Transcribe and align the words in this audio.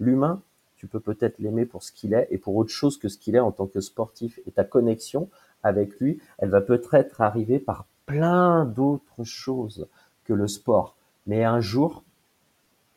l'humain, 0.00 0.42
tu 0.76 0.86
peux 0.86 1.00
peut-être 1.00 1.38
l'aimer 1.38 1.66
pour 1.66 1.82
ce 1.82 1.92
qu'il 1.92 2.14
est 2.14 2.26
et 2.30 2.38
pour 2.38 2.56
autre 2.56 2.70
chose 2.70 2.98
que 2.98 3.08
ce 3.08 3.18
qu'il 3.18 3.36
est 3.36 3.40
en 3.40 3.52
tant 3.52 3.66
que 3.66 3.80
sportif. 3.80 4.40
Et 4.46 4.50
ta 4.50 4.64
connexion 4.64 5.28
avec 5.62 6.00
lui, 6.00 6.20
elle 6.38 6.50
va 6.50 6.62
peut-être 6.62 7.20
arriver 7.20 7.58
par 7.58 7.86
plein 8.06 8.64
d'autres 8.64 9.24
choses 9.24 9.86
que 10.24 10.32
le 10.32 10.48
sport. 10.48 10.96
Mais 11.26 11.44
un 11.44 11.60
jour, 11.60 12.02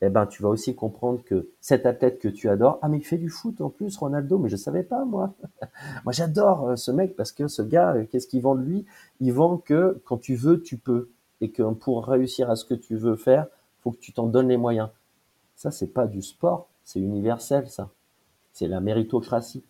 eh 0.02 0.10
ben, 0.10 0.26
tu 0.26 0.44
vas 0.44 0.50
aussi 0.50 0.76
comprendre 0.76 1.24
que 1.24 1.50
cet 1.62 1.86
athlète 1.86 2.20
que 2.20 2.28
tu 2.28 2.50
adores, 2.50 2.80
ah 2.82 2.90
mais 2.90 2.98
il 2.98 3.06
fait 3.06 3.18
du 3.18 3.30
foot 3.30 3.62
en 3.62 3.70
plus, 3.70 3.96
Ronaldo, 3.96 4.38
mais 4.38 4.50
je 4.50 4.58
savais 4.58 4.84
pas 4.84 5.06
moi. 5.06 5.34
moi 6.04 6.12
j'adore 6.12 6.70
euh, 6.70 6.76
ce 6.76 6.92
mec 6.92 7.16
parce 7.16 7.32
que 7.32 7.48
ce 7.48 7.62
gars, 7.62 7.94
euh, 7.94 8.06
qu'est-ce 8.10 8.28
qu'il 8.28 8.42
vend 8.42 8.56
de 8.56 8.64
lui? 8.64 8.86
Il 9.22 9.32
vend 9.32 9.58
que 9.58 10.02
quand 10.06 10.18
tu 10.18 10.36
veux, 10.36 10.62
tu 10.62 10.78
peux, 10.78 11.10
et 11.42 11.52
que 11.52 11.64
pour 11.74 12.06
réussir 12.06 12.50
à 12.50 12.56
ce 12.56 12.66
que 12.66 12.74
tu 12.74 12.98
veux 12.98 13.16
faire, 13.16 13.48
faut 13.82 13.92
que 13.92 14.00
tu 14.00 14.12
t'en 14.14 14.28
donnes 14.28 14.50
les 14.50 14.58
moyens. 14.58 14.90
Ça 15.56 15.72
c'est 15.72 15.88
pas 15.94 16.08
du 16.08 16.22
sport, 16.22 16.68
c'est 16.84 17.00
universel 17.00 17.70
ça. 17.70 17.90
C'est 18.52 18.68
la 18.68 18.80
méritocratie. 18.80 19.64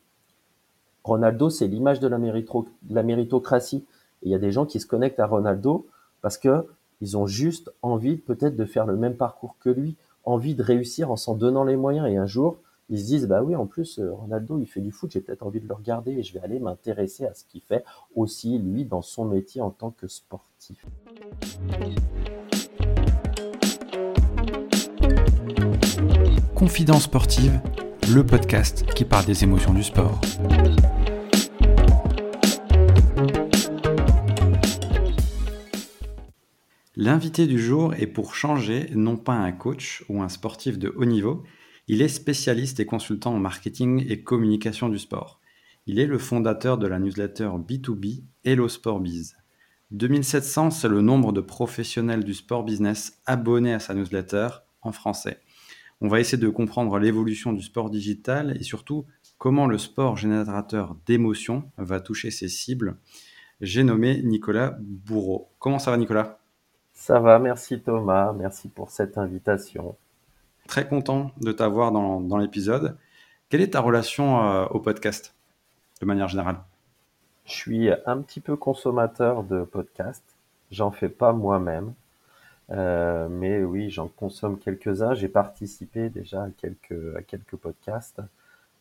Ronaldo, 1.03 1.49
c'est 1.49 1.67
l'image 1.67 1.99
de 1.99 2.07
la, 2.07 3.03
méritocratie. 3.03 3.85
Il 4.21 4.31
y 4.31 4.35
a 4.35 4.39
des 4.39 4.51
gens 4.51 4.65
qui 4.65 4.79
se 4.79 4.88
connectent 4.88 5.19
à 5.19 5.25
Ronaldo 5.25 5.85
parce 6.21 6.38
que 6.38 6.65
ils 7.02 7.17
ont 7.17 7.27
juste 7.27 7.71
envie 7.81 8.15
peut-être 8.15 8.55
de 8.55 8.65
faire 8.65 8.85
le 8.85 8.95
même 8.95 9.15
parcours 9.15 9.57
que 9.59 9.69
lui, 9.69 9.97
envie 10.23 10.55
de 10.55 10.63
réussir 10.63 11.11
en 11.11 11.17
s'en 11.17 11.35
donnant 11.35 11.65
les 11.65 11.75
moyens. 11.75 12.07
Et 12.09 12.15
un 12.15 12.25
jour, 12.25 12.57
ils 12.89 12.99
se 12.99 13.05
disent, 13.05 13.27
bah 13.27 13.43
oui, 13.43 13.55
en 13.55 13.66
plus, 13.66 13.99
euh, 13.99 14.13
Ronaldo, 14.13 14.57
il 14.59 14.67
fait 14.67 14.80
du 14.80 14.91
foot, 14.91 15.11
j'ai 15.11 15.19
peut-être 15.19 15.43
envie 15.43 15.59
de 15.59 15.67
le 15.67 15.73
regarder 15.73 16.11
et 16.11 16.23
je 16.23 16.33
vais 16.33 16.39
aller 16.41 16.59
m'intéresser 16.59 17.25
à 17.25 17.33
ce 17.33 17.43
qu'il 17.43 17.61
fait 17.61 17.83
aussi, 18.16 18.57
lui, 18.57 18.85
dans 18.85 19.02
son 19.02 19.25
métier 19.25 19.61
en 19.61 19.71
tant 19.71 19.91
que 19.91 20.07
sportif. 20.07 20.85
Confidence 26.55 27.03
sportive, 27.03 27.59
le 28.13 28.23
podcast 28.23 28.85
qui 28.94 29.05
parle 29.05 29.25
des 29.25 29.44
émotions 29.44 29.73
du 29.73 29.84
sport. 29.84 30.21
L'invité 36.95 37.47
du 37.47 37.59
jour 37.59 37.95
est 37.95 38.08
pour 38.08 38.36
changer 38.36 38.89
non 38.94 39.17
pas 39.17 39.33
un 39.33 39.52
coach 39.52 40.05
ou 40.09 40.22
un 40.22 40.30
sportif 40.30 40.77
de 40.77 40.94
haut 40.95 41.05
niveau, 41.05 41.44
il 41.88 42.02
est 42.02 42.08
spécialiste 42.08 42.80
et 42.80 42.86
consultant 42.86 43.33
en 43.33 43.39
marketing 43.39 44.05
et 44.08 44.22
communication 44.22 44.89
du 44.89 44.99
sport. 44.99 45.42
Il 45.88 45.99
est 45.99 46.05
le 46.05 46.20
fondateur 46.20 46.77
de 46.77 46.88
la 46.88 46.99
newsletter 46.99 47.49
B2B 47.67 48.23
Hello 48.45 48.70
Sport 48.70 48.99
Biz. 48.99 49.36
2700, 49.92 50.72
c'est 50.72 50.88
le 50.88 51.02
nombre 51.02 51.33
de 51.33 51.42
professionnels 51.42 52.23
du 52.23 52.33
sport 52.33 52.64
business 52.64 53.22
abonnés 53.25 53.73
à 53.73 53.80
sa 53.80 53.94
newsletter 53.94 54.47
en 54.81 54.92
français. 54.92 55.39
On 56.05 56.09
va 56.09 56.19
essayer 56.19 56.37
de 56.37 56.49
comprendre 56.49 56.99
l'évolution 56.99 57.53
du 57.53 57.61
sport 57.61 57.89
digital 57.89 58.57
et 58.57 58.63
surtout 58.63 59.05
comment 59.37 59.67
le 59.67 59.77
sport 59.77 60.17
générateur 60.17 60.97
d'émotions 61.05 61.63
va 61.77 62.01
toucher 62.01 62.29
ses 62.29 62.49
cibles. 62.49 62.97
J'ai 63.61 63.85
nommé 63.85 64.21
Nicolas 64.21 64.75
Bourreau. 64.81 65.47
Comment 65.59 65.79
ça 65.79 65.91
va 65.91 65.97
Nicolas? 65.97 66.39
Ça 66.91 67.21
va, 67.21 67.39
merci 67.39 67.79
Thomas, 67.79 68.33
merci 68.33 68.67
pour 68.67 68.89
cette 68.91 69.17
invitation. 69.17 69.95
Très 70.67 70.85
content 70.85 71.31
de 71.39 71.53
t'avoir 71.53 71.93
dans, 71.93 72.19
dans 72.19 72.37
l'épisode. 72.37 72.97
Quelle 73.47 73.61
est 73.61 73.71
ta 73.71 73.79
relation 73.79 74.43
euh, 74.43 74.65
au 74.71 74.81
podcast, 74.81 75.33
de 76.01 76.05
manière 76.05 76.27
générale? 76.27 76.57
Je 77.45 77.53
suis 77.53 77.89
un 78.05 78.21
petit 78.21 78.41
peu 78.41 78.57
consommateur 78.57 79.43
de 79.43 79.63
podcasts. 79.63 80.35
J'en 80.69 80.91
fais 80.91 81.07
pas 81.07 81.31
moi-même. 81.31 81.93
Euh, 82.72 83.28
mais 83.30 83.64
oui, 83.64 83.89
j'en 83.89 84.08
consomme 84.08 84.58
quelques-uns. 84.58 85.14
J'ai 85.14 85.28
participé 85.30 86.09
déjà 86.09 86.44
à 86.44 86.50
quelques, 86.50 87.16
à 87.17 87.22
quelques 87.22 87.55
podcasts. 87.55 88.22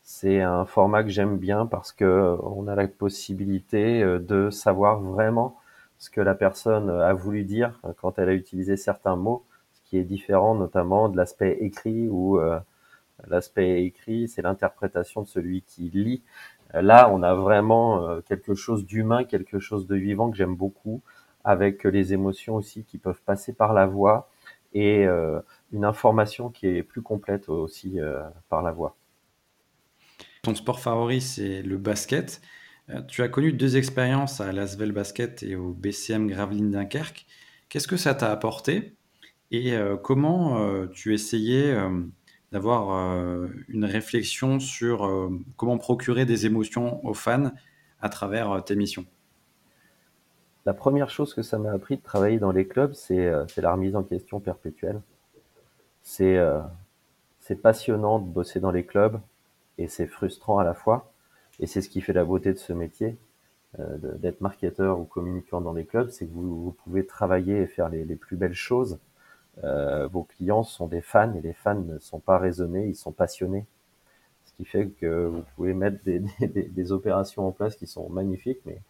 C'est 0.02 0.41
un 0.42 0.64
format 0.66 1.05
que 1.05 1.11
j'aime 1.11 1.39
bien 1.39 1.66
parce 1.66 1.92
que 1.92 2.36
on 2.42 2.66
a 2.69 2.74
la 2.74 2.89
possibilité 2.89 4.02
euh, 4.02 4.19
de 4.19 4.50
savoir 4.50 5.00
vraiment 5.00 5.56
ce 5.98 6.11
que 6.11 6.20
la 6.20 6.34
personne 6.34 6.90
a 6.90 7.12
voulu 7.14 7.45
dire 7.45 7.80
quand 7.98 8.18
elle 8.18 8.29
a 8.29 8.34
utilisé 8.34 8.77
certains 8.77 9.17
mots, 9.17 9.45
ce 9.74 9.80
qui 9.89 9.98
est 9.98 10.05
différent 10.05 10.55
notamment 10.56 11.08
de 11.08 11.17
l'aspect 11.17 11.58
écrit 11.61 12.08
où 12.08 12.39
euh, 12.40 12.58
l'aspect 13.29 13.85
écrit, 13.85 14.29
c'est 14.29 14.42
l'interprétation 14.42 15.23
de 15.23 15.29
celui 15.29 15.62
qui 15.62 15.90
lit. 15.90 16.23
Là, 16.74 17.11
on 17.12 17.23
a 17.23 17.35
vraiment 17.35 18.08
euh, 18.08 18.20
quelque 18.23 18.55
chose 18.55 18.86
d'humain, 18.86 19.24
quelque 19.24 19.58
chose 19.58 19.86
de 19.86 19.96
vivant 19.96 20.30
que 20.30 20.36
j'aime 20.36 20.56
beaucoup, 20.56 21.02
avec 21.45 21.85
les 21.85 22.13
émotions 22.13 22.57
aussi 22.57 22.85
qui 22.85 22.98
peuvent 22.98 23.23
passer 23.25 23.53
par 23.53 23.73
la 23.73 23.86
voix 23.86 24.30
et 24.75 25.07
euh, 25.07 25.41
une 25.73 25.85
information 25.85 26.51
qui 26.51 26.67
est 26.67 26.83
plus 26.83 27.03
complète 27.03 27.48
aussi 27.48 27.98
par 28.48 28.63
la 28.63 28.73
voix. 28.73 28.97
Ton 30.42 30.57
sport 30.57 30.80
favori, 30.80 31.20
c'est 31.20 31.63
le 31.63 31.77
basket. 31.77 32.41
Euh, 32.91 33.01
tu 33.03 33.23
as 33.23 33.29
connu 33.29 33.53
deux 33.53 33.77
expériences 33.77 34.41
à 34.41 34.51
l'Asvel 34.53 34.91
Basket 34.91 35.42
et 35.45 35.55
au 35.55 35.73
BCM 35.73 36.27
Gravelines 36.27 36.73
Dunkerque. 36.73 37.27
Qu'est-ce 37.69 37.86
que 37.86 37.97
ça 37.97 38.14
t'a 38.14 38.33
apporté 38.33 38.97
et 39.53 39.74
euh, 39.74 39.97
comment 39.97 40.59
euh, 40.59 40.89
tu 40.89 41.14
essayais 41.14 41.77
d'avoir 42.51 42.91
une 43.69 43.85
réflexion 43.85 44.59
sur 44.59 45.30
comment 45.57 45.79
procurer 45.79 46.27
des 46.27 46.45
émotions 46.45 47.05
aux 47.07 47.14
fans 47.14 47.53
à 48.01 48.09
travers 48.09 48.63
tes 48.64 48.77
missions? 48.77 49.07
La 50.64 50.74
première 50.74 51.11
chose 51.11 51.34
que 51.34 51.42
ça 51.42 51.58
m'a 51.58 51.73
appris 51.73 51.96
de 51.96 52.02
travailler 52.02 52.39
dans 52.39 52.52
les 52.52 52.67
clubs, 52.67 52.92
c'est 52.95 53.30
la 53.56 53.73
remise 53.73 53.96
en 53.96 54.02
question 54.02 54.40
perpétuelle. 54.40 55.00
C'est 56.02 56.39
passionnant 57.61 58.18
de 58.18 58.27
bosser 58.27 58.61
dans 58.61 58.70
les 58.70 58.84
clubs 58.84 59.20
et 59.78 59.89
c'est 59.89 60.06
frustrant 60.06 60.58
à 60.58 60.64
la 60.64 60.74
fois 60.74 61.12
et 61.61 61.67
c'est 61.67 61.80
ce 61.80 61.89
qui 61.89 62.00
fait 62.00 62.12
la 62.12 62.24
beauté 62.24 62.52
de 62.52 62.58
ce 62.58 62.73
métier, 62.73 63.17
euh, 63.78 63.96
d'être 64.18 64.40
marketeur 64.40 64.98
ou 64.98 65.05
communicant 65.05 65.61
dans 65.61 65.73
les 65.73 65.84
clubs, 65.84 66.11
c'est 66.11 66.27
que 66.27 66.33
vous, 66.33 66.74
pouvez 66.84 67.06
travailler 67.06 67.62
et 67.62 67.67
faire 67.67 67.89
les, 67.89 68.05
plus 68.17 68.36
belles 68.36 68.55
choses. 68.55 68.98
Euh, 69.64 70.06
vos 70.08 70.24
clients 70.24 70.62
sont 70.62 70.86
des 70.86 71.02
fans 71.02 71.34
et 71.34 71.40
les 71.40 71.52
fans 71.52 71.80
ne 71.80 71.98
sont 71.98 72.20
pas 72.20 72.39
raisonnés, 72.39 72.86
ils 72.86 72.96
sont 72.96 73.12
passionnés. 73.12 73.67
Ce 74.44 74.52
qui 74.55 74.64
fait 74.64 74.89
que 74.89 75.27
vous 75.27 75.42
pouvez 75.55 75.74
mettre 75.74 75.98
des, 76.05 76.92
opérations 76.92 77.46
en 77.46 77.52
place 77.52 77.77
qui 77.77 77.86
sont 77.86 78.08
magnifiques, 78.08 78.61
mais 78.67 78.80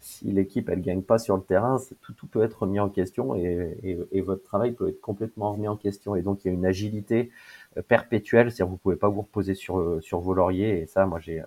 si 0.00 0.26
l'équipe 0.26 0.68
elle 0.68 0.82
gagne 0.82 1.02
pas 1.02 1.18
sur 1.18 1.36
le 1.36 1.42
terrain, 1.42 1.78
tout, 2.02 2.12
tout 2.12 2.26
peut 2.26 2.42
être 2.42 2.62
remis 2.62 2.80
en 2.80 2.88
question 2.88 3.34
et, 3.34 3.76
et, 4.12 4.20
votre 4.20 4.42
travail 4.42 4.72
peut 4.72 4.88
être 4.88 5.00
complètement 5.00 5.52
remis 5.52 5.68
en 5.68 5.76
question. 5.76 6.14
Et 6.16 6.22
donc 6.22 6.44
il 6.44 6.48
y 6.48 6.50
a 6.50 6.54
une 6.54 6.66
agilité 6.66 7.30
euh, 7.76 7.82
perpétuelle, 7.82 8.50
c'est-à-dire 8.50 8.70
vous 8.70 8.76
pouvez 8.76 8.96
pas 8.96 9.08
vous 9.08 9.22
reposer 9.22 9.54
sur 9.54 10.02
sur 10.02 10.20
vos 10.20 10.34
lauriers. 10.34 10.80
Et 10.80 10.86
ça, 10.86 11.06
moi 11.06 11.18
j'ai 11.20 11.42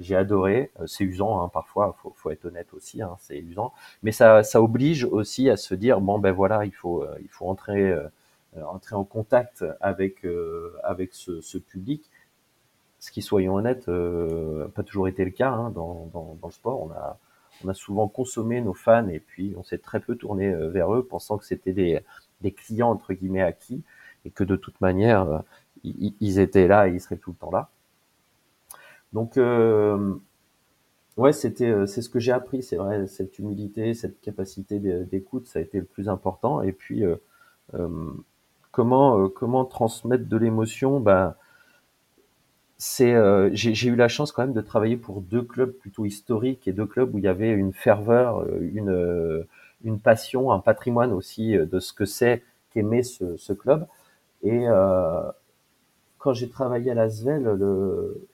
j'ai 0.00 0.16
adoré. 0.16 0.70
Euh, 0.80 0.86
c'est 0.86 1.04
usant 1.04 1.42
hein, 1.42 1.48
parfois, 1.48 1.96
faut, 2.02 2.12
faut 2.16 2.30
être 2.30 2.44
honnête 2.46 2.72
aussi, 2.74 3.02
hein, 3.02 3.16
c'est 3.18 3.38
usant. 3.38 3.72
Mais 4.02 4.12
ça, 4.12 4.42
ça 4.42 4.62
oblige 4.62 5.04
aussi 5.04 5.50
à 5.50 5.56
se 5.56 5.74
dire 5.74 6.00
bon 6.00 6.18
ben 6.18 6.32
voilà, 6.32 6.64
il 6.64 6.72
faut, 6.74 7.02
euh, 7.02 7.16
il 7.22 7.28
faut 7.28 7.46
entrer, 7.46 7.90
euh, 7.90 8.08
entrer 8.66 8.96
en 8.96 9.04
contact 9.04 9.64
avec 9.80 10.26
avec 10.84 11.14
ce, 11.14 11.40
ce, 11.40 11.58
public. 11.58 12.10
Ce 12.98 13.10
qui, 13.10 13.22
soyons 13.22 13.54
honnêtes, 13.54 13.88
euh, 13.88 14.68
pas 14.68 14.82
toujours 14.82 15.08
été 15.08 15.24
le 15.24 15.30
cas 15.30 15.50
hein, 15.50 15.70
dans, 15.70 16.10
dans, 16.12 16.36
dans, 16.40 16.48
le 16.48 16.52
sport. 16.52 16.82
On 16.82 16.90
a, 16.90 17.18
on 17.64 17.68
a 17.68 17.74
souvent 17.74 18.08
consommé 18.08 18.60
nos 18.60 18.74
fans 18.74 19.08
et 19.08 19.20
puis 19.20 19.54
on 19.56 19.62
s'est 19.62 19.78
très 19.78 20.00
peu 20.00 20.16
tourné 20.16 20.54
vers 20.68 20.94
eux, 20.94 21.04
pensant 21.04 21.38
que 21.38 21.44
c'était 21.44 21.72
des, 21.72 22.00
des 22.40 22.52
clients 22.52 22.90
entre 22.90 23.12
guillemets 23.12 23.42
acquis 23.42 23.82
et 24.24 24.30
que 24.30 24.44
de 24.44 24.56
toute 24.56 24.80
manière 24.80 25.42
ils, 25.84 26.14
ils 26.20 26.38
étaient 26.38 26.68
là 26.68 26.88
et 26.88 26.92
ils 26.92 27.00
seraient 27.00 27.16
tout 27.16 27.30
le 27.30 27.36
temps 27.36 27.50
là. 27.50 27.70
Donc, 29.12 29.38
euh, 29.38 30.14
ouais, 31.16 31.32
c'était, 31.32 31.70
euh, 31.70 31.86
c'est 31.86 32.02
ce 32.02 32.10
que 32.10 32.18
j'ai 32.18 32.32
appris, 32.32 32.62
c'est 32.62 32.76
vrai, 32.76 33.06
cette 33.06 33.38
humilité, 33.38 33.94
cette 33.94 34.20
capacité 34.20 34.78
d'écoute, 34.78 35.46
ça 35.46 35.58
a 35.58 35.62
été 35.62 35.78
le 35.78 35.86
plus 35.86 36.08
important. 36.08 36.60
Et 36.62 36.72
puis, 36.72 37.04
euh, 37.04 37.16
comment, 38.72 39.28
comment 39.28 39.64
transmettre 39.64 40.28
de 40.28 40.36
l'émotion? 40.36 41.00
Ben, 41.00 41.34
c'est, 42.78 43.14
j'ai 43.54 43.88
eu 43.88 43.96
la 43.96 44.08
chance 44.08 44.32
quand 44.32 44.42
même 44.42 44.52
de 44.52 44.60
travailler 44.60 44.96
pour 44.96 45.20
deux 45.20 45.42
clubs 45.42 45.72
plutôt 45.72 46.04
historiques 46.04 46.68
et 46.68 46.72
deux 46.72 46.86
clubs 46.86 47.14
où 47.14 47.18
il 47.18 47.24
y 47.24 47.28
avait 47.28 47.50
une 47.50 47.72
ferveur, 47.72 48.46
une, 48.60 49.44
une 49.84 49.98
passion, 49.98 50.52
un 50.52 50.58
patrimoine 50.60 51.12
aussi 51.12 51.56
de 51.56 51.80
ce 51.80 51.92
que 51.92 52.04
c'est 52.04 52.42
qu'aimer 52.70 53.02
ce, 53.02 53.36
ce 53.36 53.52
club. 53.52 53.86
Et 54.42 54.66
quand 56.18 56.34
j'ai 56.34 56.48
travaillé 56.50 56.90
à 56.90 56.94
Lasvel, 56.94 57.42
le, 57.42 58.26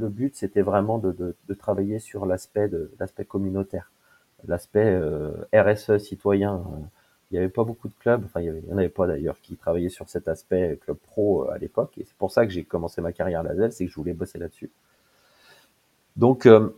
le 0.00 0.08
but, 0.08 0.34
c'était 0.34 0.62
vraiment 0.62 0.98
de, 0.98 1.36
travailler 1.58 1.98
sur 1.98 2.26
l'aspect 2.26 2.68
de 2.68 2.90
l'aspect 2.98 3.24
communautaire, 3.24 3.92
l'aspect 4.46 4.86
euh, 4.86 5.32
RSE 5.54 5.98
citoyen. 5.98 6.64
Il 7.30 7.34
n'y 7.34 7.38
avait 7.38 7.48
pas 7.48 7.64
beaucoup 7.64 7.88
de 7.88 7.94
clubs, 7.94 8.24
enfin 8.24 8.40
il 8.40 8.52
n'y 8.52 8.72
en 8.72 8.78
avait 8.78 8.88
pas 8.88 9.06
d'ailleurs, 9.06 9.40
qui 9.40 9.56
travaillaient 9.56 9.88
sur 9.88 10.08
cet 10.08 10.26
aspect 10.26 10.78
club 10.82 10.96
pro 10.96 11.44
euh, 11.44 11.52
à 11.52 11.58
l'époque. 11.58 11.92
Et 11.98 12.04
c'est 12.04 12.16
pour 12.16 12.32
ça 12.32 12.44
que 12.46 12.52
j'ai 12.52 12.64
commencé 12.64 13.00
ma 13.00 13.12
carrière 13.12 13.40
à 13.40 13.42
la 13.44 13.54
ZEL, 13.54 13.72
c'est 13.72 13.84
que 13.86 13.90
je 13.90 13.96
voulais 13.96 14.12
bosser 14.12 14.38
là-dessus. 14.38 14.70
Donc 16.16 16.46
euh, 16.46 16.76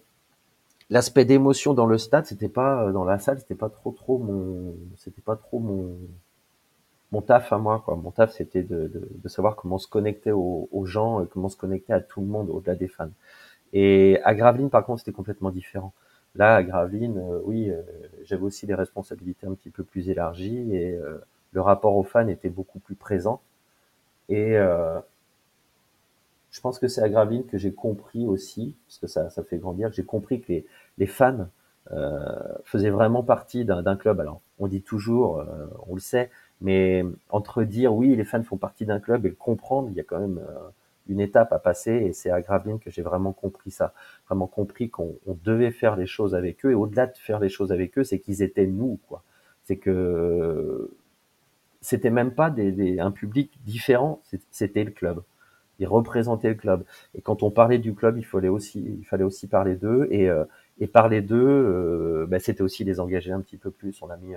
l'aspect 0.91 1.25
d'émotion 1.25 1.75
dans 1.75 1.87
le 1.87 1.99
stade, 1.99 2.27
c'était 2.27 2.51
pas 2.51 2.93
dans 2.93 3.05
la 3.05 3.19
salle, 3.19 3.39
c'était 3.41 3.55
pas 3.55 3.71
trop 3.71 3.93
trop 3.93 4.19
mon, 4.19 4.75
c'était 4.97 5.23
pas 5.23 5.37
trop 5.37 5.59
mon 5.59 5.97
mon 7.13 7.21
taf 7.21 7.53
à 7.53 7.59
moi, 7.59 7.83
quoi. 7.85 7.95
Mon 7.95 8.11
taf, 8.11 8.33
c'était 8.33 8.63
de, 8.63 8.91
de, 9.23 9.29
savoir 9.29 9.55
comment 9.55 9.79
se 9.79 9.87
connecter 9.87 10.33
aux, 10.33 10.85
gens, 10.87 11.27
comment 11.27 11.51
se 11.51 11.59
connecter 11.59 11.93
à 11.93 12.01
tout 12.01 12.23
le 12.23 12.27
monde 12.27 12.49
au-delà 12.51 12.75
des 12.75 12.89
fans. 12.89 13.11
Et 13.75 14.19
à 14.25 14.35
Gravelines, 14.35 14.71
par 14.71 14.85
contre, 14.85 15.01
c'était 15.01 15.13
complètement 15.13 15.51
différent. 15.51 15.93
Là, 16.35 16.57
à 16.57 16.63
Gravelines, 16.63 17.19
euh, 17.19 17.41
oui, 17.45 17.71
euh, 17.71 17.83
j'avais 18.25 18.43
aussi 18.43 18.67
des 18.67 18.75
responsabilités 18.75 19.47
un 19.47 19.55
petit 19.55 19.71
peu 19.71 19.85
plus 19.85 20.09
élargies 20.09 20.75
et 20.75 20.95
euh, 20.95 21.19
le 21.53 21.61
rapport 21.61 21.97
aux 21.97 22.03
fans 22.05 22.29
était 22.29 22.49
beaucoup 22.49 22.79
plus 22.79 22.95
présent. 22.95 23.41
Et 24.29 24.55
je 26.51 26.61
pense 26.63 26.79
que 26.79 26.89
c'est 26.89 27.03
à 27.03 27.09
Gravelines 27.11 27.45
que 27.45 27.59
j'ai 27.59 27.73
compris 27.73 28.27
aussi, 28.27 28.75
parce 28.87 28.99
que 28.99 29.07
ça, 29.07 29.29
ça 29.29 29.43
fait 29.43 29.59
grandir, 29.59 29.93
j'ai 29.93 30.05
compris 30.05 30.41
que 30.41 30.53
les, 30.53 30.67
les 30.97 31.07
fans 31.07 31.49
faisaient 32.65 32.89
vraiment 32.89 33.23
partie 33.23 33.67
d'un 33.67 33.97
club. 33.97 34.21
Alors, 34.21 34.41
on 34.59 34.69
dit 34.69 34.81
toujours, 34.81 35.45
on 35.87 35.95
le 35.95 36.01
sait, 36.01 36.31
mais 36.63 37.05
entre 37.29 37.65
dire 37.65 37.93
oui, 37.95 38.17
les 38.17 38.25
fans 38.25 38.43
font 38.43 38.57
partie 38.57 38.87
d'un 38.87 39.01
club 39.01 39.27
et 39.27 39.31
le 39.31 39.35
comprendre, 39.35 39.89
il 39.91 39.97
y 39.97 40.01
a 40.01 40.05
quand 40.05 40.21
même 40.21 40.39
euh, 40.39 40.69
une 41.09 41.21
étape 41.21 41.53
à 41.53 41.59
passer 41.59 41.93
et 41.93 42.13
c'est 42.13 42.31
à 42.31 42.41
Gravelines 42.41 42.79
que 42.79 42.91
j'ai 42.91 43.03
vraiment 43.03 43.33
compris 43.33 43.71
ça, 43.71 43.93
vraiment 44.27 44.47
compris 44.47 44.91
qu'on 44.91 45.17
devait 45.45 45.71
faire 45.71 45.97
les 45.97 46.07
choses 46.07 46.35
avec 46.35 46.65
eux 46.65 46.71
et 46.71 46.75
au-delà 46.75 47.07
de 47.07 47.17
faire 47.17 47.39
les 47.41 47.49
choses 47.49 47.73
avec 47.73 47.99
eux, 47.99 48.05
c'est 48.05 48.19
qu'ils 48.19 48.43
étaient 48.43 48.67
nous 48.67 48.99
quoi. 49.09 49.23
C'est 49.65 49.77
que 49.77 50.91
c'était 51.81 52.11
même 52.11 52.33
pas 52.33 52.51
des, 52.51 52.99
un 53.01 53.11
public 53.11 53.51
différent, 53.65 54.23
c'était 54.51 54.85
le 54.85 54.93
club. 54.93 55.23
Ils 55.79 55.87
représentaient 55.87 56.51
le 56.51 56.55
club. 56.55 56.85
Et 57.15 57.21
quand 57.23 57.43
on 57.43 57.51
parlait 57.51 57.79
du 57.79 57.95
club, 57.95 58.17
il 58.19 58.25
fallait 58.25 58.49
aussi, 58.49 58.81
il 59.01 59.05
fallait 59.05 59.25
aussi 59.25 59.49
parler 59.49 59.75
d'eux 59.75 60.07
et, 60.11 60.31
euh, 60.31 60.45
et 60.79 60.87
parler 60.87 61.23
d'eux, 61.23 61.37
euh, 61.45 62.27
ben, 62.29 62.39
c'était 62.39 62.63
aussi 62.63 62.85
les 62.85 63.01
engager 63.01 63.33
un 63.33 63.41
petit 63.41 63.57
peu 63.57 63.71
plus. 63.71 64.01
On 64.03 64.11
a 64.11 64.17
mis 64.17 64.35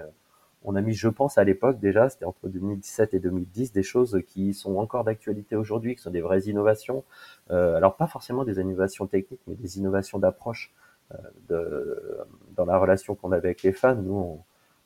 on 0.66 0.76
a 0.76 0.82
mis, 0.82 0.94
je 0.94 1.08
pense, 1.08 1.38
à 1.38 1.44
l'époque 1.44 1.80
déjà, 1.80 2.10
c'était 2.10 2.26
entre 2.26 2.48
2017 2.50 3.14
et 3.14 3.20
2010, 3.20 3.72
des 3.72 3.84
choses 3.84 4.22
qui 4.28 4.54
sont 4.54 4.78
encore 4.78 5.04
d'actualité 5.04 5.56
aujourd'hui, 5.56 5.96
qui 5.96 6.02
sont 6.02 6.12
des 6.12 6.22
vraies 6.22 6.42
innovations. 6.42 7.04
Euh, 7.52 7.76
alors 7.76 7.96
pas 7.96 8.08
forcément 8.08 8.44
des 8.44 8.60
innovations 8.60 9.06
techniques, 9.08 9.42
mais 9.48 9.56
des 9.56 9.78
innovations 9.78 10.18
d'approche 10.20 10.74
euh, 11.14 11.18
de, 11.50 12.18
dans 12.56 12.66
la 12.66 12.78
relation 12.78 13.16
qu'on 13.16 13.32
avait 13.32 13.50
avec 13.50 13.64
les 13.64 13.74
fans. 13.74 13.96
Nous, 13.96 14.42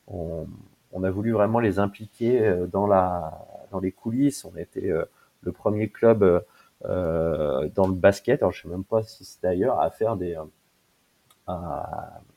on, 0.06 0.46
on, 0.92 1.02
a 1.02 1.10
voulu 1.10 1.32
vraiment 1.32 1.60
les 1.60 1.78
impliquer 1.78 2.46
euh, 2.46 2.66
dans 2.66 2.86
la 2.86 3.46
dans 3.70 3.80
les 3.80 3.92
coulisses. 3.92 4.44
On 4.44 4.56
était 4.56 4.90
euh, 4.90 5.04
le 5.42 5.52
premier 5.52 5.88
club 5.88 6.44
euh, 6.84 7.68
dans 7.74 7.86
le 7.86 7.94
basket. 7.94 8.42
Alors 8.42 8.52
je 8.52 8.62
sais 8.62 8.68
même 8.68 8.84
pas 8.84 9.02
si 9.02 9.24
c'est 9.24 9.42
d'ailleurs 9.42 9.80
à 9.80 9.90
faire 9.90 10.16
des 10.16 10.36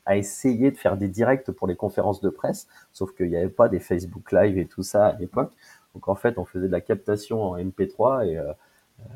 à, 0.06 0.16
essayer 0.16 0.70
de 0.70 0.76
faire 0.76 0.96
des 0.96 1.08
directs 1.08 1.50
pour 1.52 1.66
les 1.66 1.76
conférences 1.76 2.20
de 2.20 2.28
presse, 2.30 2.68
sauf 2.92 3.14
qu'il 3.14 3.30
n'y 3.30 3.36
avait 3.36 3.48
pas 3.48 3.68
des 3.68 3.80
Facebook 3.80 4.32
Live 4.32 4.58
et 4.58 4.66
tout 4.66 4.82
ça 4.82 5.06
à 5.06 5.12
l'époque. 5.14 5.52
Donc 5.94 6.08
en 6.08 6.14
fait, 6.14 6.38
on 6.38 6.44
faisait 6.44 6.66
de 6.66 6.72
la 6.72 6.80
captation 6.80 7.42
en 7.42 7.58
MP3 7.58 8.26
et 8.26 8.38
euh, 8.38 8.52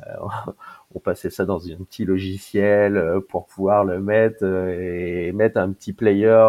euh, 0.06 0.52
on 0.94 1.00
passait 1.00 1.30
ça 1.30 1.44
dans 1.44 1.64
un 1.66 1.76
petit 1.76 2.04
logiciel 2.04 2.96
euh, 2.96 3.20
pour 3.20 3.46
pouvoir 3.46 3.84
le 3.84 4.00
mettre 4.00 4.44
et 4.44 5.32
mettre 5.32 5.58
un 5.58 5.72
petit 5.72 5.92
player 5.92 6.46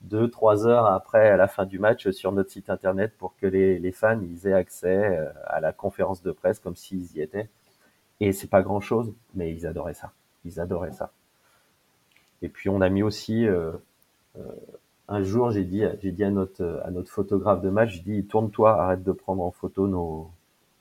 deux 0.00 0.30
trois 0.30 0.66
heures 0.66 0.86
après 0.86 1.28
à 1.28 1.36
la 1.36 1.48
fin 1.48 1.66
du 1.66 1.80
match 1.80 2.08
sur 2.10 2.30
notre 2.30 2.50
site 2.50 2.70
internet 2.70 3.12
pour 3.18 3.34
que 3.36 3.46
les, 3.46 3.80
les 3.80 3.92
fans 3.92 4.20
ils 4.22 4.46
aient 4.46 4.52
accès 4.52 5.18
à 5.46 5.60
la 5.60 5.72
conférence 5.72 6.22
de 6.22 6.30
presse 6.30 6.60
comme 6.60 6.76
s'ils 6.76 7.16
y 7.16 7.20
étaient. 7.20 7.48
Et 8.20 8.32
c'est 8.32 8.48
pas 8.48 8.62
grand 8.62 8.80
chose, 8.80 9.14
mais 9.34 9.52
ils 9.52 9.66
adoraient 9.66 9.94
ça. 9.94 10.12
Ils 10.44 10.60
adoraient 10.60 10.92
ça. 10.92 11.12
Et 12.42 12.48
puis 12.48 12.68
on 12.68 12.80
a 12.80 12.88
mis 12.88 13.02
aussi 13.02 13.46
euh, 13.46 13.72
euh, 14.38 14.42
un 15.08 15.22
jour, 15.22 15.50
j'ai 15.50 15.64
dit, 15.64 15.82
j'ai 16.02 16.12
dit 16.12 16.24
à 16.24 16.30
notre 16.30 16.82
à 16.84 16.90
notre 16.90 17.10
photographe 17.10 17.62
de 17.62 17.70
match, 17.70 17.94
j'ai 17.94 18.02
dit 18.02 18.24
tourne-toi, 18.26 18.80
arrête 18.80 19.02
de 19.02 19.12
prendre 19.12 19.42
en 19.42 19.50
photo 19.50 19.88
nos 19.88 20.30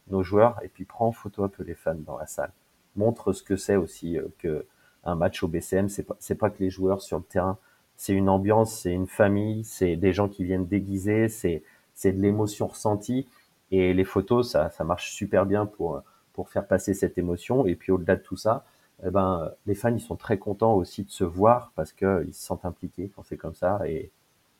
nos 0.09 0.23
joueurs 0.23 0.59
et 0.63 0.69
puis 0.69 0.85
prends 0.85 1.07
en 1.07 1.11
photo 1.11 1.43
un 1.43 1.49
peu 1.49 1.63
les 1.63 1.75
fans 1.75 1.95
dans 1.95 2.17
la 2.17 2.27
salle. 2.27 2.51
Montre 2.95 3.33
ce 3.33 3.43
que 3.43 3.55
c'est 3.55 3.75
aussi 3.75 4.17
euh, 4.17 4.27
que 4.39 4.65
un 5.03 5.15
match 5.15 5.43
au 5.43 5.47
BCM, 5.47 5.89
c'est 5.89 6.03
pas 6.03 6.15
c'est 6.19 6.35
pas 6.35 6.49
que 6.49 6.59
les 6.61 6.69
joueurs 6.69 7.01
sur 7.01 7.17
le 7.17 7.23
terrain, 7.23 7.57
c'est 7.95 8.13
une 8.13 8.29
ambiance, 8.29 8.73
c'est 8.73 8.91
une 8.91 9.07
famille, 9.07 9.63
c'est 9.63 9.95
des 9.95 10.13
gens 10.13 10.27
qui 10.27 10.43
viennent 10.43 10.67
déguiser, 10.67 11.29
c'est 11.29 11.63
c'est 11.93 12.11
de 12.11 12.21
l'émotion 12.21 12.67
ressentie. 12.67 13.27
Et 13.71 13.93
les 13.93 14.05
photos 14.05 14.51
ça 14.51 14.69
ça 14.71 14.83
marche 14.83 15.11
super 15.13 15.45
bien 15.45 15.65
pour 15.65 16.03
pour 16.33 16.49
faire 16.49 16.67
passer 16.67 16.93
cette 16.93 17.17
émotion. 17.17 17.65
Et 17.65 17.75
puis 17.75 17.91
au-delà 17.91 18.15
de 18.15 18.21
tout 18.21 18.37
ça, 18.37 18.65
eh 19.05 19.11
ben, 19.11 19.51
les 19.65 19.75
fans 19.75 19.93
ils 19.93 20.01
sont 20.01 20.15
très 20.15 20.37
contents 20.37 20.73
aussi 20.73 21.03
de 21.03 21.11
se 21.11 21.23
voir 21.23 21.71
parce 21.75 21.93
qu'ils 21.93 22.33
se 22.33 22.45
sentent 22.45 22.65
impliqués 22.65 23.11
quand 23.15 23.23
c'est 23.23 23.37
comme 23.37 23.55
ça 23.55 23.79
et, 23.85 24.11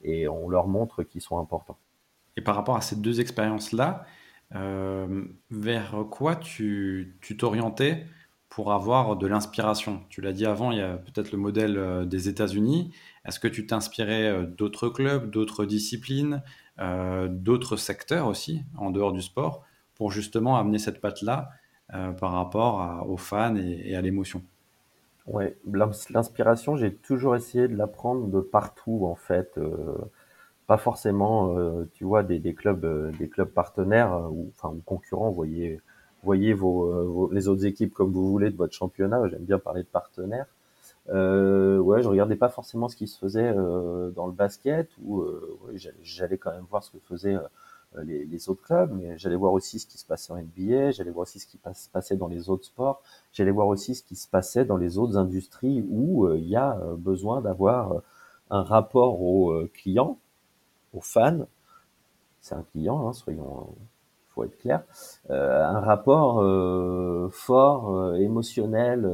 et 0.04 0.28
on 0.28 0.50
leur 0.50 0.68
montre 0.68 1.04
qu'ils 1.04 1.22
sont 1.22 1.40
importants. 1.40 1.78
Et 2.36 2.42
par 2.42 2.56
rapport 2.56 2.76
à 2.76 2.82
ces 2.82 2.96
deux 2.96 3.20
expériences-là, 3.20 4.06
euh, 4.56 5.26
vers 5.52 5.96
quoi 6.10 6.36
tu 6.36 7.18
t'orientais 7.38 8.06
pour 8.50 8.72
avoir 8.72 9.18
de 9.18 9.28
l'inspiration? 9.28 10.04
Tu 10.10 10.22
l'as 10.22 10.32
dit 10.32 10.46
avant, 10.46 10.72
il 10.72 10.78
y 10.78 10.82
a 10.82 10.98
peut-être 10.98 11.32
le 11.32 11.38
modèle 11.38 11.78
euh, 11.78 12.06
des 12.06 12.30
États-Unis. 12.30 12.94
Est-ce 13.26 13.40
que 13.40 13.48
tu 13.48 13.66
t'inspirais 13.66 14.28
euh, 14.28 14.46
d'autres 14.46 14.90
clubs, 14.90 15.30
d'autres 15.30 15.66
disciplines, 15.66 16.42
d'autres 17.28 17.76
secteurs 17.76 18.28
aussi, 18.28 18.62
en 18.78 18.92
dehors 18.92 19.12
du 19.12 19.24
sport, 19.24 19.66
pour 19.96 20.12
justement 20.12 20.58
amener 20.58 20.78
cette 20.78 21.02
patte-là 21.02 21.50
par 21.90 22.34
rapport 22.34 23.06
aux 23.10 23.18
fans 23.18 23.56
et, 23.56 23.96
à 23.96 24.02
l'émotion. 24.02 24.42
Ouais, 25.28 25.58
l'inspiration, 26.10 26.78
j'ai 26.78 26.94
toujours 26.94 27.36
essayé 27.36 27.68
de 27.68 27.76
l'apprendre 27.76 28.28
de 28.28 28.40
partout 28.40 29.02
en 29.06 29.16
fait. 29.16 29.58
Euh, 29.58 29.98
pas 30.68 30.78
forcément, 30.78 31.58
euh, 31.58 31.90
tu 31.94 32.06
vois, 32.06 32.24
des, 32.24 32.40
clubs, 32.54 32.86
des 33.18 33.28
clubs 33.30 33.50
partenaires 33.50 34.30
ou 34.32 34.52
enfin 34.56 34.76
concurrents. 34.86 35.32
Voyez, 35.32 35.82
voyez 36.24 36.54
vos, 36.54 37.30
les 37.32 37.48
autres 37.50 37.66
équipes 37.66 37.94
comme 37.94 38.12
vous 38.12 38.30
voulez 38.30 38.52
de 38.52 38.58
votre 38.58 38.74
championnat. 38.74 39.28
J'aime 39.30 39.44
bien 39.44 39.60
parler 39.60 39.84
de 39.84 39.88
partenaires. 39.88 40.48
ouais, 41.08 42.02
je 42.04 42.08
regardais 42.08 42.36
pas 42.38 42.50
forcément 42.50 42.88
ce 42.90 42.96
qui 42.96 43.08
se 43.08 43.18
faisait 43.20 43.54
dans 43.54 44.28
le 44.28 44.34
basket 44.34 44.90
ou 45.04 45.26
j'allais 46.04 46.38
quand 46.38 46.52
même 46.52 46.66
voir 46.70 46.84
ce 46.84 46.92
que 46.92 47.00
faisait 47.00 47.38
euh, 47.96 48.04
les, 48.04 48.50
autres 48.50 48.62
clubs, 48.62 48.92
mais 48.92 49.18
j'allais 49.18 49.36
voir 49.38 49.54
aussi 49.54 49.80
ce 49.80 49.88
qui 49.88 49.98
se 49.98 50.06
passait 50.06 50.34
en 50.34 50.38
NBA, 50.38 50.92
j'allais 50.92 51.12
voir 51.12 51.24
aussi 51.24 51.40
ce 51.40 51.48
qui 51.48 51.58
se 51.58 51.90
passait 51.90 52.18
dans 52.18 52.28
les 52.28 52.50
autres 52.50 52.66
sports, 52.66 53.02
j'allais 53.32 53.52
voir 53.52 53.68
aussi 53.68 53.96
ce 53.96 54.04
qui 54.04 54.16
se 54.16 54.28
passait 54.28 54.66
dans 54.66 54.76
les 54.76 54.98
autres 54.98 55.18
industries 55.18 55.86
où 55.90 56.26
euh, 56.26 56.38
il 56.38 56.48
y 56.48 56.56
a 56.58 56.78
euh, 56.78 56.96
besoin 56.96 57.42
d'avoir 57.42 58.02
un 58.50 58.64
rapport 58.64 59.22
aux 59.22 59.54
clients, 59.74 60.18
aux 60.94 61.02
fans. 61.02 61.48
C'est 62.42 62.56
un 62.56 62.64
client, 62.72 63.08
hein, 63.08 63.14
soyons, 63.14 63.76
faut 64.30 64.44
être 64.46 64.58
clair, 64.58 64.84
un 65.30 65.80
rapport 65.82 66.42
fort, 67.32 68.16
émotionnel, 68.16 69.06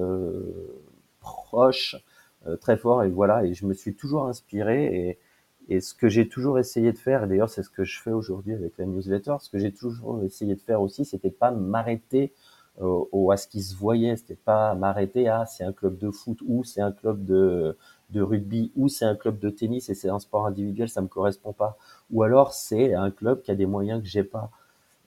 proche, 1.19 1.95
très 2.61 2.77
fort. 2.77 3.03
Et 3.03 3.09
voilà, 3.09 3.43
et 3.43 3.55
je 3.55 3.65
me 3.65 3.73
suis 3.73 3.95
toujours 3.95 4.27
inspiré 4.27 4.85
et 4.85 5.19
et 5.69 5.79
ce 5.81 5.93
que 5.93 6.09
j'ai 6.09 6.27
toujours 6.27 6.59
essayé 6.59 6.91
de 6.91 6.97
faire, 6.97 7.23
et 7.23 7.27
d'ailleurs 7.27 7.49
c'est 7.49 7.63
ce 7.63 7.69
que 7.69 7.83
je 7.83 8.01
fais 8.01 8.11
aujourd'hui 8.11 8.53
avec 8.53 8.77
la 8.77 8.85
newsletter, 8.85 9.35
ce 9.39 9.49
que 9.49 9.57
j'ai 9.57 9.71
toujours 9.71 10.23
essayé 10.23 10.55
de 10.55 10.61
faire 10.61 10.81
aussi, 10.81 11.05
c'était 11.05 11.31
pas 11.31 11.51
m'arrêter 11.51 12.33
euh, 12.81 13.03
au, 13.11 13.31
à 13.31 13.37
ce 13.37 13.47
qui 13.47 13.61
se 13.61 13.75
voyait, 13.75 14.15
c'était 14.15 14.35
pas 14.35 14.73
m'arrêter 14.75 15.27
à 15.27 15.45
c'est 15.45 15.63
un 15.63 15.73
club 15.73 15.97
de 15.97 16.09
foot 16.11 16.39
ou 16.45 16.63
c'est 16.63 16.81
un 16.81 16.91
club 16.91 17.23
de, 17.25 17.77
de 18.09 18.21
rugby 18.21 18.71
ou 18.75 18.87
c'est 18.89 19.05
un 19.05 19.15
club 19.15 19.39
de 19.39 19.49
tennis 19.49 19.89
et 19.89 19.93
c'est 19.93 20.09
un 20.09 20.19
sport 20.19 20.47
individuel, 20.47 20.89
ça 20.89 21.01
me 21.01 21.07
correspond 21.07 21.53
pas. 21.53 21.77
Ou 22.11 22.23
alors 22.23 22.53
c'est 22.53 22.93
un 22.93 23.11
club 23.11 23.41
qui 23.41 23.51
a 23.51 23.55
des 23.55 23.67
moyens 23.67 24.01
que 24.01 24.07
j'ai 24.07 24.23
pas. 24.23 24.49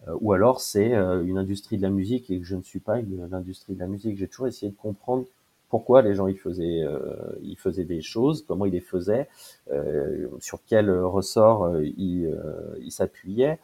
Euh, 0.08 0.16
ou 0.20 0.32
alors 0.32 0.60
c'est 0.60 0.94
euh, 0.94 1.24
une 1.24 1.38
industrie 1.38 1.76
de 1.76 1.82
la 1.82 1.90
musique 1.90 2.30
et 2.30 2.38
que 2.38 2.46
je 2.46 2.56
ne 2.56 2.62
suis 2.62 2.80
pas 2.80 3.00
une, 3.00 3.26
une 3.26 3.34
industrie 3.34 3.74
de 3.74 3.80
la 3.80 3.88
musique. 3.88 4.16
J'ai 4.18 4.28
toujours 4.28 4.46
essayé 4.48 4.70
de 4.70 4.76
comprendre 4.76 5.26
pourquoi 5.68 6.02
les 6.02 6.14
gens 6.14 6.26
ils 6.26 6.38
faisaient 6.38 6.82
euh, 6.82 7.00
ils 7.42 7.58
faisaient 7.58 7.84
des 7.84 8.00
choses, 8.00 8.44
comment 8.46 8.66
ils 8.66 8.72
les 8.72 8.80
faisaient, 8.80 9.28
euh, 9.72 10.28
sur 10.40 10.60
quel 10.66 10.90
ressort 10.90 11.64
euh, 11.64 11.84
ils 11.84 12.34
ils 12.80 12.92
s'appuyaient 12.92 13.58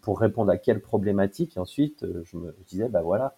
pour 0.00 0.18
répondre 0.18 0.50
à 0.50 0.56
quelles 0.56 0.80
problématiques. 0.80 1.56
Et 1.56 1.60
ensuite, 1.60 2.06
je 2.24 2.36
me 2.36 2.54
disais 2.68 2.88
bah 2.88 3.02
voilà, 3.02 3.36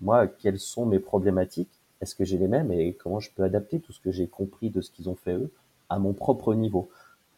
moi 0.00 0.26
quelles 0.26 0.58
sont 0.58 0.86
mes 0.86 1.00
problématiques? 1.00 1.80
Est-ce 2.00 2.14
que 2.14 2.24
j'ai 2.24 2.36
les 2.36 2.48
mêmes? 2.48 2.70
Et 2.70 2.92
comment 2.92 3.20
je 3.20 3.30
peux 3.34 3.42
adapter 3.42 3.80
tout 3.80 3.92
ce 3.92 4.00
que 4.00 4.10
j'ai 4.10 4.28
compris 4.28 4.70
de 4.70 4.82
ce 4.82 4.90
qu'ils 4.90 5.08
ont 5.08 5.14
fait 5.14 5.34
eux 5.34 5.50
à 5.88 5.98
mon 5.98 6.12
propre 6.12 6.54
niveau? 6.54 6.90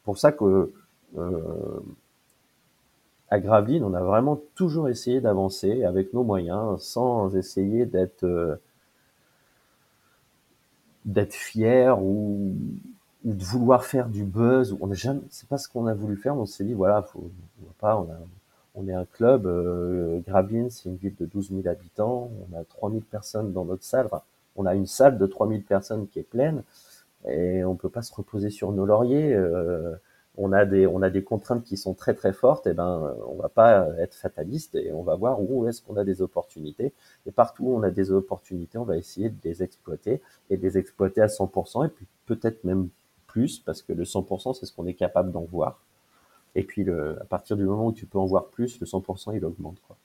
Pour 0.03 0.19
ça 0.19 0.33
que 0.33 0.73
à 3.31 3.41
Gravelines, 3.41 3.85
on 3.85 3.95
a 3.95 4.03
vraiment 4.03 4.41
toujours 4.55 4.89
essayé 4.89 5.21
d'avancer 5.21 5.85
avec 5.85 6.15
nos 6.15 6.25
moyens, 6.25 6.81
sans 6.81 7.35
essayer 7.37 7.85
d'être 7.87 8.25
euh, 8.25 8.57
d'être 11.05 11.35
fier 11.35 12.01
ou, 12.03 12.55
de 13.25 13.45
vouloir 13.45 13.85
faire 13.85 14.09
du 14.09 14.25
buzz. 14.25 14.77
On 14.81 14.93
jamais, 14.93 15.21
c'est 15.31 15.49
pas 15.49 15.59
ce 15.59 15.69
qu'on 15.69 15.87
a 15.87 15.95
voulu 15.95 16.17
faire. 16.17 16.37
On 16.37 16.47
s'est 16.47 16.65
dit 16.65 16.75
voilà, 16.75 17.03
faut, 17.03 17.31
on 17.63 17.73
pas, 17.79 17.97
on, 17.99 18.05
a, 18.11 18.17
on 18.75 18.89
est 18.89 18.95
un 18.95 19.05
club. 19.05 19.47
Euh, 19.47 20.21
c'est 20.71 20.89
une 20.89 20.97
ville 20.97 21.15
de 21.19 21.27
12 21.27 21.51
000 21.51 21.69
habitants. 21.69 22.31
On 22.51 22.57
a 22.57 22.65
3000 22.65 23.03
personnes 23.03 23.53
dans 23.53 23.65
notre 23.65 23.85
salle. 23.85 24.09
on 24.57 24.67
a 24.67 24.75
une 24.75 24.87
salle 24.87 25.19
de 25.19 25.27
3000 25.27 25.65
personnes 25.65 26.07
qui 26.09 26.19
est 26.21 26.23
pleine 26.23 26.63
et 27.27 27.65
on 27.65 27.75
peut 27.75 27.89
pas 27.89 28.03
se 28.03 28.15
reposer 28.15 28.51
sur 28.51 28.73
nos 28.73 28.87
lauriers. 28.87 29.35
Euh, 29.35 29.97
on 30.39 30.53
a 30.53 30.65
des 30.65 30.87
on 30.87 31.03
a 31.03 31.11
des 31.11 31.23
contraintes 31.25 31.65
qui 31.65 31.77
sont 31.77 31.95
très 31.95 32.15
très 32.15 32.33
fortes, 32.33 32.67
et 32.67 32.73
ben 32.73 33.15
on 33.29 33.35
va 33.35 33.49
pas 33.49 33.89
être 33.99 34.15
fataliste 34.15 34.77
et 34.77 34.93
on 34.93 35.03
va 35.03 35.17
voir 35.17 35.41
où 35.43 35.67
est-ce 35.69 35.83
qu'on 35.83 35.97
a 35.97 36.05
des 36.05 36.23
opportunités. 36.23 36.95
Et 37.27 37.33
partout 37.33 37.65
où 37.67 37.77
on 37.77 37.83
a 37.83 37.91
des 37.91 38.13
opportunités, 38.13 38.79
on 38.79 38.85
va 38.85 38.97
essayer 38.97 39.29
de 39.29 39.37
les 39.45 39.63
exploiter 39.63 40.23
et 40.49 40.57
de 40.57 40.63
les 40.63 40.79
exploiter 40.79 41.21
à 41.21 41.27
100% 41.27 41.87
et 41.87 41.89
puis 41.89 42.07
peut-être 42.27 42.65
même 42.65 42.89
plus 43.27 43.59
parce 43.59 43.83
que 43.83 43.93
le 43.93 44.05
100% 44.05 44.55
c'est 44.55 44.65
ce 44.65 44.73
qu'on 44.73 44.87
est 44.87 44.95
capable 44.95 45.33
d'en 45.33 45.43
voir. 45.43 45.83
Et 46.55 46.63
puis 46.63 46.85
le, 46.85 47.21
à 47.21 47.25
partir 47.25 47.57
du 47.57 47.65
moment 47.65 47.87
où 47.87 47.93
tu 47.93 48.07
peux 48.07 48.19
en 48.19 48.27
voir 48.27 48.47
plus, 48.47 48.81
le 48.81 48.87
100% 48.87 49.37
il 49.37 49.45
augmente 49.45 49.81
quoi. 49.87 49.97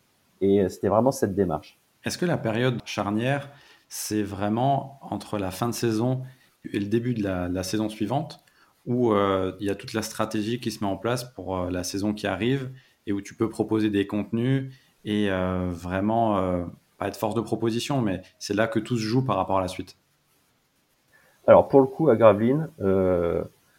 Et 0.41 0.61
euh, 0.61 0.69
c'était 0.69 0.89
vraiment 0.89 1.11
cette 1.11 1.35
démarche. 1.35 1.79
Est-ce 2.03 2.17
que 2.17 2.25
la 2.25 2.37
période 2.37 2.81
charnière, 2.85 3.49
c'est 3.87 4.23
vraiment 4.23 4.97
entre 5.01 5.37
la 5.37 5.51
fin 5.51 5.69
de 5.69 5.73
saison 5.73 6.23
et 6.71 6.79
le 6.79 6.87
début 6.87 7.13
de 7.13 7.23
la 7.23 7.63
saison 7.63 7.87
suivante 7.87 8.42
où 8.85 9.11
euh, 9.11 9.53
il 9.59 9.67
y 9.67 9.69
a 9.69 9.75
toute 9.75 9.93
la 9.93 10.01
stratégie 10.01 10.59
qui 10.59 10.71
se 10.71 10.83
met 10.83 10.89
en 10.89 10.97
place 10.97 11.23
pour 11.23 11.57
euh, 11.57 11.69
la 11.69 11.83
saison 11.83 12.13
qui 12.13 12.27
arrive 12.27 12.71
et 13.07 13.13
où 13.13 13.21
tu 13.21 13.35
peux 13.35 13.49
proposer 13.49 13.89
des 13.89 14.07
contenus 14.07 14.73
et 15.05 15.29
euh, 15.29 15.69
vraiment 15.69 16.69
pas 16.97 17.09
être 17.09 17.17
force 17.17 17.35
de 17.35 17.41
proposition, 17.41 18.01
mais 18.01 18.21
c'est 18.39 18.53
là 18.53 18.67
que 18.67 18.79
tout 18.79 18.95
se 18.95 19.01
joue 19.01 19.23
par 19.25 19.35
rapport 19.35 19.57
à 19.57 19.61
la 19.61 19.67
suite. 19.67 19.97
Alors 21.45 21.67
pour 21.67 21.81
le 21.81 21.87
coup 21.87 22.09
à 22.09 22.15
Gravelines, 22.15 22.69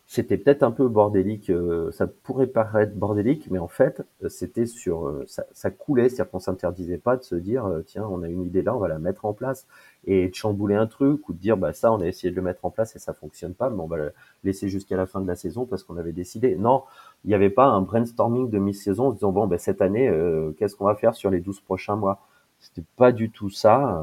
c'était 0.06 0.36
peut-être 0.36 0.62
un 0.62 0.70
peu 0.70 0.88
bordélique, 0.88 1.50
ça 1.92 2.06
pourrait 2.06 2.46
paraître 2.46 2.94
bordélique, 2.94 3.48
mais 3.50 3.58
en 3.58 3.68
fait, 3.68 4.02
c'était 4.28 4.66
sur, 4.66 5.22
ça, 5.26 5.46
ça, 5.52 5.70
coulait, 5.70 6.10
c'est-à-dire 6.10 6.30
qu'on 6.30 6.40
s'interdisait 6.40 6.98
pas 6.98 7.16
de 7.16 7.22
se 7.22 7.34
dire, 7.34 7.66
tiens, 7.86 8.06
on 8.06 8.22
a 8.22 8.28
une 8.28 8.42
idée 8.42 8.60
là, 8.60 8.76
on 8.76 8.78
va 8.78 8.88
la 8.88 8.98
mettre 8.98 9.24
en 9.24 9.32
place, 9.32 9.66
et 10.06 10.28
de 10.28 10.34
chambouler 10.34 10.74
un 10.74 10.86
truc, 10.86 11.28
ou 11.28 11.32
de 11.32 11.38
dire, 11.38 11.56
bah 11.56 11.72
ça, 11.72 11.92
on 11.92 12.00
a 12.00 12.06
essayé 12.06 12.30
de 12.30 12.36
le 12.36 12.42
mettre 12.42 12.64
en 12.64 12.70
place 12.70 12.94
et 12.96 12.98
ça 12.98 13.12
fonctionne 13.14 13.54
pas, 13.54 13.70
mais 13.70 13.80
on 13.80 13.86
va 13.86 13.96
le 13.96 14.12
laisser 14.44 14.68
jusqu'à 14.68 14.96
la 14.96 15.06
fin 15.06 15.20
de 15.20 15.26
la 15.26 15.36
saison 15.36 15.66
parce 15.66 15.82
qu'on 15.82 15.96
avait 15.96 16.12
décidé. 16.12 16.56
Non, 16.56 16.84
il 17.24 17.28
n'y 17.28 17.34
avait 17.34 17.50
pas 17.50 17.66
un 17.66 17.80
brainstorming 17.80 18.50
de 18.50 18.58
mi-saison 18.58 19.08
en 19.08 19.10
se 19.10 19.16
disant, 19.16 19.32
bon, 19.32 19.46
ben 19.46 19.58
cette 19.58 19.82
année, 19.82 20.10
qu'est-ce 20.58 20.76
qu'on 20.76 20.86
va 20.86 20.94
faire 20.94 21.14
sur 21.14 21.30
les 21.30 21.40
12 21.40 21.60
prochains 21.60 21.96
mois? 21.96 22.20
C'était 22.60 22.84
pas 22.96 23.12
du 23.12 23.30
tout 23.30 23.50
ça. 23.50 24.02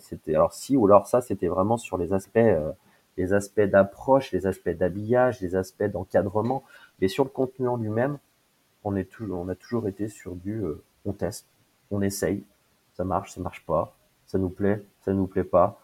c'était 0.00 0.34
alors 0.34 0.52
si, 0.52 0.76
ou 0.76 0.86
alors 0.86 1.06
ça, 1.06 1.20
c'était 1.20 1.48
vraiment 1.48 1.76
sur 1.76 1.98
les 1.98 2.12
aspects 2.12 2.38
les 3.16 3.32
aspects 3.32 3.60
d'approche, 3.60 4.32
les 4.32 4.46
aspects 4.46 4.70
d'habillage, 4.70 5.40
les 5.40 5.56
aspects 5.56 5.84
d'encadrement. 5.84 6.64
Mais 7.00 7.08
sur 7.08 7.24
le 7.24 7.30
contenu 7.30 7.68
en 7.68 7.76
lui-même, 7.76 8.18
on, 8.84 8.96
est 8.96 9.04
toujours, 9.04 9.40
on 9.40 9.48
a 9.48 9.54
toujours 9.54 9.88
été 9.88 10.08
sur 10.08 10.34
du 10.34 10.64
euh, 10.64 10.82
on 11.04 11.12
teste, 11.12 11.46
on 11.90 12.02
essaye, 12.02 12.44
ça 12.94 13.04
marche, 13.04 13.32
ça 13.32 13.40
marche 13.40 13.64
pas, 13.64 13.94
ça 14.34 14.38
nous 14.40 14.48
plaît, 14.48 14.84
ça 15.02 15.12
nous 15.12 15.28
plaît 15.28 15.44
pas. 15.44 15.80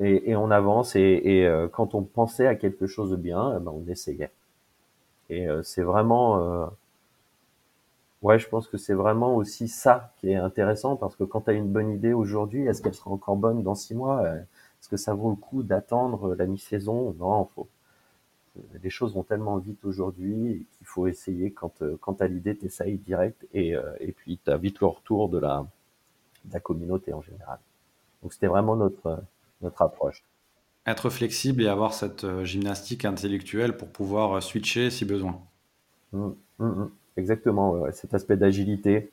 Et, 0.00 0.34
on 0.34 0.50
avance 0.50 0.96
et, 0.96 1.46
euh, 1.46 1.68
quand 1.68 1.94
on 1.94 2.02
pensait 2.02 2.48
à 2.48 2.56
quelque 2.56 2.88
chose 2.88 3.10
de 3.12 3.16
bien, 3.16 3.54
eh 3.56 3.60
ben 3.60 3.70
on 3.70 3.86
essayait. 3.88 4.32
Et 5.30 5.48
euh, 5.48 5.62
c'est 5.62 5.82
vraiment... 5.82 6.68
ouais, 8.22 8.40
je 8.40 8.48
pense 8.48 8.66
que 8.66 8.76
c'est 8.76 8.94
vraiment 8.94 9.36
aussi 9.36 9.68
ça 9.68 10.12
qui 10.18 10.30
est 10.30 10.34
intéressant 10.36 10.96
parce 10.96 11.14
que 11.14 11.22
quand 11.22 11.42
tu 11.42 11.50
as 11.50 11.52
une 11.54 11.70
bonne 11.70 11.90
idée 11.90 12.12
aujourd'hui, 12.12 12.66
est-ce 12.66 12.82
qu'elle 12.82 12.94
sera 12.94 13.12
encore 13.12 13.36
bonne 13.36 13.62
dans 13.62 13.76
six 13.76 13.94
mois? 13.94 14.26
Est-ce 14.28 14.88
que 14.88 14.96
ça 14.96 15.14
vaut 15.14 15.30
le 15.30 15.36
coup 15.36 15.62
d'attendre 15.62 16.34
la 16.34 16.46
mi-saison? 16.46 17.14
Non, 17.18 17.44
faut. 17.54 17.68
Les 18.82 18.90
choses 18.90 19.14
vont 19.14 19.24
tellement 19.24 19.58
vite 19.58 19.84
aujourd'hui 19.84 20.66
qu'il 20.72 20.86
faut 20.86 21.06
essayer 21.06 21.52
quand, 21.52 21.82
euh, 21.82 21.96
quand 22.00 22.14
tu 22.14 22.22
as 22.22 22.28
l'idée, 22.28 22.56
tu 22.56 22.66
essayes 22.66 22.98
direct 22.98 23.46
et, 23.52 23.74
euh, 23.74 23.94
et 24.00 24.12
puis 24.12 24.38
tu 24.44 24.50
as 24.50 24.56
vite 24.56 24.80
le 24.80 24.86
retour 24.86 25.28
de 25.28 25.38
la, 25.38 25.66
de 26.44 26.52
la 26.52 26.60
communauté 26.60 27.12
en 27.12 27.22
général. 27.22 27.58
Donc 28.24 28.32
c'était 28.32 28.48
vraiment 28.48 28.74
notre, 28.74 29.22
notre 29.60 29.82
approche. 29.82 30.24
Être 30.86 31.10
flexible 31.10 31.62
et 31.62 31.68
avoir 31.68 31.94
cette 31.94 32.24
euh, 32.24 32.44
gymnastique 32.44 33.04
intellectuelle 33.04 33.76
pour 33.76 33.88
pouvoir 33.88 34.42
switcher 34.42 34.90
si 34.90 35.04
besoin. 35.04 35.38
Mmh, 36.12 36.30
mmh, 36.58 36.64
mmh. 36.66 36.90
Exactement, 37.16 37.92
cet 37.92 38.12
aspect 38.12 38.36
d'agilité, 38.36 39.12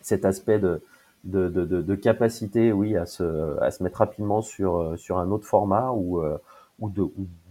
cet 0.00 0.24
aspect 0.24 0.58
de, 0.58 0.80
de, 1.24 1.48
de, 1.48 1.64
de, 1.64 1.94
capacité, 1.94 2.72
oui, 2.72 2.96
à 2.96 3.04
se, 3.04 3.60
à 3.60 3.70
se 3.70 3.82
mettre 3.82 3.98
rapidement 3.98 4.40
sur, 4.40 4.76
euh, 4.76 4.96
sur 4.96 5.18
un 5.18 5.30
autre 5.30 5.44
format 5.44 5.90
ou, 5.90 6.22
euh, 6.22 6.38
ou, 6.78 6.88
de, 6.88 7.04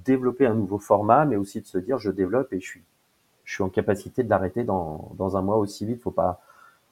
développer 0.06 0.46
un 0.46 0.56
nouveau 0.56 0.80
format, 0.80 1.26
mais 1.26 1.36
aussi 1.36 1.62
de 1.62 1.68
se 1.68 1.78
dire 1.78 1.98
je 1.98 2.12
développe 2.12 2.54
et 2.54 2.60
je 2.60 2.66
suis, 2.66 2.84
je 3.44 3.54
suis 3.56 3.64
en 3.64 3.70
capacité 3.70 4.24
de 4.24 4.30
l'arrêter 4.30 4.64
dans, 4.64 5.12
dans 5.18 5.36
un 5.36 5.42
mois 5.42 5.58
aussi 5.58 5.86
vite. 5.86 6.02
Faut 6.02 6.12
pas, 6.12 6.42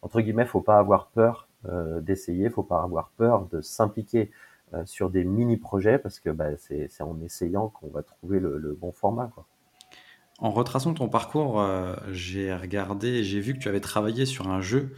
entre 0.02 0.20
guillemets, 0.20 0.46
faut 0.46 0.62
pas 0.62 0.78
avoir 0.78 1.08
peur 1.08 1.48
euh, 1.68 2.02
d'essayer, 2.02 2.50
faut 2.50 2.64
pas 2.64 2.82
avoir 2.82 3.10
peur 3.18 3.48
de 3.52 3.62
s'impliquer 3.62 4.32
euh, 4.74 4.86
sur 4.86 5.10
des 5.10 5.24
mini 5.24 5.58
projets 5.58 5.98
parce 5.98 6.20
que 6.20 6.30
bah, 6.30 6.58
c'est 6.58 6.90
en 7.02 7.20
essayant 7.22 7.70
qu'on 7.70 7.90
va 7.90 8.04
trouver 8.04 8.40
le, 8.40 8.58
le, 8.58 8.74
bon 8.74 8.92
format. 8.92 9.28
Quoi. 9.34 9.46
En 10.40 10.52
retraçant 10.52 10.94
ton 10.94 11.10
parcours, 11.10 11.64
j'ai 12.12 12.54
regardé, 12.54 13.24
j'ai 13.24 13.40
vu 13.40 13.54
que 13.54 13.60
tu 13.60 13.70
avais 13.70 13.80
travaillé 13.80 14.26
sur 14.26 14.50
un 14.50 14.62
jeu 14.62 14.92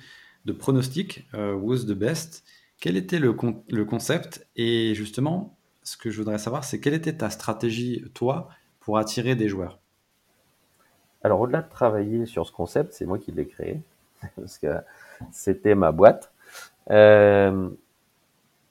de 0.46 0.54
pronostic, 0.54 1.28
euh, 1.34 1.54
was 1.54 1.80
the 1.80 1.94
best. 1.94 2.44
Quel 2.80 2.98
était 2.98 3.20
le, 3.20 3.36
le 3.70 3.86
concept? 3.86 4.48
Et 4.56 4.94
justement, 4.96 5.58
ce 5.84 5.98
que 5.98 6.10
je 6.10 6.18
voudrais 6.18 6.38
savoir, 6.38 6.64
c'est 6.64 6.80
quelle 6.80 6.94
était 6.94 7.18
ta 7.18 7.30
stratégie, 7.30 8.06
toi, 8.14 8.50
pour 8.80 8.98
attirer 8.98 9.36
des 9.36 9.50
joueurs? 9.50 9.80
Alors, 11.24 11.42
au-delà 11.42 11.64
de 11.64 11.70
travailler 11.70 12.26
sur 12.26 12.46
ce 12.46 12.52
concept, 12.52 12.94
c'est 12.94 13.06
moi 13.06 13.18
qui 13.18 13.32
l'ai 13.32 13.48
créé, 13.48 13.82
parce 14.36 14.60
que 14.60 14.76
c'était 15.32 15.76
ma 15.76 15.92
boîte. 15.92 16.32
Euh, 16.92 17.70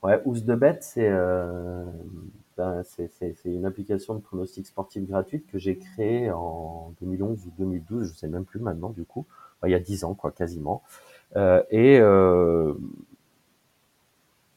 ouais, 0.03 0.21
Who's 0.25 0.45
the 0.45 0.53
Bet, 0.53 0.81
euh, 0.99 1.85
ben, 2.57 2.83
c'est 2.85 3.11
une 3.45 3.65
application 3.65 4.15
de 4.15 4.21
pronostic 4.21 4.67
sportif 4.67 5.07
gratuite 5.07 5.47
que 5.51 5.59
j'ai 5.59 5.77
créée 5.77 6.31
en 6.31 6.93
2011 7.01 7.47
ou 7.47 7.53
2012, 7.59 8.13
je 8.13 8.19
sais 8.19 8.29
même 8.29 8.45
plus 8.45 8.61
maintenant 8.61 8.91
du 8.91 9.05
coup, 9.05 9.27
il 9.65 9.71
y 9.71 9.75
a 9.75 9.81
10 9.81 10.05
ans 10.05 10.15
quoi, 10.15 10.31
quasiment. 10.31 10.83
Euh, 11.37 11.63
et 11.71 11.99
euh, 12.01 12.75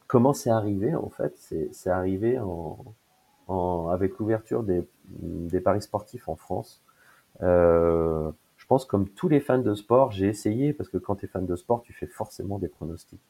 comment 0.06 0.32
c'est 0.32 0.50
arrivé 0.50 0.94
en 0.94 1.10
fait? 1.10 1.34
C'est 1.72 1.90
arrivé 1.90 2.38
en, 2.38 2.78
en, 3.48 3.88
avec 3.88 4.18
l'ouverture 4.18 4.62
des, 4.62 4.82
des, 5.08 5.60
paris 5.60 5.82
sportifs 5.82 6.28
en 6.28 6.36
France. 6.36 6.82
Euh, 7.42 8.30
je 8.56 8.66
pense 8.66 8.84
comme 8.84 9.08
tous 9.08 9.28
les 9.28 9.40
fans 9.40 9.58
de 9.58 9.74
sport, 9.74 10.12
j'ai 10.12 10.28
essayé 10.28 10.72
parce 10.72 10.88
que 10.88 10.98
quand 10.98 11.16
tu 11.16 11.26
es 11.26 11.28
fan 11.28 11.46
de 11.46 11.56
sport, 11.56 11.82
tu 11.82 11.92
fais 11.92 12.06
forcément 12.06 12.58
des 12.58 12.68
pronostics. 12.68 13.20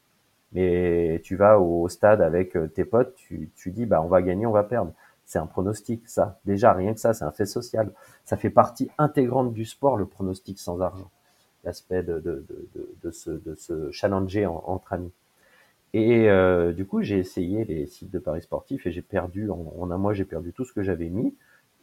Mais 0.53 1.21
tu 1.23 1.35
vas 1.35 1.59
au 1.59 1.87
stade 1.89 2.21
avec 2.21 2.57
tes 2.73 2.85
potes, 2.85 3.15
tu, 3.15 3.51
tu 3.55 3.71
dis 3.71 3.85
bah 3.85 4.01
on 4.01 4.07
va 4.07 4.21
gagner, 4.21 4.45
on 4.45 4.51
va 4.51 4.63
perdre. 4.63 4.93
C'est 5.25 5.39
un 5.39 5.45
pronostic, 5.45 6.07
ça. 6.09 6.39
Déjà 6.45 6.73
rien 6.73 6.93
que 6.93 6.99
ça, 6.99 7.13
c'est 7.13 7.25
un 7.25 7.31
fait 7.31 7.45
social. 7.45 7.91
Ça 8.25 8.35
fait 8.37 8.49
partie 8.49 8.89
intégrante 8.97 9.53
du 9.53 9.65
sport, 9.65 9.95
le 9.97 10.05
pronostic 10.07 10.57
sans 10.59 10.81
argent 10.81 11.11
l'aspect 11.63 12.03
de, 12.03 12.19
de, 12.19 12.45
de, 12.47 12.95
de, 13.03 13.11
se, 13.11 13.31
de 13.31 13.55
se 13.55 13.91
challenger 13.91 14.45
entre 14.45 14.93
amis. 14.93 15.11
Et 15.93 16.29
euh, 16.29 16.71
du 16.71 16.85
coup, 16.85 17.01
j'ai 17.01 17.17
essayé 17.17 17.65
les 17.65 17.87
sites 17.87 18.11
de 18.11 18.19
paris 18.19 18.43
sportifs 18.43 18.85
et 18.85 18.91
j'ai 18.91 19.01
perdu, 19.01 19.49
en, 19.49 19.89
un 19.89 19.97
mois, 19.97 20.13
j'ai 20.13 20.25
perdu 20.25 20.53
tout 20.53 20.65
ce 20.65 20.73
que 20.73 20.83
j'avais 20.83 21.09
mis. 21.09 21.35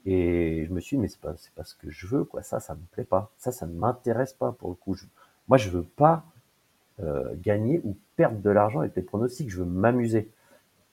Et 0.05 0.65
je 0.67 0.73
me 0.73 0.81
suis 0.81 0.97
dit, 0.97 1.01
mais 1.03 1.09
c'est 1.09 1.21
pas, 1.21 1.35
pas 1.57 1.65
ce 1.65 1.75
que 1.75 1.91
je 1.91 2.07
veux, 2.07 2.25
quoi. 2.25 2.43
Ça, 2.43 2.61
ça 2.61 2.75
me 2.75 2.81
plaît 2.93 3.05
pas. 3.05 3.33
Ça, 3.39 3.51
ça 3.51 3.67
ne 3.67 3.75
m'intéresse 3.75 4.33
pas 4.33 4.53
pour 4.53 4.69
le 4.69 4.77
coup. 4.77 4.97
Moi, 5.49 5.59
je 5.59 5.71
veux 5.71 5.83
pas 5.83 6.25
euh, 6.36 6.36
gagner 7.43 7.81
ou 7.85 7.97
perdre 8.17 8.39
de 8.41 8.51
l'argent 8.51 8.81
avec 8.81 8.97
les 8.97 9.03
pronostics. 9.03 9.51
Je 9.51 9.59
veux 9.59 9.65
m'amuser. 9.65 10.31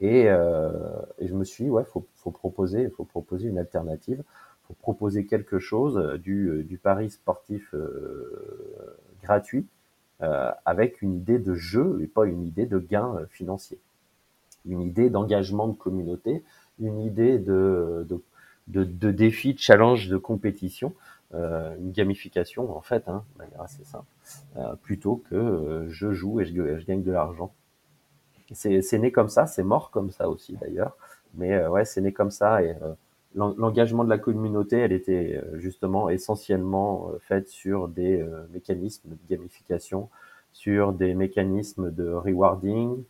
Et, 0.01 0.25
euh, 0.27 0.72
et, 1.19 1.27
je 1.27 1.33
me 1.33 1.45
suis 1.45 1.65
dit, 1.65 1.69
ouais, 1.69 1.86
faut, 1.86 2.05
faut 2.15 2.31
proposer, 2.31 2.89
faut 2.89 3.05
proposer 3.05 3.48
une 3.48 3.57
alternative 3.57 4.22
pour 4.63 4.75
proposer 4.75 5.25
quelque 5.25 5.60
chose 5.60 5.98
euh, 5.98 6.17
du, 6.17 6.50
euh, 6.50 6.63
du 6.63 6.77
pari 6.77 7.10
sportif 7.10 7.74
euh, 7.74 8.98
gratuit 9.22 9.65
avec 10.63 11.01
une 11.01 11.15
idée 11.15 11.38
de 11.38 11.53
jeu 11.53 12.00
et 12.01 12.07
pas 12.07 12.25
une 12.25 12.45
idée 12.45 12.65
de 12.65 12.79
gain 12.79 13.25
financier. 13.29 13.77
Une 14.65 14.79
idée 14.79 15.10
d'engagement 15.10 15.67
de 15.67 15.75
communauté, 15.75 16.45
une 16.79 17.01
idée 17.01 17.39
de, 17.39 18.07
de, 18.07 18.24
de, 18.67 18.86
de 18.86 19.12
défi, 19.12 19.53
de 19.53 19.60
challenge, 19.60 20.07
de 20.07 20.15
compétition, 20.15 20.93
euh, 21.34 21.75
une 21.78 21.92
gamification 21.92 22.75
en 22.75 22.82
fait, 22.82 23.08
hein, 23.08 23.24
de 23.34 23.44
manière 23.44 23.70
simple, 23.70 24.06
euh, 24.58 24.75
plutôt 24.75 25.18
que 25.30 25.36
euh, 25.36 25.90
je 25.90 26.12
joue 26.12 26.40
et 26.40 26.46
je, 26.46 26.54
je 26.54 26.86
gagne 26.86 27.04
de 27.04 27.12
l'argent. 27.12 27.54
C'est 28.52 29.00
né 29.00 29.12
comme 29.12 29.30
ça, 29.30 29.48
c'est 29.48 29.63
mort 29.63 29.90
comme 29.90 30.12
ça 30.12 30.30
aussi 30.30 30.56
d'ailleurs, 30.58 30.96
mais 31.34 31.66
ouais, 31.68 31.86
c'est 31.86 32.02
né 32.02 32.12
comme 32.12 32.30
ça 32.30 32.62
et 32.62 32.75
l'engagement 33.36 34.04
de 34.04 34.10
la 34.10 34.18
communauté, 34.18 34.78
elle 34.78 34.92
était 34.92 35.42
euh, 35.44 35.60
justement 35.60 36.10
essentiellement 36.10 37.10
euh, 37.10 37.20
faite 37.20 37.48
sur 37.48 37.88
des 37.88 38.22
euh, 38.22 38.46
mécanismes 38.54 39.10
de 39.10 39.18
gamification, 39.30 40.10
sur 40.52 40.94
des 40.94 41.13
mécanismes 41.13 41.92
de 41.92 42.12
rewarding 42.12 43.04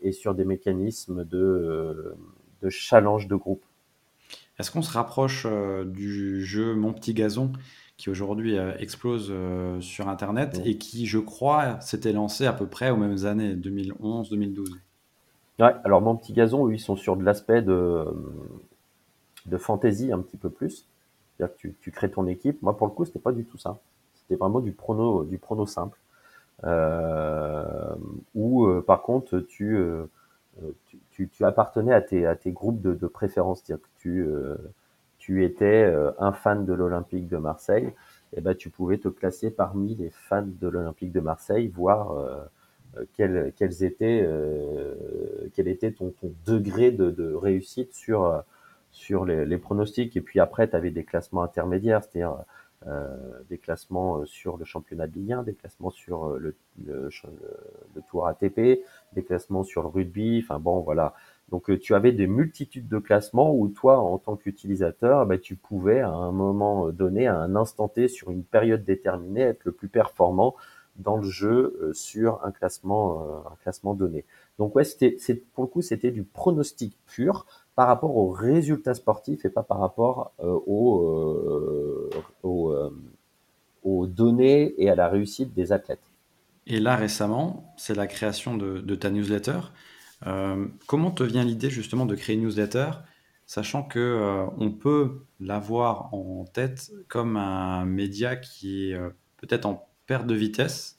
et 0.00 0.12
sur 0.12 0.34
des 0.34 0.46
mécanismes 0.46 1.22
de, 1.24 2.14
de 2.62 2.70
challenge 2.70 3.26
de 3.26 3.34
groupe. 3.34 3.62
Est-ce 4.60 4.70
qu'on 4.70 4.82
se 4.82 4.92
rapproche 4.92 5.46
du 5.86 6.44
jeu 6.44 6.74
Mon 6.74 6.92
Petit 6.92 7.14
Gazon 7.14 7.52
qui 7.96 8.10
aujourd'hui 8.10 8.56
explose 8.78 9.32
sur 9.80 10.08
Internet 10.08 10.60
et 10.64 10.76
qui, 10.78 11.06
je 11.06 11.18
crois, 11.18 11.80
s'était 11.80 12.12
lancé 12.12 12.46
à 12.46 12.52
peu 12.52 12.66
près 12.66 12.90
aux 12.90 12.96
mêmes 12.96 13.24
années, 13.24 13.54
2011-2012 13.54 14.74
Ouais, 15.58 15.74
alors 15.84 16.00
Mon 16.00 16.16
Petit 16.16 16.32
Gazon, 16.32 16.68
eux, 16.68 16.74
ils 16.74 16.80
sont 16.80 16.96
sur 16.96 17.16
de 17.16 17.24
l'aspect 17.24 17.62
de 17.62 18.06
de 19.46 19.56
fantasy 19.56 20.12
un 20.12 20.20
petit 20.20 20.36
peu 20.36 20.50
plus. 20.50 20.86
C'est-à-dire 21.36 21.54
que 21.54 21.60
tu, 21.60 21.74
tu, 21.80 21.90
crées 21.90 22.10
ton 22.10 22.26
équipe. 22.26 22.60
Moi, 22.62 22.76
pour 22.76 22.86
le 22.86 22.92
coup, 22.92 23.04
c'était 23.04 23.18
pas 23.18 23.32
du 23.32 23.44
tout 23.44 23.58
ça. 23.58 23.78
C'était 24.14 24.36
vraiment 24.36 24.60
du 24.60 24.72
prono, 24.72 25.24
du 25.24 25.38
prono 25.38 25.66
simple. 25.66 25.98
Euh, 26.64 27.94
où, 28.34 28.66
euh, 28.66 28.82
par 28.86 29.02
contre, 29.02 29.40
tu, 29.40 29.76
euh, 29.76 30.04
tu, 30.86 30.98
tu, 31.28 31.44
appartenais 31.44 31.92
à 31.92 32.00
tes, 32.00 32.52
groupes 32.52 32.80
de, 32.80 32.94
de 32.94 33.06
préférence. 33.06 33.62
C'est-à-dire 33.64 33.84
que 33.84 34.00
tu, 34.00 34.26
tu 35.18 35.44
étais 35.44 35.92
un 36.18 36.32
fan 36.32 36.64
de 36.64 36.72
l'Olympique 36.72 37.28
de 37.28 37.36
Marseille. 37.36 37.86
Et 38.32 38.38
eh 38.38 38.40
ben, 38.42 38.54
tu 38.54 38.70
pouvais 38.70 38.98
te 38.98 39.08
classer 39.08 39.50
parmi 39.50 39.96
les 39.96 40.10
fans 40.10 40.46
de 40.46 40.68
l'Olympique 40.68 41.10
de 41.10 41.18
Marseille, 41.18 41.66
voir 41.66 42.14
quel, 43.12 43.52
quels 43.56 43.84
étaient, 43.84 44.28
quel 45.54 45.68
était 45.68 45.92
ton, 45.92 46.12
degré 46.46 46.90
de, 46.90 47.34
réussite 47.34 47.92
sur 47.92 48.44
les, 49.24 49.44
les, 49.44 49.58
pronostics. 49.58 50.16
Et 50.16 50.20
puis 50.20 50.40
après, 50.40 50.68
tu 50.68 50.76
avais 50.76 50.90
des 50.90 51.04
classements 51.04 51.42
intermédiaires, 51.42 52.02
c'est-à-dire 52.02 52.32
euh, 52.32 52.42
des 53.50 53.58
classements 53.58 54.18
euh, 54.18 54.24
sur 54.24 54.56
le 54.56 54.64
championnat 54.64 55.06
de 55.06 55.14
Ligue 55.14 55.32
1, 55.32 55.42
des 55.42 55.54
classements 55.54 55.90
sur 55.90 56.24
euh, 56.24 56.38
le, 56.38 56.56
le, 56.82 57.10
le, 57.94 58.02
Tour 58.08 58.26
ATP, 58.26 58.80
des 59.12 59.22
classements 59.22 59.64
sur 59.64 59.82
le 59.82 59.88
rugby. 59.88 60.40
Enfin 60.42 60.58
bon, 60.58 60.80
voilà. 60.80 61.14
Donc 61.50 61.78
tu 61.80 61.94
avais 61.94 62.12
des 62.12 62.26
multitudes 62.26 62.88
de 62.88 62.98
classements 62.98 63.54
où 63.54 63.68
toi, 63.68 63.98
en 63.98 64.18
tant 64.18 64.36
qu'utilisateur, 64.36 65.26
bah, 65.26 65.36
tu 65.36 65.56
pouvais 65.56 66.00
à 66.00 66.08
un 66.08 66.32
moment 66.32 66.90
donné, 66.90 67.26
à 67.26 67.36
un 67.36 67.54
instant 67.56 67.88
T, 67.88 68.08
sur 68.08 68.30
une 68.30 68.44
période 68.44 68.84
déterminée, 68.84 69.42
être 69.42 69.64
le 69.64 69.72
plus 69.72 69.88
performant 69.88 70.54
dans 70.96 71.16
le 71.16 71.28
jeu 71.28 71.90
sur 71.92 72.44
un 72.44 72.50
classement, 72.52 73.44
un 73.50 73.56
classement 73.62 73.94
donné. 73.94 74.24
Donc 74.58 74.76
ouais, 74.76 74.84
c'était, 74.84 75.16
pour 75.54 75.64
le 75.64 75.68
coup, 75.68 75.82
c'était 75.82 76.10
du 76.10 76.22
pronostic 76.22 76.96
pur 77.06 77.46
par 77.74 77.86
rapport 77.86 78.16
aux 78.16 78.30
résultats 78.30 78.94
sportifs 78.94 79.44
et 79.44 79.50
pas 79.50 79.62
par 79.62 79.80
rapport 79.80 80.32
euh, 80.40 80.58
aux, 80.66 81.02
euh, 81.06 82.10
euh, 82.44 82.90
aux, 83.82 84.06
données 84.06 84.74
et 84.78 84.90
à 84.90 84.94
la 84.94 85.08
réussite 85.08 85.54
des 85.54 85.72
athlètes. 85.72 86.02
Et 86.66 86.78
là, 86.78 86.96
récemment, 86.96 87.72
c'est 87.76 87.94
la 87.94 88.06
création 88.06 88.56
de, 88.56 88.94
ta 88.94 89.10
newsletter. 89.10 89.60
comment 90.86 91.10
te 91.10 91.22
vient 91.22 91.44
l'idée 91.44 91.70
justement 91.70 92.06
de 92.06 92.14
créer 92.14 92.36
une 92.36 92.42
newsletter, 92.42 92.90
sachant 93.46 93.82
que 93.82 94.46
on 94.58 94.70
peut 94.70 95.24
l'avoir 95.40 96.12
en 96.14 96.44
tête 96.44 96.92
comme 97.08 97.36
un 97.36 97.86
média 97.86 98.36
qui 98.36 98.92
est 98.92 98.98
peut-être 99.38 99.64
en 99.64 99.88
perte 100.06 100.26
de 100.26 100.34
vitesse, 100.34 100.98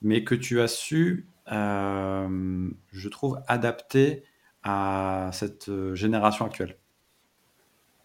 mais 0.00 0.24
que 0.24 0.34
tu 0.34 0.60
as 0.60 0.68
su, 0.68 1.28
je 1.46 3.08
trouve, 3.10 3.38
adapter 3.46 4.24
à 4.64 5.30
cette 5.32 5.68
euh, 5.68 5.94
génération 5.94 6.44
actuelle. 6.44 6.76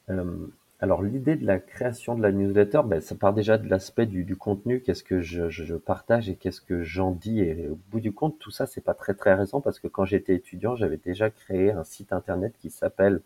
Euh, 0.10 0.48
alors 0.80 1.02
l'idée 1.02 1.36
de 1.36 1.46
la 1.46 1.60
création 1.60 2.16
de 2.16 2.22
la 2.22 2.32
newsletter, 2.32 2.82
ben, 2.86 3.02
ça 3.02 3.16
part 3.16 3.34
déjà 3.34 3.58
de 3.58 3.68
l'aspect 3.68 4.06
du, 4.06 4.36
contenu, 4.36 4.82
qu'est-ce 4.82 5.04
que 5.04 5.22
je, 5.22 5.76
partage 5.76 6.30
et 6.30 6.36
qu'est-ce 6.36 6.62
que 6.62 6.84
j'en 6.84 7.12
dis? 7.12 7.42
Et 7.42 7.68
au 7.68 7.80
bout 7.92 8.00
du 8.00 8.12
compte, 8.12 8.38
tout 8.40 8.52
ça, 8.52 8.68
c'est 8.68 8.82
pas 8.82 8.94
très 8.94 9.14
très 9.14 9.34
récent 9.34 9.60
parce 9.62 9.80
que 9.80 9.88
quand 9.88 10.06
j'étais 10.06 10.36
étudiant, 10.36 10.76
j'avais 10.76 10.98
déjà 10.98 11.30
créé 11.30 11.72
un 11.72 11.84
site 11.84 12.14
internet 12.14 12.54
qui 12.60 12.70
s'appelle 12.70 13.22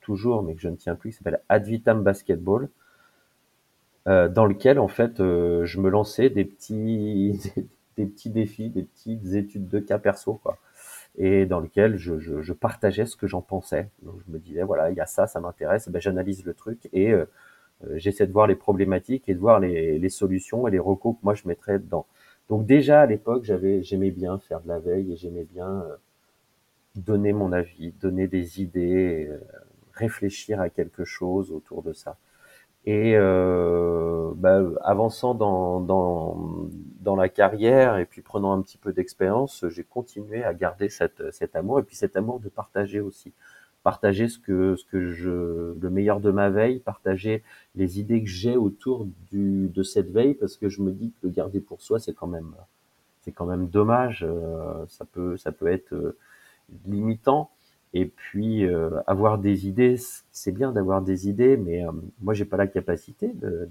toujours, 0.00 0.42
mais 0.42 0.54
que 0.54 0.60
je 0.60 0.68
ne 0.68 0.76
tiens 0.76 0.94
plus, 0.94 1.10
qui 1.10 1.16
s'appelle 1.18 1.40
Advitam 1.48 2.02
Basketball, 2.04 2.68
euh, 4.06 4.28
dans 4.28 4.46
lequel 4.46 4.78
en 4.78 4.88
fait 4.88 5.18
je 5.18 5.80
me 5.80 5.90
lançais 5.90 6.30
des 6.30 6.44
petits 6.44 7.52
des 7.96 8.06
petits 8.06 8.30
défis, 8.30 8.70
des 8.70 8.84
petites 8.84 9.34
études 9.34 9.68
de 9.68 9.80
cas 9.80 9.98
perso, 9.98 10.34
quoi 10.34 10.58
et 11.16 11.46
dans 11.46 11.60
lequel 11.60 11.96
je, 11.96 12.18
je, 12.18 12.42
je 12.42 12.52
partageais 12.52 13.06
ce 13.06 13.16
que 13.16 13.26
j'en 13.26 13.42
pensais. 13.42 13.90
Donc 14.02 14.16
je 14.26 14.32
me 14.32 14.38
disais 14.38 14.62
voilà, 14.62 14.90
il 14.90 14.96
y 14.96 15.00
a 15.00 15.06
ça, 15.06 15.26
ça 15.26 15.40
m'intéresse, 15.40 15.88
ben 15.88 16.00
j'analyse 16.00 16.44
le 16.44 16.54
truc 16.54 16.88
et 16.92 17.12
euh, 17.12 17.26
euh, 17.86 17.98
j'essaie 17.98 18.26
de 18.26 18.32
voir 18.32 18.46
les 18.46 18.54
problématiques 18.56 19.28
et 19.28 19.34
de 19.34 19.38
voir 19.38 19.60
les, 19.60 19.98
les, 19.98 20.08
solutions 20.08 20.68
et 20.68 20.70
les 20.70 20.78
recours 20.78 21.14
que 21.18 21.24
moi 21.24 21.34
je 21.34 21.46
mettrais 21.48 21.78
dedans. 21.78 22.06
Donc 22.48 22.66
déjà 22.66 23.02
à 23.02 23.06
l'époque, 23.06 23.44
j'avais 23.44 23.82
j'aimais 23.82 24.10
bien 24.10 24.38
faire 24.38 24.60
de 24.60 24.68
la 24.68 24.78
veille 24.78 25.12
et 25.12 25.16
j'aimais 25.16 25.44
bien 25.44 25.82
euh, 25.82 25.96
donner 26.96 27.32
mon 27.32 27.52
avis, 27.52 27.92
donner 27.92 28.28
des 28.28 28.62
idées, 28.62 29.30
réfléchir 29.92 30.60
à 30.60 30.70
quelque 30.70 31.04
chose 31.04 31.52
autour 31.52 31.82
de 31.82 31.92
ça. 31.92 32.16
Et 32.86 33.14
euh, 33.16 34.32
bah, 34.36 34.62
avançant 34.82 35.34
dans, 35.34 35.80
dans, 35.80 36.68
dans 37.00 37.16
la 37.16 37.28
carrière 37.28 37.98
et 37.98 38.06
puis 38.06 38.22
prenant 38.22 38.52
un 38.52 38.62
petit 38.62 38.78
peu 38.78 38.92
d'expérience, 38.92 39.64
j'ai 39.68 39.82
continué 39.82 40.44
à 40.44 40.54
garder 40.54 40.88
cette, 40.88 41.32
cet 41.32 41.56
amour 41.56 41.80
et 41.80 41.82
puis 41.82 41.96
cet 41.96 42.16
amour 42.16 42.38
de 42.38 42.48
partager 42.48 43.00
aussi. 43.00 43.32
Partager 43.82 44.28
ce 44.28 44.38
que, 44.38 44.76
ce 44.76 44.84
que 44.84 45.10
je, 45.10 45.74
le 45.80 45.90
meilleur 45.90 46.20
de 46.20 46.30
ma 46.30 46.48
veille, 46.48 46.78
partager 46.78 47.42
les 47.74 47.98
idées 48.00 48.22
que 48.22 48.28
j'ai 48.28 48.56
autour 48.56 49.06
du, 49.30 49.68
de 49.68 49.82
cette 49.82 50.10
veille 50.10 50.34
parce 50.34 50.56
que 50.56 50.68
je 50.68 50.80
me 50.80 50.92
dis 50.92 51.10
que 51.10 51.26
le 51.26 51.30
garder 51.30 51.60
pour 51.60 51.82
soi, 51.82 51.98
c'est 51.98 52.14
quand 52.14 52.26
même, 52.28 52.54
c'est 53.22 53.32
quand 53.32 53.46
même 53.46 53.68
dommage. 53.68 54.24
Euh, 54.28 54.86
ça 54.88 55.04
peut, 55.04 55.36
ça 55.36 55.50
peut 55.50 55.68
être 55.68 55.92
euh, 55.92 56.16
limitant. 56.84 57.50
Et 57.98 58.04
puis 58.04 58.66
euh, 58.66 58.90
avoir 59.06 59.38
des 59.38 59.66
idées, 59.66 59.96
c'est 60.30 60.52
bien 60.52 60.70
d'avoir 60.70 61.00
des 61.00 61.30
idées, 61.30 61.56
mais 61.56 61.82
euh, 61.82 61.92
moi 62.20 62.34
j'ai 62.34 62.44
pas 62.44 62.58
la 62.58 62.66
capacité 62.66 63.28
de, 63.32 63.66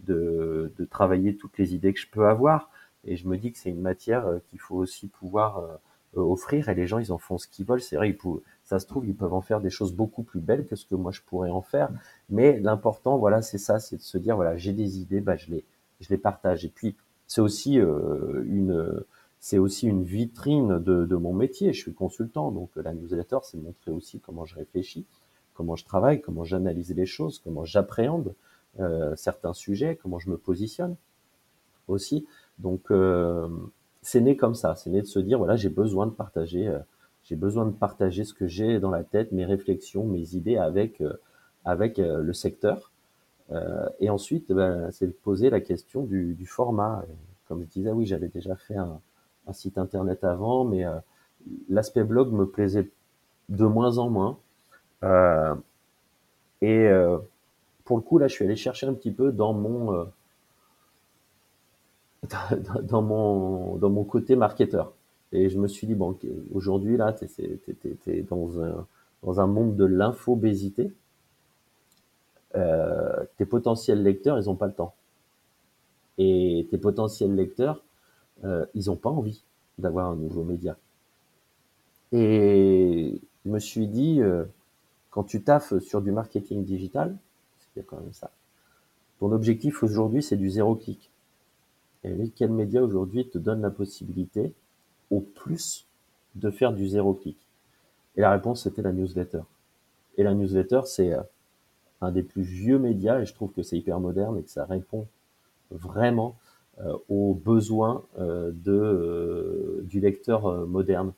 de, 0.00 0.70
de, 0.76 0.84
travailler 0.84 1.34
toutes 1.36 1.56
les 1.56 1.74
idées 1.74 1.94
que 1.94 2.00
je 2.00 2.06
peux 2.06 2.26
avoir. 2.26 2.68
Et 3.06 3.16
je 3.16 3.26
me 3.26 3.38
dis 3.38 3.50
que 3.50 3.58
c'est 3.58 3.70
une 3.70 3.80
matière 3.80 4.26
euh, 4.26 4.40
qu'il 4.50 4.60
faut 4.60 4.76
aussi 4.76 5.08
pouvoir 5.08 5.80
offrir. 6.14 6.68
Et 6.68 6.74
les 6.74 6.86
gens, 6.86 6.98
ils 6.98 7.12
en 7.12 7.18
font 7.18 7.38
ce 7.38 7.48
qu'ils 7.48 7.64
veulent. 7.64 7.80
C'est 7.80 7.96
vrai, 7.96 8.10
ils 8.10 8.18
ça 8.64 8.78
se 8.78 8.86
trouve, 8.86 9.06
ils 9.06 9.16
peuvent 9.16 9.32
en 9.32 9.40
faire 9.40 9.62
des 9.62 9.70
choses 9.70 9.94
beaucoup 9.94 10.22
plus 10.22 10.40
belles 10.40 10.66
que 10.66 10.76
ce 10.76 10.84
que 10.84 10.94
moi 10.94 11.10
je 11.10 11.22
pourrais 11.22 11.48
en 11.48 11.62
faire. 11.62 11.88
Mais 12.28 12.60
l'important, 12.60 13.16
voilà, 13.16 13.40
c'est 13.40 13.56
ça, 13.56 13.78
c'est 13.78 13.96
de 13.96 14.02
se 14.02 14.18
dire, 14.18 14.36
voilà, 14.36 14.58
j'ai 14.58 14.74
des 14.74 14.98
idées, 14.98 15.22
bah 15.22 15.36
je 15.36 15.50
les, 15.50 15.64
je 16.00 16.08
les 16.10 16.18
partage. 16.18 16.66
Et 16.66 16.68
puis 16.68 16.94
c'est 17.26 17.40
aussi 17.40 17.76
une 17.76 19.02
c'est 19.40 19.58
aussi 19.58 19.88
une 19.88 20.04
vitrine 20.04 20.78
de, 20.78 21.06
de, 21.06 21.16
mon 21.16 21.32
métier. 21.32 21.72
Je 21.72 21.80
suis 21.80 21.94
consultant, 21.94 22.52
donc 22.52 22.70
la 22.76 22.92
newsletter, 22.92 23.38
c'est 23.42 23.56
montrer 23.56 23.90
aussi 23.90 24.20
comment 24.20 24.44
je 24.44 24.54
réfléchis, 24.54 25.06
comment 25.54 25.76
je 25.76 25.84
travaille, 25.84 26.20
comment 26.20 26.44
j'analyse 26.44 26.94
les 26.94 27.06
choses, 27.06 27.40
comment 27.42 27.64
j'appréhende 27.64 28.34
euh, 28.78 29.16
certains 29.16 29.54
sujets, 29.54 29.96
comment 29.96 30.18
je 30.18 30.30
me 30.30 30.36
positionne 30.36 30.94
aussi. 31.88 32.26
Donc 32.58 32.90
euh, 32.90 33.48
c'est 34.02 34.20
né 34.20 34.36
comme 34.36 34.54
ça, 34.54 34.76
c'est 34.76 34.90
né 34.90 35.00
de 35.00 35.06
se 35.06 35.18
dire 35.18 35.38
voilà 35.38 35.56
j'ai 35.56 35.70
besoin 35.70 36.06
de 36.06 36.12
partager, 36.12 36.68
euh, 36.68 36.78
j'ai 37.24 37.36
besoin 37.36 37.66
de 37.66 37.72
partager 37.72 38.24
ce 38.24 38.34
que 38.34 38.46
j'ai 38.46 38.78
dans 38.78 38.90
la 38.90 39.04
tête, 39.04 39.32
mes 39.32 39.46
réflexions, 39.46 40.04
mes 40.04 40.34
idées 40.36 40.58
avec 40.58 41.00
euh, 41.00 41.14
avec 41.64 41.98
euh, 41.98 42.22
le 42.22 42.32
secteur. 42.32 42.92
et 43.98 44.10
ensuite, 44.10 44.52
ben, 44.52 44.90
c'est 44.92 45.08
de 45.08 45.12
poser 45.12 45.50
la 45.50 45.60
question 45.60 46.04
du, 46.04 46.34
du 46.34 46.46
format. 46.46 47.04
Comme 47.48 47.62
je 47.62 47.68
disais, 47.68 47.90
oui, 47.90 48.06
j'avais 48.06 48.28
déjà 48.28 48.54
fait 48.54 48.76
un, 48.76 49.00
un 49.50 49.52
site 49.52 49.78
internet 49.78 50.24
avant, 50.24 50.64
mais 50.64 50.84
euh, 50.84 50.96
l'aspect 51.68 52.04
blog 52.04 52.32
me 52.32 52.46
plaisait 52.46 52.88
de 53.48 53.66
moins 53.66 53.98
en 53.98 54.08
moins. 54.08 54.38
Euh, 55.02 55.54
et 56.62 56.88
euh, 56.88 57.18
pour 57.84 57.96
le 57.96 58.02
coup, 58.02 58.18
là, 58.18 58.28
je 58.28 58.34
suis 58.34 58.44
allé 58.44 58.56
chercher 58.56 58.86
un 58.86 58.94
petit 58.94 59.10
peu 59.10 59.32
dans 59.32 59.52
mon 59.52 60.06
dans 62.82 63.02
mon 63.02 63.76
dans 63.76 63.90
mon 63.90 64.04
côté 64.04 64.36
marketeur. 64.36 64.92
Et 65.32 65.48
je 65.48 65.58
me 65.58 65.68
suis 65.68 65.86
dit 65.86 65.94
bon, 65.94 66.16
aujourd'hui 66.54 66.96
là, 66.96 67.12
tu 67.12 67.26
es, 68.06 68.22
dans 68.22 68.60
un 68.62 68.86
dans 69.22 69.40
un 69.40 69.46
monde 69.46 69.76
de 69.76 69.84
l'infobésité. 69.84 70.92
Tes 72.52 73.46
potentiels 73.46 74.02
lecteurs, 74.02 74.38
ils 74.38 74.50
ont 74.50 74.56
pas 74.56 74.66
le 74.66 74.74
temps. 74.74 74.94
Et 76.18 76.66
tes 76.70 76.78
potentiels 76.78 77.34
lecteurs, 77.34 77.82
euh, 78.44 78.66
ils 78.74 78.86
n'ont 78.86 78.96
pas 78.96 79.10
envie 79.10 79.42
d'avoir 79.78 80.10
un 80.10 80.16
nouveau 80.16 80.44
média. 80.44 80.76
Et 82.12 83.20
je 83.44 83.50
me 83.50 83.58
suis 83.58 83.86
dit, 83.86 84.20
euh, 84.20 84.44
quand 85.10 85.24
tu 85.24 85.42
taffes 85.42 85.78
sur 85.78 86.02
du 86.02 86.12
marketing 86.12 86.64
digital, 86.64 87.16
c'est 87.74 87.86
quand 87.86 88.00
même 88.00 88.12
ça, 88.12 88.30
ton 89.18 89.32
objectif 89.32 89.82
aujourd'hui, 89.82 90.22
c'est 90.22 90.36
du 90.36 90.50
zéro 90.50 90.74
clic. 90.74 91.10
Et 92.04 92.30
quel 92.34 92.50
média 92.50 92.82
aujourd'hui 92.82 93.28
te 93.28 93.38
donne 93.38 93.60
la 93.60 93.70
possibilité, 93.70 94.52
au 95.10 95.20
plus, 95.20 95.86
de 96.34 96.50
faire 96.50 96.72
du 96.72 96.88
zéro 96.88 97.12
clic? 97.14 97.36
Et 98.16 98.22
la 98.22 98.30
réponse, 98.32 98.62
c'était 98.62 98.82
la 98.82 98.92
newsletter. 98.92 99.42
Et 100.16 100.22
la 100.22 100.34
newsletter, 100.34 100.82
c'est 100.86 101.12
euh, 101.12 101.22
un 102.00 102.10
des 102.10 102.22
plus 102.22 102.42
vieux 102.42 102.78
médias, 102.78 103.20
et 103.20 103.26
je 103.26 103.34
trouve 103.34 103.52
que 103.52 103.62
c'est 103.62 103.76
hyper 103.76 104.00
moderne 104.00 104.38
et 104.38 104.42
que 104.42 104.50
ça 104.50 104.64
répond 104.64 105.06
vraiment 105.70 106.36
aux 107.08 107.34
besoins 107.34 108.04
euh, 108.18 108.50
de, 108.52 108.72
euh, 108.72 109.80
du 109.84 110.00
lecteur 110.00 110.66
moderne. 110.66 111.12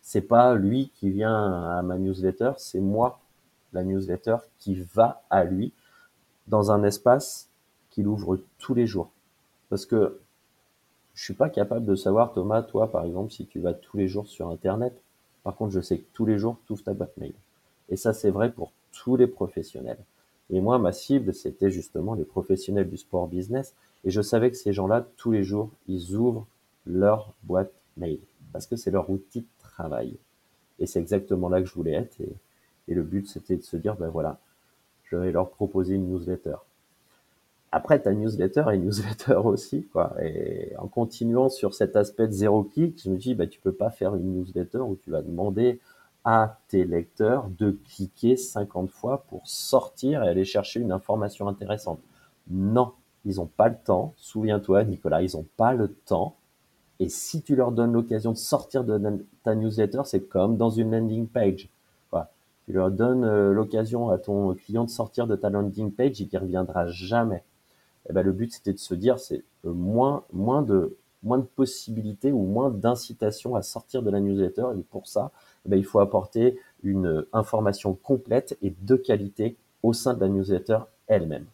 c'est 0.00 0.22
pas 0.22 0.54
lui 0.54 0.90
qui 0.96 1.10
vient 1.10 1.62
à 1.78 1.82
ma 1.82 1.98
newsletter, 1.98 2.52
c'est 2.56 2.80
moi, 2.80 3.20
la 3.72 3.84
newsletter, 3.84 4.36
qui 4.58 4.74
va 4.74 5.22
à 5.30 5.44
lui 5.44 5.72
dans 6.48 6.72
un 6.72 6.82
espace 6.82 7.48
qu'il 7.90 8.08
ouvre 8.08 8.40
tous 8.58 8.74
les 8.74 8.86
jours. 8.86 9.10
Parce 9.68 9.86
que 9.86 10.18
je 11.14 11.24
suis 11.24 11.34
pas 11.34 11.50
capable 11.50 11.86
de 11.86 11.94
savoir, 11.94 12.32
Thomas, 12.32 12.62
toi, 12.62 12.90
par 12.90 13.04
exemple, 13.04 13.32
si 13.32 13.46
tu 13.46 13.60
vas 13.60 13.74
tous 13.74 13.96
les 13.96 14.08
jours 14.08 14.26
sur 14.26 14.48
Internet. 14.48 14.94
Par 15.44 15.56
contre, 15.56 15.72
je 15.72 15.80
sais 15.80 15.98
que 15.98 16.06
tous 16.12 16.26
les 16.26 16.38
jours, 16.38 16.56
tu 16.66 16.72
ouvres 16.72 16.82
ta 16.82 16.94
boîte 16.94 17.16
mail. 17.16 17.34
Et 17.88 17.96
ça, 17.96 18.12
c'est 18.12 18.30
vrai 18.30 18.50
pour 18.50 18.72
tous 18.92 19.16
les 19.16 19.26
professionnels. 19.26 19.98
Et 20.50 20.60
moi, 20.60 20.78
ma 20.78 20.92
cible, 20.92 21.34
c'était 21.34 21.70
justement 21.70 22.14
les 22.14 22.24
professionnels 22.24 22.88
du 22.88 22.96
sport 22.96 23.28
business. 23.28 23.74
Et 24.04 24.10
je 24.10 24.20
savais 24.20 24.50
que 24.50 24.56
ces 24.56 24.72
gens-là, 24.72 25.06
tous 25.16 25.30
les 25.30 25.44
jours, 25.44 25.70
ils 25.86 26.14
ouvrent 26.16 26.46
leur 26.86 27.34
boîte 27.44 27.72
mail 27.96 28.20
parce 28.52 28.66
que 28.66 28.76
c'est 28.76 28.90
leur 28.90 29.08
outil 29.10 29.40
de 29.40 29.46
travail. 29.58 30.16
Et 30.78 30.86
c'est 30.86 31.00
exactement 31.00 31.48
là 31.48 31.60
que 31.60 31.68
je 31.68 31.74
voulais 31.74 31.92
être. 31.92 32.20
Et, 32.20 32.94
le 32.94 33.02
but, 33.02 33.26
c'était 33.26 33.56
de 33.56 33.62
se 33.62 33.76
dire, 33.76 33.96
ben 33.96 34.08
voilà, 34.08 34.38
je 35.04 35.16
vais 35.16 35.32
leur 35.32 35.50
proposer 35.50 35.94
une 35.94 36.08
newsletter. 36.08 36.56
Après, 37.70 38.02
ta 38.02 38.12
newsletter 38.12 38.64
et 38.72 38.78
newsletter 38.78 39.36
aussi, 39.44 39.86
quoi. 39.86 40.14
Et 40.22 40.76
en 40.76 40.88
continuant 40.88 41.48
sur 41.48 41.72
cet 41.72 41.96
aspect 41.96 42.26
de 42.26 42.32
zéro 42.32 42.64
clic, 42.64 43.00
je 43.02 43.08
me 43.08 43.16
dis, 43.16 43.34
bah, 43.34 43.46
tu 43.46 43.60
peux 43.60 43.72
pas 43.72 43.90
faire 43.90 44.14
une 44.14 44.34
newsletter 44.34 44.78
où 44.78 44.96
tu 45.02 45.10
vas 45.10 45.22
demander 45.22 45.80
à 46.24 46.58
tes 46.68 46.84
lecteurs 46.84 47.48
de 47.48 47.78
cliquer 47.88 48.36
50 48.36 48.90
fois 48.90 49.24
pour 49.28 49.46
sortir 49.48 50.22
et 50.22 50.28
aller 50.28 50.44
chercher 50.44 50.80
une 50.80 50.92
information 50.92 51.48
intéressante. 51.48 52.00
Non, 52.50 52.92
ils 53.24 53.36
n'ont 53.36 53.46
pas 53.46 53.68
le 53.68 53.76
temps. 53.76 54.14
Souviens-toi, 54.16 54.84
Nicolas, 54.84 55.22
ils 55.22 55.36
n'ont 55.36 55.46
pas 55.56 55.72
le 55.74 55.88
temps. 55.88 56.36
Et 57.00 57.08
si 57.08 57.42
tu 57.42 57.56
leur 57.56 57.72
donnes 57.72 57.92
l'occasion 57.92 58.32
de 58.32 58.36
sortir 58.36 58.84
de 58.84 59.26
ta 59.42 59.54
newsletter, 59.54 60.02
c'est 60.04 60.28
comme 60.28 60.56
dans 60.56 60.70
une 60.70 60.92
landing 60.92 61.26
page. 61.26 61.68
Tu 62.66 62.72
leur 62.72 62.90
donnes 62.90 63.24
euh, 63.24 63.52
l'occasion 63.52 64.10
à 64.10 64.18
ton 64.18 64.54
client 64.54 64.84
de 64.84 64.90
sortir 64.90 65.26
de 65.26 65.34
ta 65.34 65.50
landing 65.50 65.90
page, 65.92 66.20
il 66.20 66.28
n'y 66.32 66.38
reviendra 66.38 66.86
jamais. 66.86 67.42
Et 68.04 68.10
eh 68.10 68.12
ben, 68.12 68.22
le 68.22 68.32
but, 68.32 68.52
c'était 68.52 68.72
de 68.72 68.78
se 68.78 68.94
dire, 68.94 69.18
c'est 69.18 69.44
euh, 69.64 69.72
moins, 69.72 70.24
moins 70.32 70.62
de, 70.62 70.96
moins 71.22 71.38
de 71.38 71.44
possibilités 71.44 72.32
ou 72.32 72.42
moins 72.42 72.70
d'incitation 72.70 73.54
à 73.56 73.62
sortir 73.62 74.02
de 74.02 74.10
la 74.10 74.20
newsletter. 74.20 74.66
Et 74.78 74.82
pour 74.82 75.06
ça, 75.08 75.32
eh 75.66 75.68
ben, 75.68 75.76
il 75.76 75.84
faut 75.84 76.00
apporter 76.00 76.58
une 76.82 77.24
information 77.32 77.94
complète 77.94 78.56
et 78.62 78.74
de 78.80 78.96
qualité 78.96 79.56
au 79.82 79.92
sein 79.92 80.14
de 80.14 80.20
la 80.20 80.28
newsletter 80.28 80.78
elle-même. 81.06 81.46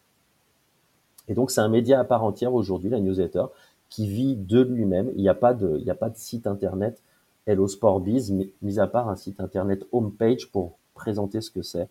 Et 1.29 1.35
donc, 1.35 1.51
c'est 1.51 1.61
un 1.61 1.69
média 1.69 2.01
à 2.01 2.05
part 2.05 2.25
entière 2.25 2.55
aujourd'hui, 2.55 2.91
la 2.91 3.01
newsletter, 3.01 3.45
qui 3.89 4.09
vit 4.09 4.37
de 4.37 4.61
lui-même. 4.61 5.11
Il 5.15 5.23
n'y 5.23 5.29
a 5.29 5.35
pas 5.35 5.55
de, 5.55 5.83
site 6.15 6.47
internet 6.47 7.03
Hello 7.47 7.69
Sport 7.69 8.01
Biz, 8.01 8.35
mis 8.63 8.79
à 8.79 8.87
part 8.87 9.09
un 9.09 9.17
site 9.17 9.41
internet 9.41 9.87
homepage 9.93 10.51
pour 10.51 10.79
présenter 10.95 11.41
ce 11.41 11.51
que 11.51 11.63
c'est 11.63 11.89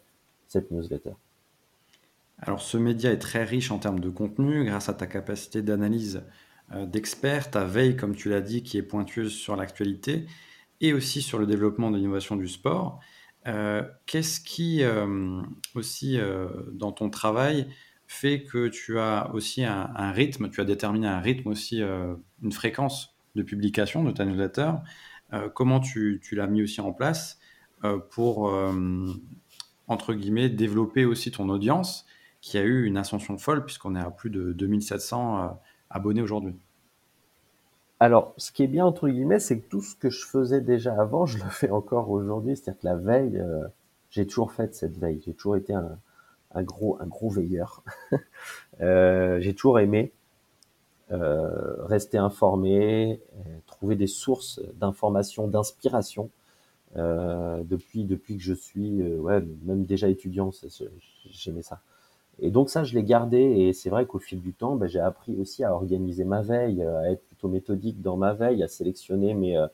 cette 0.47 0.71
newsletter. 0.71 1.13
Alors 2.39 2.61
ce 2.61 2.77
média 2.77 3.11
est 3.11 3.17
très 3.17 3.43
riche 3.43 3.71
en 3.71 3.79
termes 3.79 3.99
de 3.99 4.09
contenu 4.09 4.63
grâce 4.63 4.89
à 4.89 4.93
ta 4.93 5.07
capacité 5.07 5.61
d'analyse 5.63 6.21
euh, 6.73 6.85
d'expert, 6.85 7.49
ta 7.49 7.63
veille, 7.63 7.95
comme 7.95 8.15
tu 8.15 8.29
l'as 8.29 8.41
dit, 8.41 8.61
qui 8.61 8.77
est 8.77 8.83
pointueuse 8.83 9.33
sur 9.33 9.55
l'actualité 9.55 10.27
et 10.79 10.93
aussi 10.93 11.21
sur 11.21 11.39
le 11.39 11.47
développement 11.47 11.89
de 11.89 11.97
l'innovation 11.97 12.35
du 12.35 12.47
sport. 12.47 12.99
Euh, 13.47 13.83
qu'est-ce 14.05 14.39
qui, 14.39 14.83
euh, 14.83 15.41
aussi, 15.73 16.19
dans 16.73 16.91
ton 16.91 17.09
travail, 17.09 17.67
fait 18.07 18.43
que 18.43 18.67
tu 18.67 18.99
as 18.99 19.29
aussi 19.33 19.63
un, 19.63 20.11
rythme, 20.11 20.49
tu 20.49 20.61
as 20.61 20.65
déterminé 20.65 21.07
un 21.07 21.19
rythme 21.19 21.49
aussi, 21.49 21.81
une 21.81 22.51
fréquence 22.51 23.15
de 23.35 23.43
publication 23.43 24.03
de 24.03 24.11
ta 24.11 24.25
newsletter 24.25 24.71
Comment 25.53 25.81
tu, 25.81 26.21
l'as 26.31 26.47
mis 26.47 26.63
aussi 26.63 26.79
en 26.79 26.93
place 26.93 27.37
pour, 28.11 28.49
entre 29.87 30.13
guillemets, 30.13 30.49
développer 30.49 31.03
aussi 31.03 31.31
ton 31.31 31.49
audience 31.49 32.05
qui 32.39 32.57
a 32.57 32.63
eu 32.63 32.85
une 32.85 32.95
ascension 32.95 33.37
folle 33.37 33.65
puisqu'on 33.65 33.95
est 33.95 33.99
à 33.99 34.09
plus 34.09 34.29
de 34.29 34.53
2700 34.53 35.59
abonnés 35.89 36.21
aujourd'hui? 36.21 36.55
Alors, 37.99 38.33
ce 38.37 38.51
qui 38.51 38.63
est 38.63 38.67
bien 38.67 38.85
entre 38.85 39.09
guillemets, 39.09 39.39
c'est 39.39 39.59
que 39.59 39.67
tout 39.67 39.81
ce 39.81 39.95
que 39.95 40.09
je 40.09 40.25
faisais 40.25 40.61
déjà 40.61 40.93
avant, 40.99 41.25
je 41.25 41.43
le 41.43 41.49
fais 41.49 41.71
encore 41.71 42.09
aujourd'hui. 42.09 42.55
C'est-à-dire 42.55 42.79
que 42.79 42.85
la 42.85 42.95
veille, 42.95 43.37
euh, 43.37 43.67
j'ai 44.09 44.27
toujours 44.27 44.51
fait 44.51 44.75
cette 44.75 44.97
veille. 44.97 45.21
J'ai 45.25 45.33
toujours 45.33 45.55
été 45.55 45.73
un, 45.73 45.97
un 46.57 46.63
gros, 46.63 46.97
un 46.99 47.07
gros 47.07 47.29
veilleur. 47.29 47.83
euh, 48.81 49.39
j'ai 49.39 49.53
toujours 49.53 49.79
aimé 49.79 50.11
euh, 51.11 51.85
rester 51.85 52.17
informé, 52.17 53.21
trouver 53.65 53.95
des 53.95 54.07
sources 54.07 54.59
d'information, 54.75 55.47
d'inspiration. 55.47 56.29
Euh, 56.95 57.63
depuis 57.63 58.05
depuis 58.05 58.37
que 58.37 58.43
je 58.43 58.53
suis, 58.53 59.01
euh, 59.01 59.17
ouais, 59.19 59.43
même 59.63 59.85
déjà 59.85 60.07
étudiant, 60.07 60.51
j'aimais 61.29 61.61
ça. 61.61 61.81
Et 62.39 62.49
donc 62.51 62.69
ça, 62.69 62.83
je 62.83 62.95
l'ai 62.95 63.03
gardé. 63.03 63.37
Et 63.37 63.73
c'est 63.73 63.89
vrai 63.89 64.05
qu'au 64.05 64.19
fil 64.19 64.41
du 64.41 64.53
temps, 64.53 64.75
ben, 64.75 64.87
j'ai 64.87 64.99
appris 64.99 65.35
aussi 65.39 65.63
à 65.63 65.73
organiser 65.73 66.23
ma 66.23 66.41
veille, 66.41 66.83
à 66.83 67.11
être 67.11 67.23
plutôt 67.25 67.49
méthodique 67.49 68.01
dans 68.01 68.17
ma 68.17 68.33
veille, 68.33 68.63
à 68.63 68.67
sélectionner 68.67 69.33
mes, 69.33 69.57
euh, 69.57 69.67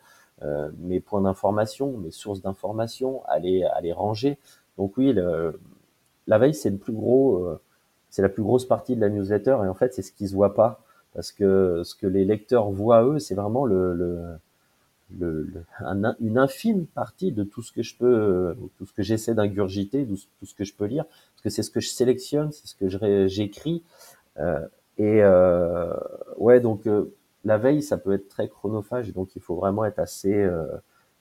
euh 0.43 0.71
mes 0.79 0.99
points 0.99 1.21
d'information, 1.21 1.97
mes 1.97 2.11
sources 2.11 2.41
d'information, 2.41 3.23
à 3.25 3.39
les, 3.39 3.63
à 3.63 3.81
les 3.81 3.93
ranger. 3.93 4.37
Donc 4.77 4.97
oui, 4.97 5.13
le, 5.13 5.59
la 6.27 6.37
veille, 6.37 6.53
c'est 6.53 6.69
le 6.69 6.77
plus 6.77 6.93
gros, 6.93 7.37
euh, 7.45 7.59
c'est 8.09 8.21
la 8.21 8.29
plus 8.29 8.43
grosse 8.43 8.65
partie 8.65 8.95
de 8.95 9.01
la 9.01 9.09
newsletter. 9.09 9.57
Et 9.63 9.67
en 9.67 9.73
fait, 9.73 9.93
c'est 9.93 10.01
ce 10.01 10.11
qui 10.11 10.27
se 10.27 10.35
voit 10.35 10.53
pas. 10.55 10.81
Parce 11.13 11.31
que 11.31 11.83
ce 11.83 11.95
que 11.95 12.07
les 12.07 12.25
lecteurs 12.25 12.71
voient, 12.71 13.03
eux, 13.03 13.19
c'est 13.19 13.35
vraiment 13.35 13.65
le, 13.65 13.93
le 13.93 14.19
le, 15.19 15.47
un, 15.79 16.15
une 16.19 16.37
infime 16.37 16.85
partie 16.87 17.31
de 17.31 17.43
tout 17.43 17.61
ce 17.61 17.71
que 17.71 17.83
je 17.83 17.95
peux, 17.97 18.55
tout 18.77 18.85
ce 18.85 18.93
que 18.93 19.03
j'essaie 19.03 19.35
d'ingurgiter, 19.35 20.07
tout 20.07 20.45
ce 20.45 20.53
que 20.55 20.63
je 20.63 20.73
peux 20.73 20.85
lire, 20.85 21.05
parce 21.05 21.43
que 21.43 21.49
c'est 21.49 21.63
ce 21.63 21.71
que 21.71 21.79
je 21.79 21.89
sélectionne, 21.89 22.51
c'est 22.51 22.67
ce 22.67 22.75
que 22.75 23.27
j'écris. 23.27 23.83
Euh, 24.39 24.59
et 24.97 25.23
euh, 25.23 25.93
ouais, 26.37 26.59
donc 26.59 26.87
euh, 26.87 27.13
la 27.45 27.57
veille, 27.57 27.81
ça 27.83 27.97
peut 27.97 28.13
être 28.13 28.29
très 28.29 28.47
chronophage, 28.47 29.13
donc 29.13 29.35
il 29.35 29.41
faut 29.41 29.55
vraiment 29.55 29.85
être 29.85 29.99
assez 29.99 30.33
euh, 30.33 30.65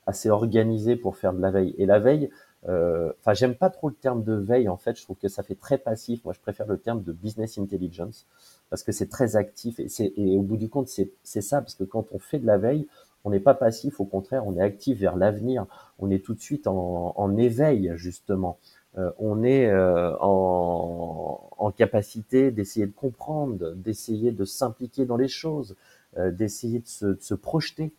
assez 0.07 0.31
organisé 0.31 0.97
pour 0.97 1.17
faire 1.17 1.33
de 1.33 1.41
la 1.41 1.51
veille. 1.51 1.75
Et 1.79 1.87
la 1.87 1.99
veille, 1.99 2.27
euh, 2.27 2.31
enfin, 2.67 3.35
j'aime 3.35 3.55
pas 3.55 3.71
trop 3.71 3.89
le 3.89 3.95
terme 3.95 4.23
de 4.23 4.35
veille. 4.35 4.69
En 4.69 4.77
fait, 4.77 4.97
je 4.99 5.03
trouve 5.03 5.17
que 5.17 5.29
ça 5.29 5.43
fait 5.43 5.55
très 5.55 5.79
passif. 5.79 6.25
Moi, 6.25 6.33
je 6.35 6.41
préfère 6.41 6.67
le 6.67 6.79
terme 6.79 7.03
de 7.03 7.13
business 7.13 7.59
intelligence 7.59 8.27
parce 8.71 8.83
que 8.83 8.93
c'est 8.93 9.09
très 9.09 9.37
actif 9.37 9.81
et, 9.81 9.89
et 10.17 10.37
au 10.37 10.43
bout 10.43 10.57
du 10.57 10.69
compte, 10.69 10.89
c'est, 10.89 11.11
ça 11.25 11.61
parce 11.61 11.75
que 11.75 11.85
quand 11.85 12.07
on 12.13 12.19
fait 12.19 12.39
de 12.39 12.47
la 12.47 12.59
veille, 12.59 12.87
on 13.25 13.31
n'est 13.31 13.41
pas 13.41 13.55
passif, 13.55 14.01
au 14.01 14.05
contraire, 14.05 14.47
on 14.47 14.57
est 14.57 14.63
actif 14.63 14.99
vers 14.99 15.17
l'avenir. 15.17 15.67
On 15.99 16.11
est 16.11 16.25
tout 16.25 16.35
de 16.35 16.41
suite 16.41 16.67
en, 16.67 17.13
en 17.17 17.37
éveil, 17.37 17.93
justement. 17.97 18.59
Euh, 18.99 19.11
on 19.19 19.43
est 19.43 19.67
euh, 19.69 20.15
en, 20.21 21.49
en, 21.57 21.71
capacité 21.71 22.51
d'essayer 22.51 22.87
de 22.87 22.93
comprendre, 22.93 23.73
d'essayer 23.75 24.33
de 24.33 24.45
s'impliquer 24.45 25.07
dans 25.07 25.17
les 25.17 25.29
choses, 25.29 25.77
euh, 26.19 26.31
d'essayer 26.31 26.81
de 26.81 26.87
se, 26.89 27.07
de 27.07 27.21
se 27.21 27.35
projeter. 27.35 27.93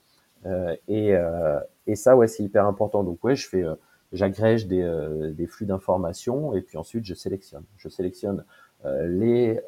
et, 0.88 1.14
et 1.88 1.96
ça, 1.96 2.18
ouais, 2.18 2.28
c'est 2.28 2.44
hyper 2.44 2.66
important. 2.68 3.04
Donc, 3.04 3.24
ouais, 3.24 3.36
je 3.36 3.48
fais, 3.48 3.64
j'agrège 4.14 4.68
des, 4.68 5.34
des 5.36 5.48
flux 5.48 5.66
d'informations 5.66 6.54
et 6.54 6.62
puis 6.62 6.78
ensuite 6.78 7.06
je 7.06 7.14
sélectionne. 7.14 7.64
Je 7.78 7.90
sélectionne 7.90 8.46
les 8.86 9.60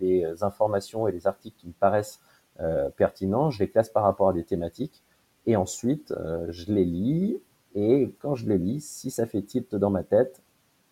les 0.00 0.42
informations 0.42 1.08
et 1.08 1.12
les 1.12 1.26
articles 1.26 1.56
qui 1.56 1.68
me 1.68 1.72
paraissent 1.72 2.20
euh, 2.60 2.88
pertinents, 2.90 3.50
je 3.50 3.58
les 3.58 3.68
classe 3.68 3.88
par 3.88 4.04
rapport 4.04 4.28
à 4.28 4.32
des 4.32 4.44
thématiques, 4.44 5.02
et 5.46 5.56
ensuite 5.56 6.12
euh, 6.12 6.46
je 6.50 6.72
les 6.72 6.84
lis, 6.84 7.40
et 7.74 8.12
quand 8.20 8.34
je 8.34 8.48
les 8.48 8.58
lis, 8.58 8.80
si 8.80 9.10
ça 9.10 9.26
fait 9.26 9.42
tilt 9.42 9.74
dans 9.74 9.90
ma 9.90 10.04
tête, 10.04 10.42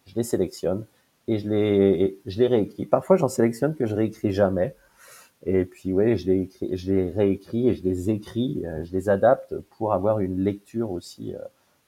je 0.06 0.14
les 0.16 0.24
sélectionne 0.24 0.86
et 1.28 1.38
je 1.38 1.48
les, 1.48 2.20
je 2.26 2.40
les 2.40 2.48
réécris. 2.48 2.86
Parfois, 2.86 3.16
j'en 3.16 3.28
sélectionne 3.28 3.76
que 3.76 3.86
je 3.86 3.94
réécris 3.94 4.32
jamais. 4.32 4.74
Et 5.44 5.64
puis, 5.64 5.92
ouais, 5.92 6.16
je 6.16 6.30
les, 6.30 6.42
écris, 6.42 6.76
je 6.76 6.92
les 6.92 7.10
réécris 7.10 7.68
et 7.68 7.74
je 7.74 7.82
les 7.82 8.10
écris, 8.10 8.62
euh, 8.64 8.84
je 8.84 8.92
les 8.92 9.08
adapte 9.08 9.58
pour 9.70 9.92
avoir 9.92 10.20
une 10.20 10.38
lecture 10.38 10.90
aussi 10.92 11.34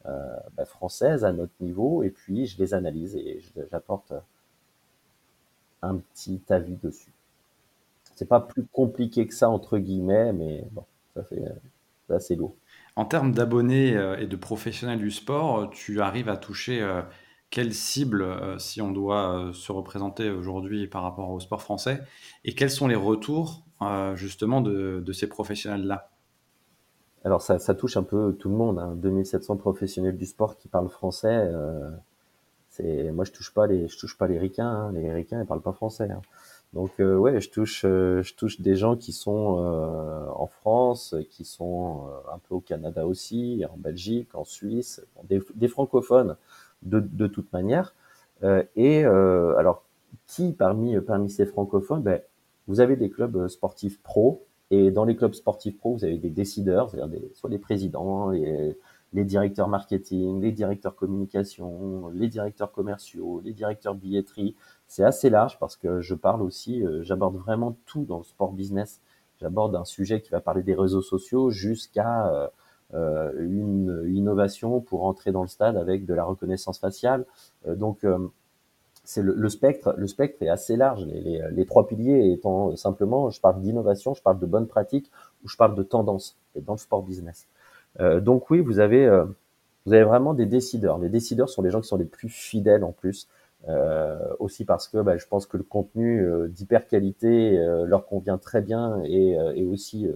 euh, 0.07 0.37
bah, 0.57 0.65
française 0.65 1.25
à 1.25 1.33
notre 1.33 1.53
niveau. 1.61 2.03
Et 2.03 2.11
puis, 2.11 2.47
je 2.47 2.59
les 2.59 2.75
analyse 2.75 3.17
et 3.17 3.41
j'apporte 3.71 4.13
un 5.83 5.97
petit 5.97 6.41
avis 6.49 6.77
dessus 6.77 7.13
c'est 8.15 8.29
pas 8.29 8.41
plus 8.41 8.65
compliqué 8.73 9.27
que 9.27 9.35
ça 9.35 9.49
entre 9.49 9.79
guillemets, 9.79 10.33
mais 10.33 10.65
bon, 10.73 10.85
ça 11.15 11.25
fait 11.25 11.43
assez 12.09 12.37
lourd. 12.37 12.55
En 12.97 13.05
termes 13.05 13.33
d'abonnés 13.33 13.97
euh, 13.97 14.17
et 14.19 14.27
de 14.27 14.37
professionnels 14.37 14.99
du 14.99 15.11
sport, 15.11 15.59
euh, 15.59 15.67
tu 15.73 16.01
arrives 16.01 16.29
à 16.29 16.37
toucher 16.37 16.81
euh, 16.81 17.03
quelle 17.55 17.73
cible 17.73 18.27
si 18.59 18.83
on 18.83 18.91
doit 18.91 19.51
se 19.53 19.71
représenter 19.71 20.29
aujourd'hui 20.29 20.89
par 20.89 21.05
rapport 21.05 21.31
au 21.31 21.39
sport 21.39 21.63
français 21.63 22.03
et 22.45 22.53
quels 22.53 22.69
sont 22.69 22.89
les 22.89 22.97
retours 22.97 23.63
justement 24.17 24.61
de, 24.61 25.13
ces 25.13 25.29
professionnels-là? 25.29 26.11
Alors 27.25 27.43
ça, 27.43 27.75
touche 27.77 27.97
un 27.97 28.03
peu 28.03 28.35
tout 28.37 28.49
le 28.49 28.57
monde, 28.57 28.81
hein. 28.81 28.97
2700 28.97 29.57
professionnels 29.57 30.17
du 30.17 30.27
sport 30.27 30.57
qui 30.57 30.67
parlent 30.67 30.89
français. 30.89 31.49
moi 33.13 33.25
je 33.25 33.31
touche 33.31 33.55
pas 33.55 33.69
les 33.69 33.87
je 33.87 33.97
touche 34.01 34.19
pas 34.19 34.27
les 34.27 34.41
ricains, 34.41 34.67
hein. 34.67 34.93
les 34.93 35.13
ricains 35.13 35.41
ils 35.41 35.47
parlent 35.47 35.63
pas 35.63 35.73
français. 35.73 36.11
Hein. 36.11 36.23
Donc 36.75 36.91
euh, 36.99 37.17
ouais, 37.17 37.41
je 37.41 37.49
touche, 37.51 37.85
euh, 37.85 38.21
je 38.23 38.35
touche 38.35 38.61
des 38.61 38.75
gens 38.75 38.97
qui 38.97 39.13
sont 39.13 39.59
euh, 39.61 40.27
en 40.35 40.49
France, 40.49 41.15
qui 41.31 41.45
sont 41.45 42.09
un 42.33 42.39
peu 42.39 42.57
au 42.57 42.61
Canada 42.61 43.07
aussi, 43.07 43.65
en 43.73 43.77
Belgique, 43.77 44.35
en 44.35 44.45
Suisse, 44.45 45.01
des, 45.23 45.69
francophones 45.69 46.37
de, 46.85 47.01
de 47.01 47.27
toute 47.27 47.53
manière. 47.53 47.95
et 48.77 49.05
alors, 49.05 49.85
qui 50.27 50.53
parmi 50.53 50.99
parmi 51.01 51.31
ces 51.31 51.47
francophones, 51.47 52.03
ben, 52.03 52.21
vous 52.69 52.81
avez 52.81 52.97
des 52.97 53.11
clubs 53.11 53.49
sportifs 53.49 54.01
pro, 54.03 54.45
et 54.71 54.91
dans 54.91 55.05
les 55.05 55.17
clubs 55.17 55.35
sportifs 55.35 55.77
pro, 55.79 55.95
vous 55.97 56.05
avez 56.05 56.19
des 56.19 56.31
décideurs, 56.31 56.91
c'est-à-dire 56.91 57.21
soit 57.35 57.51
les 57.51 57.59
présidents, 57.59 58.31
les, 58.31 58.77
les 59.13 59.25
directeurs 59.25 59.69
marketing, 59.69 60.41
les 60.41 60.53
directeurs 60.53 60.97
communication, 60.97 62.09
les 62.09 62.29
directeurs 62.29 62.73
commerciaux, 62.73 63.41
les 63.45 63.53
directeurs 63.53 63.95
billetterie. 63.95 64.57
C'est 64.89 65.05
assez 65.05 65.31
large 65.31 65.59
parce 65.59 65.77
que 65.77 66.01
je 66.01 66.15
parle 66.15 66.43
aussi, 66.43 66.83
j'aborde 67.03 67.37
vraiment 67.37 67.77
tout 67.87 68.05
dans 68.05 68.19
le 68.19 68.25
sport 68.25 68.53
business. 68.53 69.01
J'aborde 69.41 69.77
un 69.77 69.85
sujet 69.85 70.21
qui 70.21 70.31
va 70.31 70.41
parler 70.41 70.63
des 70.63 70.75
réseaux 70.75 71.03
sociaux 71.03 71.51
jusqu'à 71.51 72.51
une 72.95 74.05
innovation 74.09 74.81
pour 74.81 75.05
entrer 75.05 75.33
dans 75.33 75.43
le 75.43 75.49
stade 75.49 75.77
avec 75.77 76.07
de 76.07 76.15
la 76.15 76.25
reconnaissance 76.25 76.79
faciale. 76.79 77.25
donc 77.67 78.05
c'est 79.05 79.23
le, 79.23 79.49
spectre, 79.49 79.95
le 79.99 80.07
spectre 80.07 80.43
est 80.43 80.49
assez 80.49 80.77
large. 80.77 81.05
Les, 81.05 81.43
les, 81.51 81.67
trois 81.67 81.87
piliers 81.87 82.33
étant 82.33 82.75
simplement, 82.77 83.29
je 83.31 83.41
parle 83.41 83.61
d'innovation, 83.61 84.15
je 84.15 84.23
parle 84.23 84.39
de 84.39 84.47
bonnes 84.47 84.67
pratiques 84.67 85.11
ou 85.45 85.49
je 85.49 85.57
parle 85.57 85.75
de 85.75 85.83
tendance 85.83 86.39
dans 86.57 86.73
le 86.73 86.79
sport 86.79 87.03
business. 87.03 87.47
Euh, 88.01 88.21
donc 88.21 88.51
oui, 88.51 88.61
vous 88.61 88.79
avez, 88.79 89.07
euh, 89.07 89.25
vous 89.85 89.93
avez 89.93 90.05
vraiment 90.05 90.33
des 90.33 90.47
décideurs. 90.47 90.99
Les 90.99 91.11
décideurs 91.11 91.51
sont 91.51 91.63
les 91.63 91.71
gens 91.71 91.81
qui 91.81 91.89
sont 91.89 91.99
les 91.99 92.05
plus 92.05 92.29
fidèles 92.29 92.85
en 92.85 92.93
plus. 92.93 93.29
Euh, 93.67 94.19
aussi 94.41 94.67
parce 94.67 94.89
que 94.89 94.99
bah, 94.99 95.17
je 95.17 95.27
pense 95.27 95.47
que 95.47 95.57
le 95.57 95.63
contenu 95.63 96.21
euh, 96.21 96.49
d'hyper 96.49 96.87
qualité 96.87 97.57
leur 97.87 98.05
convient 98.05 98.37
très 98.37 98.61
bien 98.61 99.01
et, 99.05 99.39
et 99.55 99.65
aussi 99.65 100.07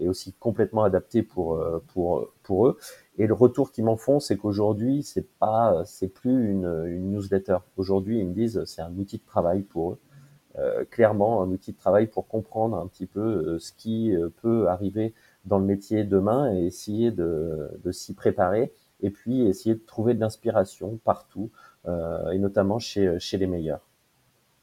est 0.00 0.08
aussi 0.08 0.32
complètement 0.34 0.82
adapté 0.84 1.22
pour 1.22 1.62
pour 1.88 2.32
pour 2.42 2.66
eux. 2.66 2.78
Et 3.18 3.26
le 3.26 3.34
retour 3.34 3.70
qu'ils 3.70 3.84
m'en 3.84 3.96
font, 3.96 4.18
c'est 4.18 4.36
qu'aujourd'hui, 4.36 5.02
c'est 5.02 5.28
pas, 5.38 5.82
c'est 5.84 6.08
plus 6.08 6.50
une, 6.50 6.84
une 6.86 7.12
newsletter. 7.12 7.58
Aujourd'hui, 7.76 8.18
ils 8.18 8.26
me 8.26 8.32
disent, 8.32 8.64
c'est 8.64 8.80
un 8.80 8.96
outil 8.96 9.18
de 9.18 9.26
travail 9.26 9.62
pour 9.62 9.92
eux. 9.92 9.98
Euh, 10.58 10.84
clairement, 10.90 11.42
un 11.42 11.50
outil 11.50 11.72
de 11.72 11.76
travail 11.76 12.06
pour 12.08 12.26
comprendre 12.26 12.76
un 12.76 12.86
petit 12.88 13.06
peu 13.06 13.20
euh, 13.20 13.58
ce 13.58 13.72
qui 13.72 14.16
euh, 14.16 14.30
peut 14.42 14.68
arriver 14.68 15.14
dans 15.44 15.58
le 15.58 15.64
métier 15.64 16.02
demain 16.02 16.52
et 16.52 16.66
essayer 16.66 17.12
de, 17.12 17.70
de 17.84 17.92
s'y 17.92 18.14
préparer. 18.14 18.72
Et 19.00 19.10
puis 19.10 19.46
essayer 19.46 19.74
de 19.74 19.84
trouver 19.86 20.14
de 20.14 20.20
l'inspiration 20.20 20.98
partout, 21.04 21.50
et 21.86 22.38
notamment 22.38 22.78
chez, 22.78 23.18
chez 23.18 23.38
les 23.38 23.46
meilleurs. 23.46 23.80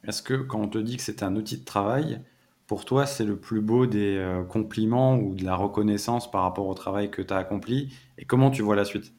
Est-ce 0.04 0.22
que 0.22 0.36
quand 0.36 0.62
on 0.62 0.68
te 0.68 0.78
dit 0.78 0.98
que 0.98 1.02
c'est 1.02 1.24
un 1.24 1.36
outil 1.36 1.58
de 1.58 1.66
travail, 1.66 2.22
pour 2.68 2.84
toi, 2.84 3.06
c'est 3.06 3.24
le 3.24 3.38
plus 3.38 3.62
beau 3.62 3.86
des 3.86 4.18
euh, 4.18 4.44
compliments 4.44 5.16
ou 5.16 5.34
de 5.34 5.46
la 5.46 5.56
reconnaissance 5.56 6.30
par 6.30 6.44
rapport 6.44 6.68
au 6.68 6.74
travail 6.74 7.10
que 7.10 7.22
tu 7.22 7.34
as 7.34 7.38
accompli 7.38 7.94
Et 8.18 8.26
comment 8.26 8.52
tu 8.52 8.62
vois 8.62 8.76
la 8.76 8.84
suite? 8.84 9.14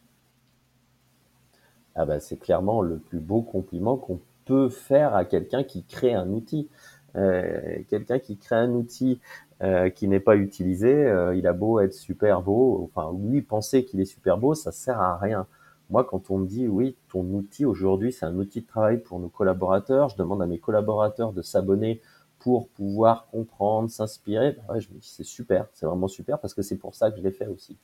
Ah 1.94 2.04
bah, 2.04 2.20
C'est 2.20 2.36
clairement 2.36 2.82
le 2.82 2.98
plus 2.98 3.20
beau 3.20 3.40
compliment 3.40 3.96
qu'on 3.96 4.20
peut 4.44 4.68
faire 4.68 5.16
à 5.16 5.24
quelqu'un 5.24 5.64
qui 5.64 5.82
crée 5.82 6.12
un 6.12 6.28
outil. 6.28 6.68
Euh, 7.16 7.78
quelqu'un 7.88 8.18
qui 8.18 8.36
crée 8.36 8.56
un 8.56 8.70
outil 8.72 9.18
euh, 9.62 9.88
qui 9.88 10.08
n'est 10.08 10.20
pas 10.20 10.36
utilisé, 10.36 11.10
il 11.34 11.46
a 11.46 11.52
beau 11.54 11.80
être 11.80 11.94
super 11.94 12.42
beau, 12.42 12.90
enfin 12.92 13.16
lui 13.18 13.40
penser 13.40 13.84
qu'il 13.84 13.98
est 14.00 14.04
super 14.04 14.36
beau, 14.36 14.54
ça 14.54 14.72
sert 14.72 15.00
à 15.00 15.16
rien. 15.16 15.46
Moi, 15.90 16.04
quand 16.04 16.30
on 16.30 16.36
me 16.36 16.46
dit 16.46 16.68
oui, 16.68 16.96
ton 17.08 17.24
outil 17.32 17.64
aujourd'hui, 17.64 18.12
c'est 18.12 18.26
un 18.26 18.36
outil 18.36 18.60
de 18.60 18.66
travail 18.66 18.98
pour 18.98 19.18
nos 19.18 19.28
collaborateurs, 19.28 20.10
je 20.10 20.18
demande 20.18 20.42
à 20.42 20.46
mes 20.46 20.58
collaborateurs 20.58 21.32
de 21.32 21.40
s'abonner 21.40 22.02
pour 22.40 22.68
pouvoir 22.68 23.26
comprendre, 23.30 23.90
s'inspirer, 23.90 24.56
bah 24.68 24.78
je 24.78 24.88
me 24.90 24.98
dis 24.98 25.08
c'est 25.08 25.24
super, 25.24 25.66
c'est 25.72 25.86
vraiment 25.86 26.08
super 26.08 26.38
parce 26.40 26.54
que 26.54 26.62
c'est 26.62 26.76
pour 26.76 26.94
ça 26.94 27.10
que 27.10 27.18
je 27.18 27.22
l'ai 27.22 27.32
fait 27.32 27.46
aussi. 27.48 27.76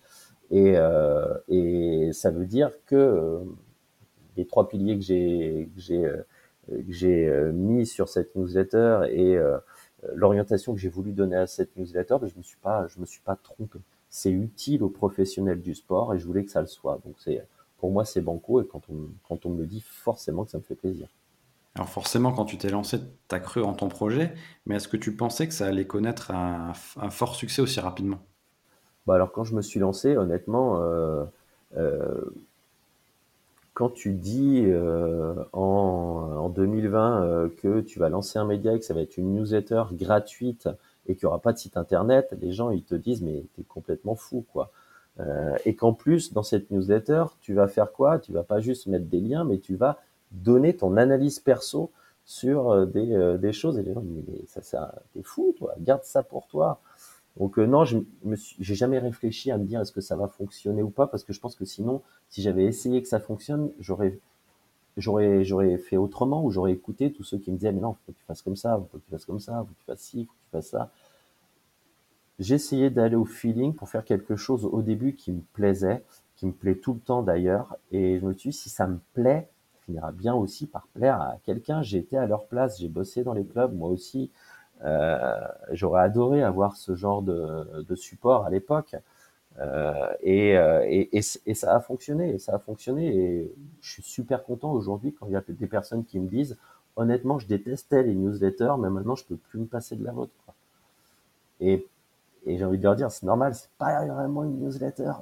Et, 0.50 0.74
euh, 0.76 1.34
et 1.48 2.10
ça 2.12 2.30
veut 2.30 2.46
dire 2.46 2.72
que 2.86 2.96
euh, 2.96 3.40
les 4.36 4.46
trois 4.46 4.68
piliers 4.68 4.96
que 4.96 5.04
j'ai 5.04 5.68
j'ai 5.76 6.04
euh, 6.04 6.24
euh, 6.70 7.52
mis 7.52 7.86
sur 7.86 8.08
cette 8.08 8.34
newsletter 8.36 9.02
et 9.10 9.36
l'orientation 10.14 10.74
que 10.74 10.80
j'ai 10.80 10.88
voulu 10.88 11.12
donner 11.12 11.36
à 11.36 11.46
cette 11.46 11.76
newsletter, 11.76 12.16
bah, 12.20 12.26
je 12.26 12.36
me 12.36 12.42
suis 12.42 12.58
pas 12.58 12.86
je 12.88 13.00
me 13.00 13.06
suis 13.06 13.20
pas 13.22 13.36
trompé. 13.36 13.78
C'est 14.08 14.30
utile 14.30 14.82
aux 14.82 14.90
professionnels 14.90 15.60
du 15.60 15.74
sport 15.74 16.14
et 16.14 16.18
je 16.18 16.26
voulais 16.26 16.44
que 16.44 16.50
ça 16.50 16.60
le 16.60 16.66
soit. 16.66 17.00
Donc 17.04 17.16
c'est 17.18 17.46
pour 17.78 17.90
moi 17.90 18.04
c'est 18.04 18.20
banco 18.20 18.62
et 18.62 18.66
quand 18.66 18.82
on 18.90 19.08
quand 19.28 19.46
on 19.46 19.50
me 19.50 19.60
le 19.60 19.66
dit 19.66 19.80
forcément 19.80 20.44
que 20.44 20.50
ça 20.50 20.58
me 20.58 20.62
fait 20.62 20.74
plaisir. 20.76 21.08
Alors 21.76 21.88
forcément, 21.88 22.32
quand 22.32 22.44
tu 22.44 22.56
t'es 22.56 22.70
lancé, 22.70 23.00
tu 23.00 23.34
as 23.34 23.40
cru 23.40 23.62
en 23.62 23.74
ton 23.74 23.88
projet, 23.88 24.34
mais 24.66 24.76
est-ce 24.76 24.86
que 24.86 24.96
tu 24.96 25.16
pensais 25.16 25.48
que 25.48 25.54
ça 25.54 25.66
allait 25.66 25.86
connaître 25.86 26.30
un, 26.30 26.72
fort 27.10 27.34
succès 27.34 27.62
aussi 27.62 27.80
rapidement? 27.80 28.20
Bah 29.06 29.14
Alors 29.14 29.32
quand 29.32 29.42
je 29.44 29.56
me 29.56 29.62
suis 29.62 29.80
lancé, 29.80 30.16
honnêtement, 30.16 30.80
euh, 30.80 31.24
euh, 31.76 32.20
quand 33.74 33.90
tu 33.90 34.12
dis 34.12 34.62
euh, 34.66 35.34
en, 35.52 36.48
2020 36.48 37.50
que 37.56 37.80
tu 37.80 37.98
vas 37.98 38.08
lancer 38.08 38.38
un 38.38 38.44
média 38.44 38.72
et 38.72 38.78
que 38.78 38.84
ça 38.84 38.94
va 38.94 39.00
être 39.00 39.16
une 39.16 39.34
newsletter 39.34 39.82
gratuite 39.92 40.68
et 41.08 41.16
qu'il 41.16 41.26
n'y 41.26 41.26
aura 41.26 41.40
pas 41.40 41.52
de 41.52 41.58
site 41.58 41.76
internet, 41.76 42.32
les 42.40 42.52
gens 42.52 42.70
ils 42.70 42.84
te 42.84 42.94
disent 42.94 43.22
mais 43.22 43.44
t'es 43.56 43.64
complètement 43.64 44.14
fou 44.14 44.44
quoi. 44.52 44.70
et 45.64 45.74
qu'en 45.74 45.92
plus 45.92 46.32
dans 46.32 46.44
cette 46.44 46.70
newsletter, 46.70 47.24
tu 47.40 47.54
vas 47.54 47.66
faire 47.66 47.90
quoi? 47.90 48.20
Tu 48.20 48.32
vas 48.32 48.44
pas 48.44 48.60
juste 48.60 48.86
mettre 48.86 49.06
des 49.06 49.20
liens, 49.20 49.42
mais 49.42 49.58
tu 49.58 49.74
vas 49.74 49.98
donner 50.34 50.76
ton 50.76 50.96
analyse 50.96 51.38
perso 51.40 51.90
sur 52.24 52.70
euh, 52.70 52.86
des, 52.86 53.12
euh, 53.12 53.38
des 53.38 53.52
choses. 53.52 53.78
Et 53.78 53.82
les 53.82 53.94
gens 53.94 54.00
disent 54.00 54.24
mais 54.28 54.46
ça, 54.46 54.62
ça 54.62 54.94
t'es 55.12 55.22
fou 55.22 55.54
toi 55.56 55.74
garde 55.80 56.04
ça 56.04 56.22
pour 56.22 56.46
toi. 56.46 56.80
Donc 57.38 57.58
euh, 57.58 57.66
non 57.66 57.84
je 57.84 57.98
me 58.24 58.36
j'ai 58.36 58.74
jamais 58.74 58.98
réfléchi 58.98 59.50
à 59.50 59.58
me 59.58 59.64
dire 59.64 59.80
est-ce 59.80 59.92
que 59.92 60.00
ça 60.00 60.16
va 60.16 60.28
fonctionner 60.28 60.82
ou 60.82 60.90
pas 60.90 61.06
parce 61.06 61.24
que 61.24 61.32
je 61.32 61.40
pense 61.40 61.56
que 61.56 61.64
sinon 61.64 62.02
si 62.28 62.42
j'avais 62.42 62.64
essayé 62.64 63.02
que 63.02 63.08
ça 63.08 63.20
fonctionne 63.20 63.70
j'aurais 63.80 64.18
j'aurais 64.96 65.44
j'aurais 65.44 65.78
fait 65.78 65.96
autrement 65.96 66.44
ou 66.44 66.50
j'aurais 66.50 66.72
écouté 66.72 67.12
tous 67.12 67.24
ceux 67.24 67.38
qui 67.38 67.50
me 67.50 67.56
disaient 67.56 67.72
mais 67.72 67.80
non 67.80 67.94
faut 68.06 68.12
que 68.12 68.18
tu 68.18 68.24
fasses 68.24 68.42
comme 68.42 68.56
ça 68.56 68.80
faut 68.92 68.98
que 68.98 69.04
tu 69.04 69.10
fasses 69.10 69.24
comme 69.24 69.40
ça 69.40 69.58
faut 69.58 69.74
que 69.74 69.80
tu 69.80 69.84
fasses 69.84 70.00
ci 70.00 70.24
faut 70.26 70.32
que 70.32 70.44
tu 70.44 70.50
fasses 70.52 70.68
ça. 70.68 70.90
Essayé 72.38 72.90
d'aller 72.90 73.16
au 73.16 73.24
feeling 73.24 73.74
pour 73.74 73.88
faire 73.88 74.04
quelque 74.04 74.36
chose 74.36 74.64
au 74.64 74.82
début 74.82 75.14
qui 75.14 75.32
me 75.32 75.40
plaisait 75.52 76.02
qui 76.36 76.46
me 76.46 76.52
plaît 76.52 76.74
tout 76.76 76.94
le 76.94 77.00
temps 77.00 77.22
d'ailleurs. 77.22 77.76
Et 77.92 78.18
je 78.18 78.26
me 78.26 78.32
suis 78.32 78.50
dit 78.50 78.56
si 78.56 78.70
ça 78.70 78.86
me 78.86 78.98
plaît 79.12 79.48
finira 79.84 80.12
bien 80.12 80.34
aussi 80.34 80.66
par 80.66 80.86
plaire 80.88 81.20
à 81.20 81.36
quelqu'un. 81.44 81.82
J'ai 81.82 81.98
été 81.98 82.16
à 82.16 82.26
leur 82.26 82.46
place, 82.46 82.80
j'ai 82.80 82.88
bossé 82.88 83.24
dans 83.24 83.32
les 83.32 83.44
clubs, 83.44 83.74
moi 83.74 83.88
aussi. 83.88 84.30
Euh, 84.84 85.40
j'aurais 85.72 86.02
adoré 86.02 86.42
avoir 86.42 86.76
ce 86.76 86.94
genre 86.94 87.22
de, 87.22 87.94
support 87.94 88.44
à 88.44 88.50
l'époque. 88.50 88.96
Euh, 89.60 89.92
euh, 90.26 90.84
et, 90.86 91.16
et, 91.16 91.54
ça 91.54 91.76
a 91.76 91.80
fonctionné, 91.80 92.34
et 92.34 92.38
ça 92.38 92.54
a 92.54 92.58
fonctionné. 92.58 93.16
Et 93.16 93.54
je 93.80 93.92
suis 93.92 94.02
super 94.02 94.44
content 94.44 94.72
aujourd'hui 94.72 95.12
quand 95.12 95.26
il 95.26 95.32
y 95.32 95.36
a 95.36 95.42
des 95.46 95.66
personnes 95.66 96.04
qui 96.04 96.18
me 96.18 96.28
disent, 96.28 96.56
honnêtement, 96.96 97.38
je 97.38 97.46
détestais 97.46 98.02
les 98.02 98.14
newsletters, 98.14 98.74
mais 98.78 98.90
maintenant 98.90 99.14
je 99.14 99.24
peux 99.24 99.36
plus 99.36 99.60
me 99.60 99.66
passer 99.66 99.96
de 99.96 100.04
la 100.04 100.12
vôtre. 100.12 100.32
Et 101.60 101.86
et 102.46 102.58
j'ai 102.58 102.64
envie 102.64 102.78
de 102.78 102.82
leur 102.82 102.96
dire, 102.96 103.10
c'est 103.10 103.24
normal, 103.26 103.54
c'est 103.54 103.70
pas 103.78 104.04
vraiment 104.04 104.44
une 104.44 104.60
newsletter. 104.60 105.12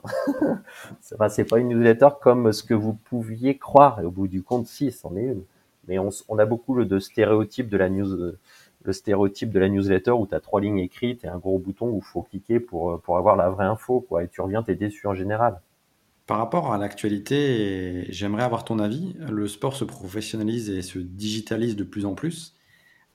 c'est 1.01 1.49
pas 1.49 1.59
une 1.59 1.69
newsletter 1.69 2.09
comme 2.21 2.53
ce 2.53 2.63
que 2.63 2.75
vous 2.75 2.95
pouviez 2.95 3.59
croire. 3.59 4.01
Et 4.01 4.05
au 4.05 4.11
bout 4.11 4.29
du 4.29 4.43
compte, 4.43 4.67
si, 4.67 4.91
c'en 4.91 5.17
est 5.17 5.25
une. 5.25 5.43
Mais 5.89 5.99
on, 5.99 6.39
a 6.39 6.47
beaucoup 6.47 6.75
le 6.75 6.85
de 6.85 6.99
stéréotype 6.99 7.69
de 7.69 7.77
la 7.77 7.89
news, 7.89 8.37
le 8.85 8.93
stéréotype 8.93 9.51
de 9.51 9.59
la 9.59 9.69
newsletter 9.69 10.13
où 10.13 10.27
tu 10.27 10.35
as 10.35 10.41
trois 10.41 10.61
lignes 10.61 10.79
écrites 10.79 11.25
et 11.25 11.29
un 11.29 11.39
gros 11.39 11.59
bouton 11.59 11.89
où 11.89 12.01
faut 12.01 12.23
cliquer 12.23 12.61
pour, 12.61 13.01
pour 13.01 13.19
avoir 13.19 13.37
la 13.37 13.51
vraie 13.51 13.67
info. 13.67 14.07
Et 14.21 14.29
tu 14.29 14.41
reviens, 14.41 14.63
t'es 14.63 14.75
déçu 14.75 15.07
en 15.07 15.15
général. 15.15 15.61
Par 16.27 16.39
rapport 16.39 16.73
à 16.73 16.79
l'actualité, 16.79 18.07
j'aimerais 18.11 18.45
avoir 18.45 18.65
ton 18.65 18.79
avis. 18.79 19.15
Le 19.19 19.49
sport 19.49 19.75
se 19.75 19.85
professionnalise 19.85 20.71
et 20.71 20.83
se 20.83 20.99
digitalise 20.99 21.77
de 21.77 21.85
plus 21.85 22.07
en 22.07 22.15
plus. 22.15 22.55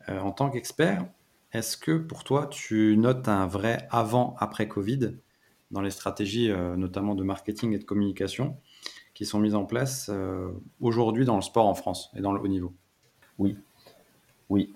Euh, 0.10 0.20
en 0.20 0.32
tant 0.32 0.50
qu'expert, 0.50 1.06
est-ce 1.54 1.78
que 1.78 1.98
pour 1.98 2.24
toi, 2.24 2.48
tu 2.48 2.98
notes 2.98 3.28
un 3.28 3.48
vrai 3.48 3.88
avant-après 3.90 4.68
Covid 4.68 5.16
dans 5.72 5.82
les 5.82 5.92
stratégies, 5.92 6.52
euh, 6.52 6.76
notamment 6.76 7.16
de 7.16 7.24
marketing 7.24 7.74
et 7.74 7.80
de 7.80 7.84
communication, 7.84 8.58
qui 9.14 9.26
sont 9.26 9.40
mises 9.40 9.56
en 9.56 9.66
place 9.66 10.10
euh, 10.12 10.50
aujourd'hui 10.82 11.26
dans 11.26 11.36
le 11.36 11.42
sport 11.42 11.66
en 11.66 11.74
France 11.74 12.12
et 12.16 12.22
dans 12.22 12.32
le 12.32 12.40
haut 12.42 12.48
niveau? 12.48 12.74
Oui, 13.38 13.58
oui. 14.50 14.74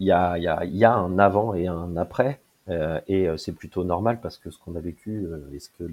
Il 0.00 0.06
y 0.06 0.12
a, 0.12 0.36
y 0.38 0.84
a, 0.84 0.94
un 0.94 1.18
avant 1.18 1.54
et 1.54 1.66
un 1.66 1.96
après. 1.96 2.40
Euh, 2.68 3.00
et 3.06 3.28
c'est 3.36 3.52
plutôt 3.52 3.84
normal 3.84 4.20
parce 4.20 4.38
que 4.38 4.50
ce 4.50 4.58
qu'on 4.58 4.74
a 4.74 4.80
vécu 4.80 5.26
et 5.52 5.60
ce 5.60 5.68
que 5.68 5.84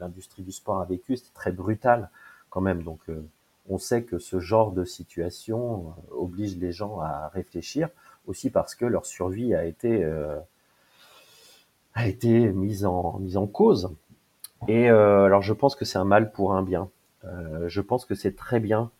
l'industrie 0.00 0.42
du 0.42 0.52
sport 0.52 0.80
a 0.80 0.84
vécu, 0.84 1.16
c'était 1.16 1.34
très 1.34 1.52
brutal 1.52 2.10
quand 2.48 2.60
même. 2.60 2.82
Donc, 2.82 3.00
on 3.68 3.76
sait 3.76 4.04
que 4.04 4.18
ce 4.18 4.40
genre 4.40 4.72
de 4.72 4.84
situation 4.84 5.92
oblige 6.10 6.56
les 6.56 6.72
gens 6.72 7.00
à 7.00 7.28
réfléchir 7.28 7.90
aussi 8.28 8.50
parce 8.50 8.74
que 8.74 8.84
leur 8.84 9.06
survie 9.06 9.54
a 9.54 9.64
été 9.64 10.04
euh, 10.04 10.38
a 11.94 12.06
été 12.06 12.52
mise 12.52 12.84
en 12.84 13.18
mise 13.18 13.36
en 13.36 13.46
cause. 13.46 13.94
Et 14.66 14.90
euh, 14.90 15.24
alors 15.24 15.42
je 15.42 15.52
pense 15.52 15.74
que 15.74 15.84
c'est 15.84 15.98
un 15.98 16.04
mal 16.04 16.32
pour 16.32 16.54
un 16.54 16.62
bien. 16.62 16.90
Euh, 17.24 17.68
je 17.68 17.80
pense 17.80 18.04
que 18.04 18.14
c'est 18.14 18.36
très 18.36 18.60
bien 18.60 18.90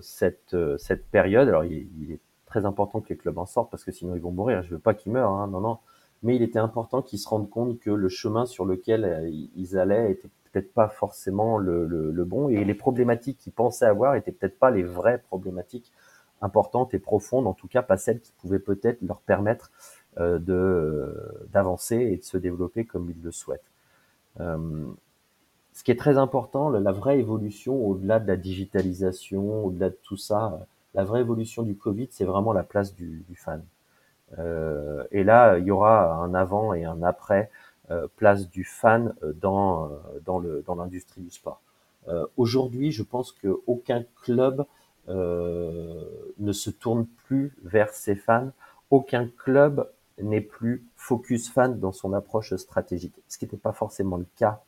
cette 0.00 0.56
cette 0.78 1.04
période. 1.06 1.48
Alors 1.48 1.64
il, 1.64 2.12
est 2.12 2.20
très 2.46 2.64
important 2.64 3.00
que 3.00 3.08
les 3.08 3.16
clubs 3.16 3.38
en 3.38 3.46
sortent 3.46 3.70
parce 3.72 3.82
que 3.82 3.90
sinon 3.90 4.14
ils 4.14 4.22
vont 4.22 4.30
mourir. 4.30 4.62
Je 4.62 4.70
veux 4.70 4.78
pas 4.78 4.94
qu'ils 4.94 5.12
meurent, 5.12 5.32
hein, 5.32 5.48
non 5.48 5.60
non. 5.60 5.78
Mais 6.22 6.36
il 6.36 6.42
était 6.42 6.60
important 6.60 7.02
qu'ils 7.02 7.18
se 7.18 7.28
rendent 7.28 7.50
compte 7.50 7.80
que 7.80 7.90
le 7.90 8.08
chemin 8.08 8.46
sur 8.46 8.64
lequel 8.64 9.28
ils 9.56 9.76
allaient 9.76 10.12
était 10.12 10.28
peut-être 10.52 10.72
pas 10.72 10.88
forcément 10.88 11.58
le, 11.58 11.86
le, 11.86 12.12
le, 12.12 12.24
bon 12.24 12.48
et 12.48 12.64
les 12.64 12.74
problématiques 12.74 13.38
qu'ils 13.38 13.52
pensaient 13.52 13.86
avoir 13.86 14.14
étaient 14.14 14.30
peut-être 14.30 14.58
pas 14.58 14.70
les 14.70 14.84
vraies 14.84 15.18
problématiques 15.18 15.90
importantes 16.42 16.94
et 16.94 16.98
profondes, 16.98 17.46
en 17.46 17.54
tout 17.54 17.68
cas 17.68 17.82
pas 17.82 17.96
celles 17.96 18.20
qui 18.20 18.32
pouvaient 18.32 18.58
peut-être 18.58 19.00
leur 19.02 19.20
permettre 19.20 19.70
euh, 20.18 20.38
de 20.38 21.46
d'avancer 21.52 21.96
et 21.96 22.16
de 22.18 22.24
se 22.24 22.36
développer 22.36 22.84
comme 22.84 23.10
ils 23.10 23.22
le 23.22 23.32
souhaitent. 23.32 23.70
Euh, 24.40 24.86
ce 25.72 25.84
qui 25.84 25.90
est 25.90 25.98
très 25.98 26.18
important, 26.18 26.68
la 26.70 26.92
vraie 26.92 27.18
évolution 27.18 27.74
au-delà 27.86 28.20
de 28.20 28.26
la 28.28 28.36
digitalisation, 28.36 29.64
au-delà 29.64 29.90
de 29.90 29.98
tout 30.02 30.16
ça, 30.18 30.66
la 30.94 31.04
vraie 31.04 31.20
évolution 31.20 31.62
du 31.62 31.76
Covid, 31.76 32.08
c'est 32.10 32.24
vraiment 32.24 32.52
la 32.52 32.62
place 32.62 32.94
du, 32.94 33.24
du 33.28 33.36
fan. 33.36 33.62
Euh, 34.38 35.04
et 35.10 35.24
là, 35.24 35.58
il 35.58 35.64
y 35.66 35.70
aura 35.70 36.14
un 36.14 36.34
avant 36.34 36.74
et 36.74 36.84
un 36.84 37.02
après 37.02 37.50
euh, 37.90 38.06
place 38.16 38.48
du 38.48 38.64
fan 38.64 39.14
dans 39.40 39.90
dans 40.24 40.38
le 40.38 40.62
dans 40.66 40.74
l'industrie 40.74 41.22
du 41.22 41.30
sport. 41.30 41.60
Euh, 42.08 42.26
Aujourd'hui, 42.36 42.92
je 42.92 43.02
pense 43.02 43.32
qu'aucun 43.32 44.04
club 44.22 44.60
euh, 44.60 44.64
ne 45.08 46.52
se 46.52 46.70
tourne 46.70 47.06
plus 47.26 47.56
vers 47.62 47.90
ses 47.90 48.14
fans. 48.14 48.52
Aucun 48.90 49.28
club 49.28 49.88
n'est 50.20 50.40
plus 50.40 50.86
focus 50.96 51.50
fan 51.50 51.78
dans 51.78 51.92
son 51.92 52.12
approche 52.12 52.54
stratégique, 52.56 53.14
ce 53.28 53.38
qui 53.38 53.44
n'était 53.44 53.56
pas 53.56 53.72
forcément 53.72 54.16
le 54.16 54.26
cas 54.36 54.62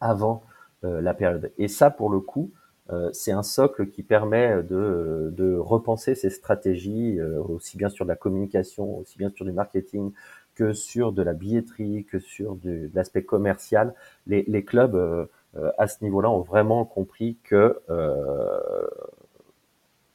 avant 0.00 0.42
euh, 0.84 1.00
la 1.00 1.14
période. 1.14 1.52
Et 1.58 1.68
ça, 1.68 1.90
pour 1.90 2.10
le 2.10 2.20
coup, 2.20 2.50
euh, 2.90 3.10
c'est 3.12 3.32
un 3.32 3.42
socle 3.42 3.88
qui 3.88 4.02
permet 4.02 4.62
de, 4.62 5.32
de 5.36 5.56
repenser 5.56 6.14
ses 6.14 6.30
stratégies, 6.30 7.18
euh, 7.18 7.40
aussi 7.42 7.76
bien 7.76 7.88
sur 7.88 8.04
de 8.04 8.10
la 8.10 8.16
communication, 8.16 8.98
aussi 8.98 9.18
bien 9.18 9.30
sur 9.34 9.44
du 9.44 9.52
marketing, 9.52 10.12
que 10.54 10.72
sur 10.72 11.12
de 11.12 11.22
la 11.22 11.32
billetterie, 11.32 12.04
que 12.04 12.18
sur 12.18 12.56
de 12.56 12.90
l'aspect 12.94 13.24
commercial. 13.24 13.94
Les, 14.26 14.44
les 14.46 14.64
clubs 14.64 14.94
euh, 14.94 15.26
à 15.78 15.86
ce 15.86 16.02
niveau-là 16.04 16.30
ont 16.30 16.40
vraiment 16.40 16.84
compris 16.84 17.36
que 17.44 17.80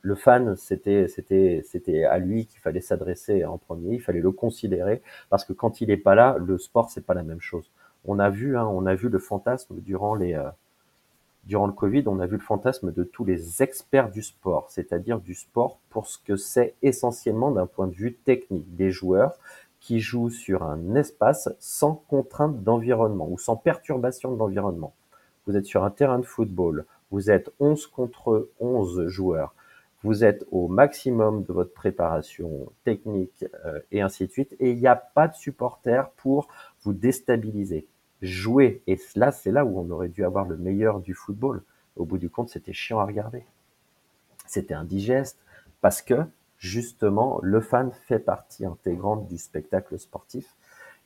le 0.01 0.15
fan, 0.15 0.55
c'était 0.55 1.07
c'était 1.07 1.61
c'était 1.65 2.03
à 2.05 2.17
lui 2.17 2.45
qu'il 2.47 2.59
fallait 2.59 2.81
s'adresser 2.81 3.45
en 3.45 3.57
premier, 3.57 3.95
il 3.95 4.01
fallait 4.01 4.19
le 4.19 4.31
considérer 4.31 5.01
parce 5.29 5.45
que 5.45 5.53
quand 5.53 5.81
il 5.81 5.89
n'est 5.89 5.97
pas 5.97 6.15
là, 6.15 6.37
le 6.39 6.57
sport 6.57 6.89
c'est 6.89 7.05
pas 7.05 7.13
la 7.13 7.23
même 7.23 7.41
chose. 7.41 7.71
On 8.05 8.17
a 8.19 8.29
vu, 8.29 8.57
hein, 8.57 8.65
on 8.65 8.85
a 8.87 8.95
vu 8.95 9.09
le 9.09 9.19
fantasme 9.19 9.79
durant 9.79 10.15
les 10.15 10.33
euh, 10.33 10.49
durant 11.43 11.67
le 11.67 11.73
Covid, 11.73 12.03
on 12.07 12.19
a 12.19 12.27
vu 12.27 12.37
le 12.37 12.43
fantasme 12.43 12.91
de 12.91 13.03
tous 13.03 13.25
les 13.25 13.63
experts 13.63 14.11
du 14.11 14.21
sport, 14.21 14.67
c'est-à-dire 14.69 15.19
du 15.19 15.33
sport 15.33 15.79
pour 15.89 16.07
ce 16.07 16.17
que 16.19 16.35
c'est 16.35 16.75
essentiellement 16.81 17.51
d'un 17.51 17.65
point 17.65 17.87
de 17.87 17.95
vue 17.95 18.13
technique, 18.13 18.75
des 18.75 18.91
joueurs 18.91 19.33
qui 19.79 19.99
jouent 19.99 20.29
sur 20.29 20.63
un 20.63 20.95
espace 20.95 21.49
sans 21.59 21.95
contrainte 21.95 22.63
d'environnement 22.63 23.27
ou 23.29 23.39
sans 23.39 23.55
perturbation 23.55 24.31
de 24.31 24.37
l'environnement. 24.37 24.93
Vous 25.45 25.57
êtes 25.57 25.65
sur 25.65 25.83
un 25.83 25.89
terrain 25.89 26.19
de 26.19 26.25
football, 26.25 26.85
vous 27.09 27.31
êtes 27.31 27.51
11 27.59 27.87
contre 27.87 28.49
11 28.59 29.07
joueurs 29.07 29.53
vous 30.03 30.23
êtes 30.23 30.45
au 30.51 30.67
maximum 30.67 31.43
de 31.43 31.53
votre 31.53 31.73
préparation 31.73 32.71
technique 32.83 33.45
euh, 33.65 33.79
et 33.91 34.01
ainsi 34.01 34.25
de 34.25 34.31
suite, 34.31 34.55
et 34.59 34.71
il 34.71 34.77
n'y 34.77 34.87
a 34.87 34.95
pas 34.95 35.27
de 35.27 35.35
supporter 35.35 36.09
pour 36.17 36.47
vous 36.81 36.93
déstabiliser. 36.93 37.87
Jouer, 38.21 38.81
et 38.87 38.99
là, 39.15 39.31
c'est 39.31 39.51
là 39.51 39.65
où 39.65 39.79
on 39.79 39.89
aurait 39.91 40.09
dû 40.09 40.23
avoir 40.23 40.45
le 40.45 40.57
meilleur 40.57 40.99
du 40.99 41.13
football. 41.13 41.63
Au 41.95 42.05
bout 42.05 42.17
du 42.17 42.29
compte, 42.29 42.49
c'était 42.49 42.73
chiant 42.73 42.99
à 42.99 43.05
regarder. 43.05 43.45
C'était 44.47 44.73
indigeste, 44.73 45.37
parce 45.81 46.01
que, 46.01 46.23
justement, 46.57 47.39
le 47.43 47.61
fan 47.61 47.91
fait 47.91 48.19
partie 48.19 48.65
intégrante 48.65 49.27
du 49.27 49.37
spectacle 49.37 49.99
sportif 49.99 50.55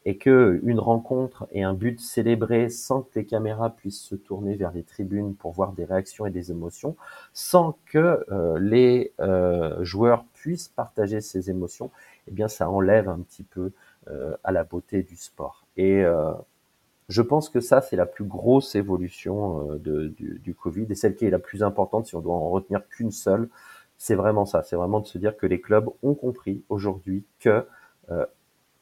et 0.05 0.17
que 0.17 0.59
une 0.63 0.79
rencontre 0.79 1.47
et 1.51 1.63
un 1.63 1.73
but 1.73 1.99
célébré 1.99 2.69
sans 2.69 3.01
que 3.01 3.09
les 3.15 3.25
caméras 3.25 3.71
puissent 3.71 4.01
se 4.01 4.15
tourner 4.15 4.55
vers 4.55 4.71
les 4.71 4.83
tribunes 4.83 5.35
pour 5.35 5.51
voir 5.51 5.73
des 5.73 5.83
réactions 5.83 6.27
et 6.27 6.31
des 6.31 6.51
émotions, 6.51 6.95
sans 7.33 7.77
que 7.85 8.23
euh, 8.31 8.59
les 8.59 9.13
euh, 9.19 9.83
joueurs 9.83 10.25
puissent 10.35 10.67
partager 10.67 11.21
ces 11.21 11.49
émotions, 11.49 11.89
eh 12.27 12.31
bien 12.31 12.47
ça 12.47 12.69
enlève 12.69 13.09
un 13.09 13.19
petit 13.19 13.43
peu 13.43 13.71
euh, 14.07 14.35
à 14.43 14.51
la 14.51 14.63
beauté 14.63 15.01
du 15.01 15.15
sport. 15.15 15.65
Et 15.75 16.03
je 17.09 17.21
pense 17.21 17.49
que 17.49 17.59
ça 17.59 17.81
c'est 17.81 17.95
la 17.95 18.05
plus 18.05 18.25
grosse 18.25 18.75
évolution 18.75 19.75
de, 19.75 20.07
du, 20.07 20.39
du, 20.39 20.55
Covid 20.55 20.85
et 20.89 20.95
celle 20.95 21.15
qui 21.15 21.25
est 21.25 21.29
la 21.29 21.39
plus 21.39 21.63
importante 21.63 22.07
si 22.07 22.15
on 22.15 22.21
doit 22.21 22.33
en 22.33 22.49
retenir 22.49 22.87
qu'une 22.87 23.11
seule, 23.11 23.49
c'est 23.97 24.15
vraiment 24.15 24.45
ça, 24.45 24.63
c'est 24.63 24.75
vraiment 24.75 24.99
de 24.99 25.07
se 25.07 25.17
dire 25.17 25.35
que 25.35 25.45
les 25.45 25.59
clubs 25.59 25.89
ont 26.03 26.15
compris 26.15 26.63
aujourd'hui 26.69 27.25
que 27.39 27.65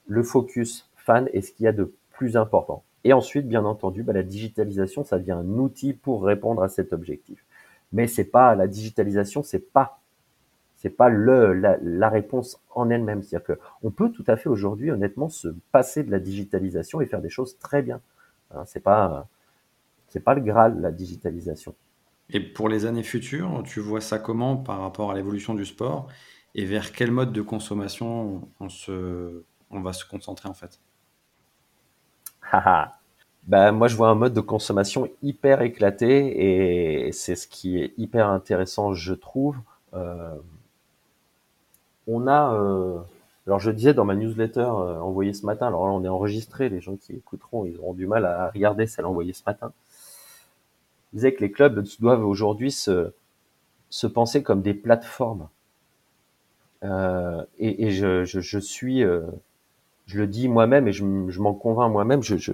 le 0.08 0.24
focus 0.24 0.90
fan 1.06 1.30
est 1.34 1.42
ce 1.42 1.52
qu'il 1.52 1.66
y 1.66 1.68
a 1.68 1.72
de 1.74 1.94
plus 2.12 2.38
important. 2.38 2.84
Et 3.04 3.14
ensuite, 3.14 3.48
bien 3.48 3.66
entendu, 3.66 4.04
bah, 4.04 4.14
la 4.14 4.24
digitalisation, 4.24 5.04
ça 5.04 5.20
devient 5.20 5.34
un 5.34 5.58
outil 5.58 5.94
pour 5.94 6.24
répondre 6.24 6.64
à 6.64 6.70
cet 6.70 6.94
objectif. 6.94 7.44
Mais 7.92 8.08
c'est 8.08 8.24
pas 8.24 8.56
la 8.56 8.68
digitalisation, 8.68 9.44
c'est 9.44 9.72
pas 9.72 10.00
c'est 10.78 10.90
pas 10.90 11.08
le 11.08 11.54
la, 11.54 12.10
réponse 12.10 12.60
en 12.76 12.90
elle-même. 12.90 13.24
C'est-à-dire 13.24 13.46
que 13.46 13.60
on 13.84 13.92
peut 13.92 14.10
tout 14.10 14.24
à 14.28 14.36
fait 14.36 14.50
aujourd'hui, 14.50 14.92
honnêtement, 14.92 15.30
se 15.30 15.48
passer 15.72 16.04
de 16.04 16.12
la 16.12 16.20
digitalisation 16.20 17.00
et 17.00 17.06
faire 17.06 17.22
des 17.22 17.30
choses 17.30 17.58
très 17.58 17.82
bien. 17.82 18.02
Hein, 18.52 18.64
c'est 18.66 18.82
pas 18.82 19.28
c'est 20.10 20.20
pas 20.20 20.34
le 20.34 20.42
graal 20.42 20.82
la 20.82 20.92
digitalisation. 20.92 21.74
Et 22.30 22.40
pour 22.40 22.68
les 22.68 22.86
années 22.86 23.04
futures, 23.04 23.64
tu 23.66 23.80
vois 23.80 24.02
ça 24.02 24.20
comment 24.20 24.58
par 24.58 24.82
rapport 24.82 25.12
à 25.12 25.16
l'évolution 25.16 25.54
du 25.54 25.66
sport 25.66 26.08
et 26.56 26.66
vers 26.66 26.92
quel 26.92 27.12
mode 27.12 27.32
de 27.32 27.42
consommation 27.42 28.48
on 28.60 28.70
se 28.70 29.44
on 29.70 29.82
va 29.82 29.94
se 29.94 30.06
concentrer 30.06 30.50
en 30.50 30.54
fait? 30.54 30.80
Ben, 33.48 33.74
moi, 33.74 33.88
je 33.90 33.96
vois 33.98 34.10
un 34.10 34.16
mode 34.16 34.34
de 34.34 34.42
consommation 34.42 35.10
hyper 35.22 35.62
éclaté 35.62 37.08
et 37.08 37.12
c'est 37.12 37.36
ce 37.36 37.48
qui 37.48 37.78
est 37.80 37.94
hyper 37.98 38.30
intéressant, 38.30 38.94
je 38.94 39.14
trouve. 39.14 39.58
Euh, 39.94 40.34
on 42.08 42.28
a, 42.28 42.54
euh, 42.54 43.00
alors 43.48 43.60
je 43.60 43.72
disais 43.72 43.94
dans 43.94 44.06
ma 44.06 44.16
newsletter 44.16 44.62
euh, 44.62 45.00
envoyée 45.00 45.34
ce 45.34 45.46
matin, 45.46 45.68
alors 45.68 45.86
là 45.86 45.94
on 45.94 46.04
est 46.04 46.10
enregistré, 46.10 46.70
les 46.70 46.82
gens 46.82 46.96
qui 46.96 47.14
écouteront, 47.14 47.66
ils 47.66 47.78
auront 47.78 47.94
du 47.94 48.08
mal 48.08 48.26
à 48.26 48.50
regarder 48.50 48.88
celle 48.88 49.06
envoyée 49.06 49.34
ce 49.34 49.44
matin. 49.46 49.74
Je 51.12 51.18
disais 51.18 51.34
que 51.34 51.42
les 51.42 51.52
clubs 51.52 51.86
doivent 52.00 52.26
aujourd'hui 52.26 52.72
se, 52.72 53.12
se 53.90 54.08
penser 54.08 54.42
comme 54.42 54.62
des 54.62 54.74
plateformes. 54.74 55.50
Et, 57.60 57.92
je, 57.92 58.60
suis 58.60 59.04
je 60.06 60.20
le 60.20 60.28
dis 60.28 60.48
moi-même 60.48 60.88
et 60.88 60.92
je, 60.92 61.04
m'en 61.04 61.54
convainc 61.54 61.92
moi-même, 61.92 62.24
j'en 62.24 62.38
je, 62.38 62.52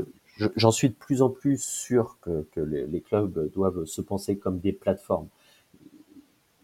je, 0.55 0.69
suis 0.69 0.89
de 0.89 0.95
plus 0.95 1.21
en 1.21 1.29
plus 1.29 1.61
sûr 1.61 2.17
que, 2.21 2.47
que 2.51 2.59
les, 2.59 2.85
les, 2.87 3.01
clubs 3.01 3.51
doivent 3.53 3.85
se 3.85 4.01
penser 4.01 4.37
comme 4.37 4.59
des 4.59 4.71
plateformes. 4.71 5.27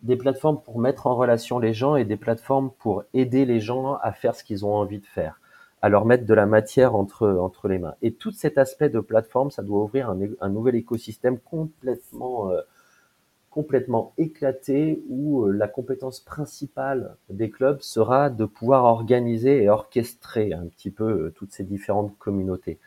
Des 0.03 0.15
plateformes 0.15 0.61
pour 0.61 0.79
mettre 0.79 1.07
en 1.07 1.15
relation 1.15 1.57
les 1.57 1.73
gens 1.73 1.95
et 1.95 2.05
des 2.05 2.17
plateformes 2.17 2.71
pour 2.79 3.03
aider 3.13 3.45
les 3.45 3.59
gens 3.59 3.95
à 3.95 4.11
faire 4.11 4.35
ce 4.35 4.43
qu'ils 4.43 4.65
ont 4.65 4.75
envie 4.75 4.99
de 4.99 5.05
faire, 5.05 5.39
à 5.81 5.89
leur 5.89 6.05
mettre 6.05 6.25
de 6.25 6.33
la 6.33 6.45
matière 6.45 6.95
entre, 6.95 7.27
entre 7.27 7.67
les 7.67 7.79
mains. 7.79 7.95
Et 8.01 8.13
tout 8.13 8.31
cet 8.31 8.57
aspect 8.57 8.89
de 8.89 8.99
plateforme, 8.99 9.49
ça 9.49 9.63
doit 9.63 9.81
ouvrir 9.83 10.09
un, 10.09 10.19
un 10.41 10.49
nouvel 10.49 10.75
écosystème 10.75 11.39
complètement 11.39 12.51
euh, 12.51 12.61
complètement 13.55 14.13
éclaté 14.17 15.01
où 15.07 15.45
euh, 15.45 15.51
la 15.53 15.69
compétence 15.69 16.19
principale 16.19 17.15
des 17.29 17.49
clubs 17.49 17.79
sera 17.79 18.29
de 18.29 18.43
pouvoir 18.43 18.83
organiser 18.83 19.63
et 19.63 19.69
orchestrer 19.69 20.51
un 20.51 20.65
petit 20.65 20.91
peu 20.91 21.05
euh, 21.05 21.33
toutes 21.33 21.53
ces 21.53 21.63
différentes 21.63 22.17
communautés. 22.19 22.79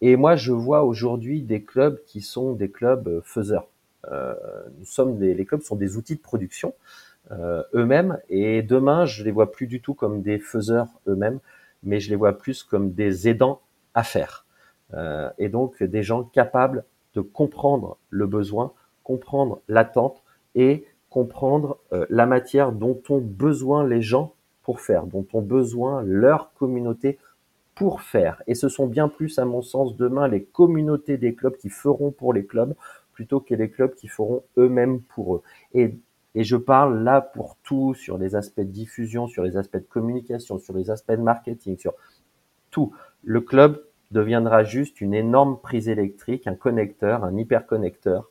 Et 0.00 0.14
moi, 0.14 0.36
je 0.36 0.52
vois 0.52 0.84
aujourd'hui 0.84 1.42
des 1.42 1.64
clubs 1.64 2.00
qui 2.06 2.20
sont 2.20 2.52
des 2.52 2.70
clubs 2.70 3.08
euh, 3.08 3.20
faiseurs. 3.24 3.66
Nous 4.78 4.84
sommes 4.84 5.18
des, 5.18 5.32
les 5.32 5.44
clubs 5.44 5.62
sont 5.62 5.76
des 5.76 5.96
outils 5.96 6.16
de 6.16 6.20
production 6.20 6.74
eux-mêmes, 7.72 8.18
et 8.28 8.60
demain, 8.60 9.06
je 9.06 9.22
les 9.22 9.30
vois 9.30 9.52
plus 9.52 9.68
du 9.68 9.80
tout 9.80 9.94
comme 9.94 10.22
des 10.22 10.40
faiseurs 10.40 10.88
eux-mêmes, 11.06 11.38
mais 11.84 12.00
je 12.00 12.10
les 12.10 12.16
vois 12.16 12.36
plus 12.36 12.64
comme 12.64 12.90
des 12.90 13.28
aidants 13.28 13.60
à 13.94 14.02
faire. 14.02 14.44
Et 15.38 15.48
donc 15.48 15.80
des 15.84 16.02
gens 16.02 16.24
capables 16.24 16.84
de 17.14 17.20
comprendre 17.20 17.96
le 18.10 18.26
besoin, 18.26 18.72
comprendre 19.02 19.60
l'attente 19.68 20.22
et 20.54 20.86
comprendre 21.10 21.78
euh, 21.92 22.06
la 22.08 22.26
matière 22.26 22.72
dont 22.72 23.00
ont 23.10 23.20
besoin 23.20 23.86
les 23.86 24.00
gens 24.02 24.34
pour 24.62 24.80
faire, 24.80 25.06
dont 25.06 25.26
ont 25.32 25.42
besoin 25.42 26.02
leur 26.02 26.52
communauté 26.54 27.18
pour 27.74 28.02
faire. 28.02 28.42
Et 28.46 28.54
ce 28.54 28.68
sont 28.68 28.86
bien 28.86 29.08
plus, 29.08 29.38
à 29.38 29.44
mon 29.44 29.62
sens, 29.62 29.96
demain 29.96 30.28
les 30.28 30.42
communautés 30.42 31.16
des 31.16 31.34
clubs 31.34 31.56
qui 31.56 31.68
feront 31.68 32.10
pour 32.10 32.32
les 32.32 32.46
clubs 32.46 32.74
plutôt 33.12 33.40
que 33.40 33.54
les 33.54 33.70
clubs 33.70 33.94
qui 33.94 34.08
feront 34.08 34.42
eux-mêmes 34.56 35.00
pour 35.02 35.36
eux. 35.36 35.42
Et, 35.74 35.98
et 36.34 36.44
je 36.44 36.56
parle 36.56 37.02
là 37.02 37.20
pour 37.20 37.56
tout, 37.62 37.94
sur 37.94 38.16
les 38.18 38.34
aspects 38.34 38.60
de 38.60 38.64
diffusion, 38.64 39.26
sur 39.26 39.42
les 39.42 39.56
aspects 39.56 39.76
de 39.76 39.86
communication, 39.88 40.58
sur 40.58 40.74
les 40.74 40.90
aspects 40.90 41.12
de 41.12 41.16
marketing, 41.16 41.76
sur 41.76 41.92
tout. 42.70 42.94
Le 43.22 43.40
club 43.40 43.82
deviendra 44.10 44.64
juste 44.64 45.00
une 45.00 45.14
énorme 45.14 45.58
prise 45.60 45.88
électrique, 45.88 46.46
un 46.46 46.54
connecteur, 46.54 47.24
un 47.24 47.36
hyperconnecteur 47.36 48.28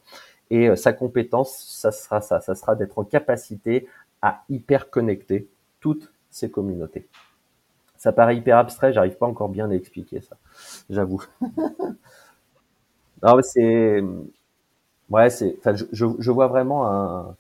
et 0.51 0.67
euh, 0.67 0.75
sa 0.75 0.93
compétence, 0.93 1.65
ça 1.65 1.91
sera 1.91 2.21
ça, 2.21 2.41
ça 2.41 2.53
sera 2.53 2.75
d'être 2.75 2.99
en 2.99 3.03
capacité 3.03 3.87
à 4.21 4.43
hyper 4.49 4.91
connecter 4.91 5.49
toutes 5.79 6.11
ces 6.29 6.51
communautés. 6.51 7.07
Ça 7.97 8.11
paraît 8.11 8.35
hyper 8.35 8.57
abstrait, 8.57 8.93
j'arrive 8.93 9.17
pas 9.17 9.27
encore 9.27 9.49
bien 9.49 9.71
à 9.71 9.73
expliquer 9.73 10.21
ça, 10.21 10.37
j'avoue. 10.89 11.23
non, 13.23 13.39
c'est, 13.41 14.03
ouais, 15.09 15.29
c'est, 15.29 15.55
enfin, 15.59 15.73
je, 15.75 15.85
je, 15.91 16.31
vois 16.31 16.47
vraiment 16.47 16.87
un, 16.87 17.35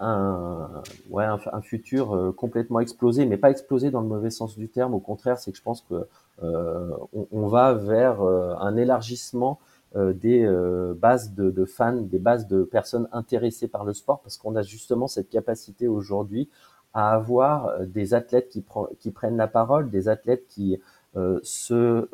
un, 0.00 0.82
ouais, 1.10 1.24
un, 1.24 1.60
futur 1.60 2.14
euh, 2.14 2.32
complètement 2.32 2.80
explosé, 2.80 3.26
mais 3.26 3.36
pas 3.36 3.50
explosé 3.50 3.90
dans 3.90 4.00
le 4.00 4.06
mauvais 4.06 4.30
sens 4.30 4.56
du 4.56 4.68
terme. 4.68 4.94
Au 4.94 5.00
contraire, 5.00 5.38
c'est 5.38 5.50
que 5.50 5.58
je 5.58 5.62
pense 5.62 5.82
que 5.82 6.06
euh, 6.42 6.96
on, 7.32 7.48
va 7.48 7.74
vers 7.74 8.22
un 8.22 8.76
élargissement 8.76 9.58
des 9.94 10.46
bases 10.96 11.34
de, 11.34 11.64
fans, 11.64 12.02
des 12.02 12.18
bases 12.18 12.46
de 12.46 12.62
personnes 12.62 13.08
intéressées 13.12 13.68
par 13.68 13.84
le 13.84 13.94
sport, 13.94 14.20
parce 14.20 14.36
qu'on 14.36 14.54
a 14.56 14.62
justement 14.62 15.06
cette 15.06 15.30
capacité 15.30 15.88
aujourd'hui 15.88 16.48
à 16.94 17.12
avoir 17.12 17.80
des 17.86 18.14
athlètes 18.14 18.48
qui, 18.48 18.64
qui, 18.98 19.10
prennent 19.10 19.36
la 19.36 19.48
parole, 19.48 19.90
des 19.90 20.08
athlètes 20.08 20.46
qui 20.48 20.80
se, 21.42 22.08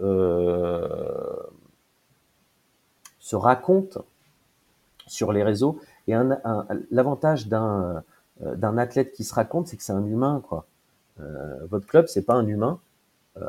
se 3.19 3.37
racontent 3.37 4.05
sur 5.07 5.33
les 5.33 5.43
réseaux. 5.43 5.79
Et 6.07 6.15
l'avantage 6.91 7.49
d'un 7.49 8.05
d'un 8.41 8.79
athlète 8.79 9.13
qui 9.13 9.25
se 9.25 9.35
raconte, 9.35 9.69
c'est 9.69 9.77
que 9.77 9.83
c'est 9.83 9.93
un 9.93 10.05
humain, 10.05 10.43
quoi. 10.47 10.67
votre 11.69 11.87
club, 11.87 12.07
c'est 12.09 12.25
pas 12.25 12.35
un 12.35 12.47
humain. 12.47 12.81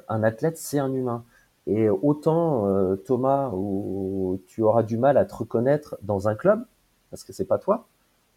un 0.09 0.23
athlète, 0.23 0.57
c'est 0.57 0.79
un 0.79 0.93
humain. 0.93 1.23
Et 1.67 1.89
autant 1.89 2.67
euh, 2.67 2.95
Thomas, 2.95 3.49
où 3.53 4.39
tu 4.47 4.61
auras 4.61 4.83
du 4.83 4.97
mal 4.97 5.17
à 5.17 5.25
te 5.25 5.35
reconnaître 5.35 5.97
dans 6.01 6.27
un 6.27 6.35
club, 6.35 6.63
parce 7.09 7.23
que 7.23 7.33
c'est 7.33 7.45
pas 7.45 7.57
toi, 7.57 7.87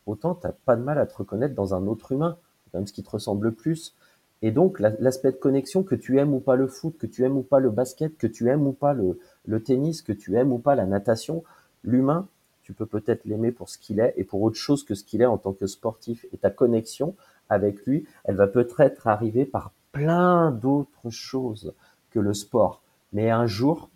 autant 0.07 0.35
tu 0.35 0.47
n'as 0.47 0.53
pas 0.65 0.77
de 0.77 0.83
mal 0.83 0.99
à 0.99 1.07
te 1.07 1.17
reconnaître 1.17 1.55
dans 1.55 1.75
un 1.75 1.87
autre 1.87 2.13
humain, 2.13 2.37
même 2.75 2.87
ce 2.87 2.93
qui 2.93 3.03
te 3.03 3.11
ressemble 3.11 3.47
le 3.47 3.53
plus. 3.53 3.95
Et 4.41 4.51
donc 4.51 4.79
l'aspect 4.81 5.33
de 5.33 5.37
connexion, 5.37 5.83
que 5.83 5.95
tu 5.95 6.19
aimes 6.19 6.33
ou 6.33 6.41
pas 6.41 6.57
le 6.57 6.69
foot, 6.69 6.97
que 6.97 7.07
tu 7.07 7.25
aimes 7.25 7.37
ou 7.37 7.43
pas 7.43 7.59
le 7.59 7.71
basket, 7.71 8.17
que 8.17 8.27
tu 8.27 8.49
aimes 8.49 8.67
ou 8.67 8.73
pas 8.73 8.95
le, 8.95 9.19
le 9.47 9.63
tennis, 9.63 10.01
que 10.01 10.13
tu 10.13 10.37
aimes 10.37 10.53
ou 10.53 10.59
pas 10.59 10.75
la 10.75 10.87
natation, 10.87 11.43
l'humain, 11.83 12.29
tu 12.63 12.73
peux 12.73 12.87
peut-être 12.87 13.25
l'aimer 13.25 13.51
pour 13.51 13.69
ce 13.69 13.79
qu'il 13.79 13.99
est 13.99 14.15
et 14.17 14.25
pour 14.25 14.43
autre 14.43 14.57
chose 14.57 14.85
que 14.85 14.95
ce 14.95 15.03
qu'il 15.03 15.23
est 15.23 15.27
en 15.27 15.39
tant 15.39 15.53
que 15.53 15.67
sportif. 15.67 16.27
Et 16.33 16.37
ta 16.37 16.51
connexion 16.51 17.17
avec 17.49 17.85
lui, 17.87 18.07
elle 18.25 18.37
va 18.37 18.47
peut-être 18.47 19.07
arriver 19.07 19.45
par 19.45 19.73
plein 19.91 20.51
d'autres 20.51 21.11
choses 21.11 21.73
que 22.11 22.21
le 22.21 22.35
sport. 22.35 22.83
Mais 23.13 23.31
un 23.31 23.47
jour, 23.47 23.91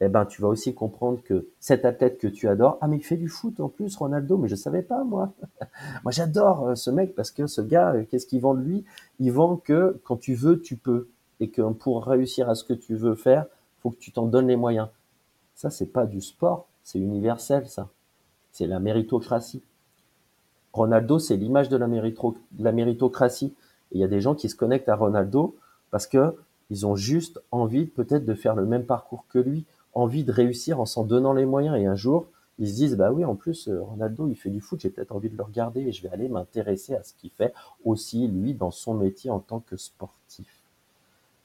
eh 0.00 0.08
ben, 0.08 0.24
tu 0.24 0.42
vas 0.42 0.48
aussi 0.48 0.74
comprendre 0.74 1.22
que 1.22 1.48
cet 1.60 1.84
athlète 1.84 2.18
que 2.18 2.26
tu 2.26 2.48
adores, 2.48 2.78
ah 2.80 2.88
mais 2.88 2.96
il 2.96 3.04
fait 3.04 3.16
du 3.16 3.28
foot 3.28 3.60
en 3.60 3.68
plus, 3.68 3.96
Ronaldo, 3.96 4.36
mais 4.36 4.48
je 4.48 4.56
savais 4.56 4.82
pas 4.82 5.04
moi. 5.04 5.32
moi 6.02 6.12
j'adore 6.12 6.68
euh, 6.68 6.74
ce 6.74 6.90
mec 6.90 7.14
parce 7.14 7.30
que 7.30 7.46
ce 7.46 7.60
gars, 7.60 7.92
euh, 7.92 8.04
qu'est-ce 8.04 8.26
qu'il 8.26 8.40
vend 8.40 8.54
de 8.54 8.60
lui? 8.60 8.84
Il 9.20 9.32
vend 9.32 9.56
que 9.56 10.00
quand 10.04 10.16
tu 10.16 10.34
veux, 10.34 10.60
tu 10.60 10.76
peux, 10.76 11.08
et 11.40 11.50
que 11.50 11.62
pour 11.72 12.04
réussir 12.06 12.48
à 12.48 12.54
ce 12.54 12.64
que 12.64 12.74
tu 12.74 12.96
veux 12.96 13.14
faire, 13.14 13.46
faut 13.78 13.90
que 13.90 13.98
tu 13.98 14.12
t'en 14.12 14.26
donnes 14.26 14.48
les 14.48 14.56
moyens. 14.56 14.88
Ça 15.54 15.70
c'est 15.70 15.86
pas 15.86 16.06
du 16.06 16.20
sport, 16.20 16.66
c'est 16.82 16.98
universel 16.98 17.68
ça. 17.68 17.88
C'est 18.50 18.66
la 18.66 18.80
méritocratie. 18.80 19.62
Ronaldo, 20.72 21.18
c'est 21.18 21.36
l'image 21.36 21.68
de 21.68 21.76
la, 21.76 21.86
méritocratie. 22.72 23.54
Il 23.92 24.00
y 24.00 24.04
a 24.04 24.08
des 24.08 24.20
gens 24.20 24.34
qui 24.34 24.48
se 24.48 24.56
connectent 24.56 24.88
à 24.88 24.96
Ronaldo 24.96 25.56
parce 25.90 26.06
que 26.06 26.36
ils 26.70 26.86
ont 26.86 26.96
juste 26.96 27.40
envie 27.50 27.86
peut-être 27.86 28.24
de 28.24 28.34
faire 28.34 28.54
le 28.54 28.66
même 28.66 28.84
parcours 28.84 29.24
que 29.28 29.38
lui, 29.38 29.64
envie 29.92 30.24
de 30.24 30.32
réussir 30.32 30.80
en 30.80 30.86
s'en 30.86 31.04
donnant 31.04 31.32
les 31.32 31.44
moyens. 31.44 31.76
Et 31.78 31.86
un 31.86 31.94
jour, 31.94 32.26
ils 32.58 32.68
se 32.68 32.74
disent, 32.74 32.96
bah 32.96 33.12
oui, 33.12 33.24
en 33.24 33.34
plus, 33.34 33.68
euh, 33.68 33.82
Ronaldo, 33.82 34.28
il 34.28 34.36
fait 34.36 34.50
du 34.50 34.60
foot, 34.60 34.80
j'ai 34.80 34.90
peut-être 34.90 35.12
envie 35.12 35.28
de 35.28 35.36
le 35.36 35.42
regarder 35.42 35.82
et 35.82 35.92
je 35.92 36.02
vais 36.02 36.10
aller 36.10 36.28
m'intéresser 36.28 36.94
à 36.94 37.02
ce 37.02 37.12
qu'il 37.14 37.30
fait 37.30 37.52
aussi, 37.84 38.28
lui, 38.28 38.54
dans 38.54 38.70
son 38.70 38.94
métier 38.94 39.30
en 39.30 39.40
tant 39.40 39.60
que 39.60 39.76
sportif. 39.76 40.62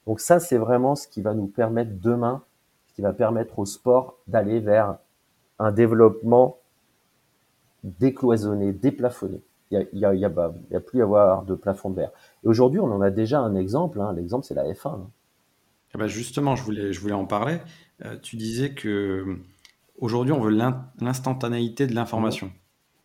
Donc 0.05 0.19
ça, 0.19 0.39
c'est 0.39 0.57
vraiment 0.57 0.95
ce 0.95 1.07
qui 1.07 1.21
va 1.21 1.33
nous 1.33 1.47
permettre 1.47 1.91
demain, 2.01 2.43
ce 2.87 2.93
qui 2.95 3.01
va 3.01 3.13
permettre 3.13 3.59
au 3.59 3.65
sport 3.65 4.17
d'aller 4.27 4.59
vers 4.59 4.97
un 5.59 5.71
développement 5.71 6.57
décloisonné, 7.83 8.71
déplafonné. 8.71 9.41
Il 9.71 9.87
n'y 9.93 10.05
a, 10.05 10.13
y 10.13 10.25
a, 10.25 10.31
y 10.31 10.75
a, 10.75 10.79
plus 10.79 11.01
à 11.01 11.03
avoir 11.03 11.43
de 11.43 11.53
plafond 11.53 11.91
de 11.91 11.95
verre. 11.95 12.11
Et 12.43 12.47
aujourd'hui, 12.47 12.79
on 12.79 12.91
en 12.91 13.01
a 13.01 13.11
déjà 13.11 13.39
un 13.39 13.55
exemple. 13.55 14.01
Hein. 14.01 14.13
L'exemple, 14.13 14.45
c'est 14.45 14.55
la 14.55 14.63
F1. 14.63 14.95
Hein. 14.95 15.09
Ah 15.93 15.97
bah 15.97 16.07
justement, 16.07 16.55
je 16.55 16.63
voulais, 16.63 16.93
je 16.93 16.99
voulais 16.99 17.13
en 17.13 17.25
parler. 17.25 17.57
Euh, 18.05 18.17
tu 18.21 18.35
disais 18.35 18.73
que 18.73 19.37
aujourd'hui, 19.97 20.33
on 20.33 20.39
veut 20.39 20.55
l'instantanéité 21.01 21.87
de 21.87 21.95
l'information. 21.95 22.51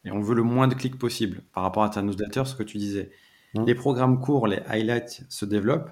Et 0.04 0.10
on 0.10 0.20
veut 0.20 0.34
le 0.34 0.42
moins 0.42 0.68
de 0.68 0.74
clics 0.74 0.98
possible 0.98 1.42
par 1.54 1.62
rapport 1.62 1.82
à 1.82 1.88
ta 1.88 2.02
newsletter, 2.02 2.44
ce 2.44 2.54
que 2.54 2.62
tu 2.62 2.76
disais. 2.76 3.10
Mmh. 3.54 3.64
Les 3.64 3.74
programmes 3.74 4.20
courts, 4.20 4.46
les 4.46 4.60
highlights 4.68 5.24
se 5.30 5.46
développent. 5.46 5.90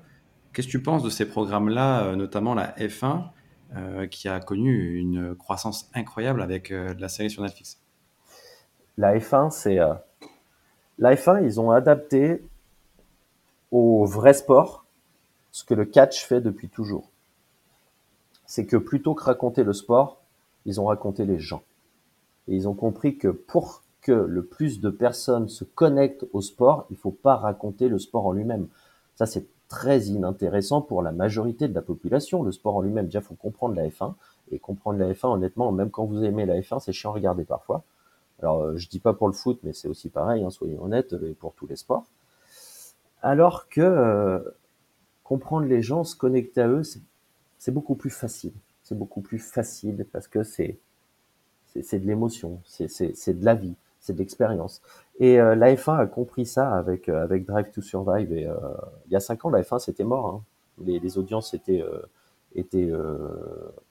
Qu'est-ce 0.53 0.67
que 0.67 0.73
tu 0.73 0.83
penses 0.83 1.03
de 1.03 1.09
ces 1.09 1.27
programmes-là, 1.27 2.05
euh, 2.05 2.17
notamment 2.17 2.53
la 2.53 2.73
F1, 2.77 3.31
euh, 3.75 4.07
qui 4.07 4.29
a 4.29 4.39
connu 4.41 4.97
une 4.97 5.35
croissance 5.35 5.91
incroyable 5.95 6.43
avec 6.43 6.71
la 6.71 7.09
série 7.09 7.31
sur 7.31 7.43
Netflix? 7.43 7.81
La 8.99 9.17
F1, 9.17 9.51
c'est. 9.51 9.79
La 10.99 11.15
F1, 11.15 11.45
ils 11.45 11.61
ont 11.61 11.71
adapté 11.71 12.43
au 13.71 14.05
vrai 14.05 14.35
sport 14.35 14.85
ce 15.51 15.65
que 15.65 15.75
le 15.75 15.85
catch 15.85 16.25
fait 16.25 16.41
depuis 16.41 16.69
toujours. 16.69 17.11
C'est 18.47 18.67
que 18.67 18.77
plutôt 18.77 19.15
que 19.15 19.25
raconter 19.25 19.65
le 19.65 19.73
sport, 19.73 20.21
ils 20.67 20.81
ont 20.81 20.87
raconté 20.87 21.25
les 21.25 21.39
gens. 21.39 21.63
Et 22.49 22.57
ils 22.57 22.69
ont 22.69 22.75
compris 22.75 23.17
que 23.17 23.29
pour 23.29 23.83
que 24.01 24.13
le 24.13 24.45
plus 24.45 24.81
de 24.81 24.91
personnes 24.91 25.49
se 25.49 25.65
connectent 25.65 26.27
au 26.33 26.41
sport, 26.41 26.87
il 26.91 26.97
faut 26.97 27.13
pas 27.13 27.37
raconter 27.37 27.89
le 27.89 27.99
sport 27.99 28.27
en 28.27 28.33
lui-même. 28.33 28.69
Ça, 29.15 29.27
c'est 29.27 29.47
très 29.69 30.03
inintéressant 30.07 30.83
pour 30.83 31.03
la 31.03 31.13
majorité 31.13 31.69
de 31.69 31.75
la 31.75 31.83
population. 31.83 32.43
Le 32.43 32.53
sport 32.53 32.77
en 32.77 32.83
lui-même, 32.83 33.07
déjà, 33.07 33.21
faut 33.21 33.35
comprendre 33.35 33.75
la 33.75 33.89
F1. 33.89 34.15
Et 34.51 34.59
comprendre 34.59 34.99
la 34.99 35.13
F1, 35.13 35.29
honnêtement, 35.29 35.73
même 35.73 35.91
quand 35.91 36.05
vous 36.05 36.25
aimez 36.25 36.45
la 36.45 36.61
F1, 36.61 36.81
c'est 36.81 36.93
chiant 36.93 37.11
à 37.11 37.15
regarder 37.15 37.45
parfois. 37.45 37.85
Alors, 38.43 38.63
euh, 38.63 38.77
je 38.77 38.89
dis 38.89 38.99
pas 38.99 39.15
pour 39.15 39.29
le 39.29 39.33
foot, 39.33 39.61
mais 39.63 39.73
c'est 39.73 39.89
aussi 39.89 40.09
pareil, 40.09 40.45
hein, 40.45 40.51
soyons 40.51 40.83
honnêtes, 40.83 41.15
et 41.15 41.35
pour 41.35 41.55
tous 41.55 41.67
les 41.67 41.77
sports. 41.77 42.07
Alors 43.23 43.69
que 43.69 43.81
euh, 43.81 44.41
comprendre 45.23 45.67
les 45.67 45.81
gens, 45.81 46.03
se 46.05 46.17
connecter 46.17 46.61
à 46.61 46.69
eux, 46.69 46.83
c'est 47.59 47.73
beaucoup 47.73 47.95
plus 47.95 48.11
facile. 48.11 48.53
C'est 48.83 48.99
beaucoup 48.99 49.21
plus 49.21 49.39
facile 49.39 50.05
parce 50.13 50.27
que 50.27 50.43
c'est 50.43 50.79
c'est 51.81 52.01
de 52.01 52.07
l'émotion, 52.07 52.61
c'est 52.67 52.87
de 52.89 53.45
la 53.47 53.55
vie, 53.55 53.75
c'est 53.99 54.13
de 54.13 54.19
l'expérience. 54.19 54.83
Et 55.21 55.41
euh, 55.41 55.55
la 55.55 55.75
F1 55.75 56.01
a 56.01 56.07
compris 56.07 56.45
ça 56.45 56.75
avec 56.75 57.09
euh, 57.09 57.23
avec 57.23 57.47
Drive 57.47 57.71
to 57.71 57.81
Survive. 57.81 58.33
Et 58.33 58.49
il 59.07 59.13
y 59.13 59.17
a 59.17 59.21
cinq 59.21 59.45
ans, 59.45 59.51
la 59.51 59.63
F1 59.63 59.79
c'était 59.79 60.05
mort. 60.05 60.27
Hein. 60.27 60.43
Les, 60.85 60.99
les, 60.99 61.17
audiences 61.17 61.55
étaient 61.55 61.85
étaient 62.55 62.91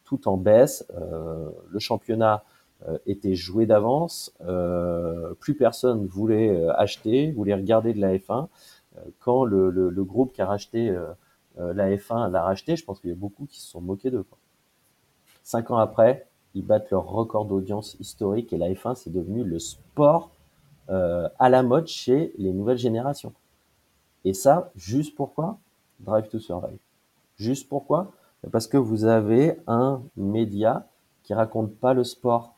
tout 0.04 0.28
en 0.28 0.36
baisse. 0.36 0.86
le 1.70 1.80
championnat 1.80 2.44
était 3.06 3.36
joué 3.36 3.66
d'avance. 3.66 4.34
plus 5.40 5.56
personne 5.56 6.06
voulait 6.06 6.68
acheter, 6.72 7.32
voulait 7.32 7.54
regarder 7.54 7.94
de 7.94 8.02
la 8.02 8.16
F1 8.18 8.48
quand 9.20 9.46
le, 9.46 9.70
le, 9.70 10.04
groupe 10.04 10.34
qui 10.34 10.42
a 10.42 10.46
racheté 10.46 10.90
euh, 10.90 11.12
euh, 11.60 11.74
la 11.74 11.90
F1 11.96 12.30
l'a 12.32 12.44
racheté, 12.44 12.76
je 12.76 12.86
pense 12.86 13.00
qu'il 13.00 13.10
y 13.10 13.14
a 13.14 13.16
beaucoup 13.16 13.46
qui 13.46 13.60
se 13.60 13.68
sont 13.68 13.82
moqués 13.82 14.12
d'eux. 14.12 14.26
Cinq 15.44 15.72
ans 15.72 15.78
après, 15.78 16.28
ils 16.54 16.66
battent 16.66 16.92
leur 16.92 17.06
record 17.06 17.46
d'audience 17.46 17.96
historique 18.00 18.54
et 18.54 18.58
la 18.58 18.70
F1 18.70 18.96
c'est 18.96 19.12
devenu 19.12 19.44
le 19.44 19.60
sport 19.60 20.32
euh, 20.90 21.30
à 21.40 21.50
la 21.50 21.64
mode 21.64 21.88
chez 21.88 22.34
les 22.38 22.52
nouvelles 22.52 22.78
générations. 22.78 23.34
Et 24.24 24.34
ça, 24.34 24.72
juste 24.76 25.16
pourquoi? 25.16 25.58
Drive 26.00 26.28
to 26.30 26.40
Survive. 26.40 26.78
Juste 27.38 27.70
pourquoi? 27.70 28.12
Parce 28.52 28.68
que 28.68 28.78
vous 28.78 29.06
avez 29.06 29.58
un 29.68 30.02
média 30.16 30.88
qui 31.24 31.34
raconte 31.34 31.76
pas 31.76 31.94
le 31.94 32.04
sport. 32.04 32.56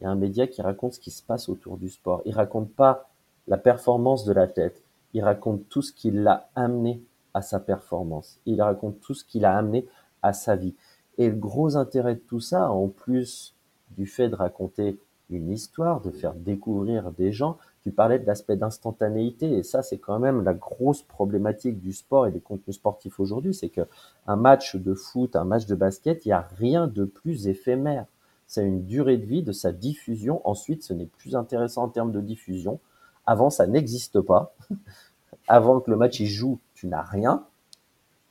Il 0.00 0.04
y 0.04 0.06
a 0.06 0.10
un 0.10 0.16
média 0.16 0.46
qui 0.46 0.62
raconte 0.62 0.94
ce 0.94 1.00
qui 1.00 1.10
se 1.10 1.22
passe 1.22 1.48
autour 1.48 1.78
du 1.78 1.88
sport. 1.88 2.22
Il 2.24 2.34
raconte 2.34 2.72
pas 2.72 3.08
la 3.46 3.56
performance 3.56 4.24
de 4.24 4.32
l'athlète 4.32 4.82
il 5.16 5.24
raconte 5.24 5.66
tout 5.70 5.80
ce 5.80 5.94
qui 5.94 6.10
l'a 6.10 6.50
amené 6.54 7.02
à 7.32 7.40
sa 7.40 7.58
performance. 7.58 8.38
Il 8.44 8.60
raconte 8.60 9.00
tout 9.00 9.14
ce 9.14 9.24
qui 9.24 9.40
l'a 9.40 9.56
amené 9.56 9.86
à 10.20 10.34
sa 10.34 10.56
vie. 10.56 10.74
Et 11.16 11.30
le 11.30 11.36
gros 11.36 11.76
intérêt 11.76 12.16
de 12.16 12.20
tout 12.20 12.40
ça, 12.40 12.70
en 12.70 12.88
plus 12.88 13.54
du 13.96 14.06
fait 14.06 14.28
de 14.28 14.34
raconter 14.34 14.98
une 15.30 15.50
histoire, 15.50 16.02
de 16.02 16.10
faire 16.10 16.34
découvrir 16.34 17.12
des 17.12 17.32
gens, 17.32 17.56
tu 17.82 17.92
parlais 17.92 18.18
de 18.18 18.26
l'aspect 18.26 18.56
d'instantanéité 18.56 19.50
et 19.50 19.62
ça 19.62 19.82
c'est 19.82 19.96
quand 19.96 20.18
même 20.18 20.44
la 20.44 20.52
grosse 20.52 21.02
problématique 21.02 21.80
du 21.80 21.94
sport 21.94 22.26
et 22.26 22.30
des 22.30 22.40
contenus 22.40 22.76
sportifs 22.76 23.18
aujourd'hui, 23.18 23.54
c'est 23.54 23.70
que 23.70 23.88
un 24.26 24.36
match 24.36 24.76
de 24.76 24.92
foot, 24.92 25.34
un 25.34 25.44
match 25.44 25.64
de 25.64 25.74
basket, 25.74 26.26
il 26.26 26.28
n'y 26.28 26.32
a 26.32 26.46
rien 26.58 26.88
de 26.88 27.06
plus 27.06 27.48
éphémère. 27.48 28.04
C'est 28.46 28.64
une 28.64 28.84
durée 28.84 29.16
de 29.16 29.26
vie 29.26 29.42
de 29.42 29.52
sa 29.52 29.72
diffusion. 29.72 30.40
Ensuite, 30.44 30.82
ce 30.82 30.92
n'est 30.92 31.06
plus 31.06 31.34
intéressant 31.34 31.84
en 31.84 31.88
termes 31.88 32.12
de 32.12 32.20
diffusion. 32.20 32.80
Avant, 33.26 33.50
ça 33.50 33.66
n'existe 33.66 34.20
pas. 34.20 34.54
Avant 35.48 35.80
que 35.80 35.90
le 35.90 35.96
match 35.96 36.20
y 36.20 36.26
joue, 36.26 36.58
tu 36.74 36.86
n'as 36.86 37.02
rien. 37.02 37.44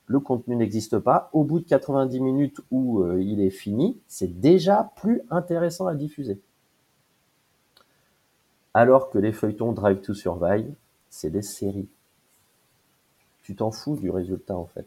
Le 0.07 0.19
contenu 0.19 0.55
n'existe 0.55 0.99
pas. 0.99 1.29
Au 1.33 1.43
bout 1.43 1.59
de 1.59 1.65
90 1.65 2.19
minutes 2.19 2.61
où 2.71 3.01
euh, 3.01 3.21
il 3.21 3.41
est 3.41 3.49
fini, 3.49 3.99
c'est 4.07 4.39
déjà 4.39 4.91
plus 4.97 5.21
intéressant 5.29 5.87
à 5.87 5.95
diffuser. 5.95 6.39
Alors 8.73 9.09
que 9.09 9.17
les 9.17 9.31
feuilletons 9.31 9.71
Drive 9.71 10.01
to 10.01 10.13
Survive, 10.13 10.73
c'est 11.09 11.29
des 11.29 11.41
séries. 11.41 11.87
Tu 13.41 13.55
t'en 13.55 13.71
fous 13.71 13.95
du 13.95 14.09
résultat 14.09 14.55
en 14.55 14.65
fait. 14.65 14.85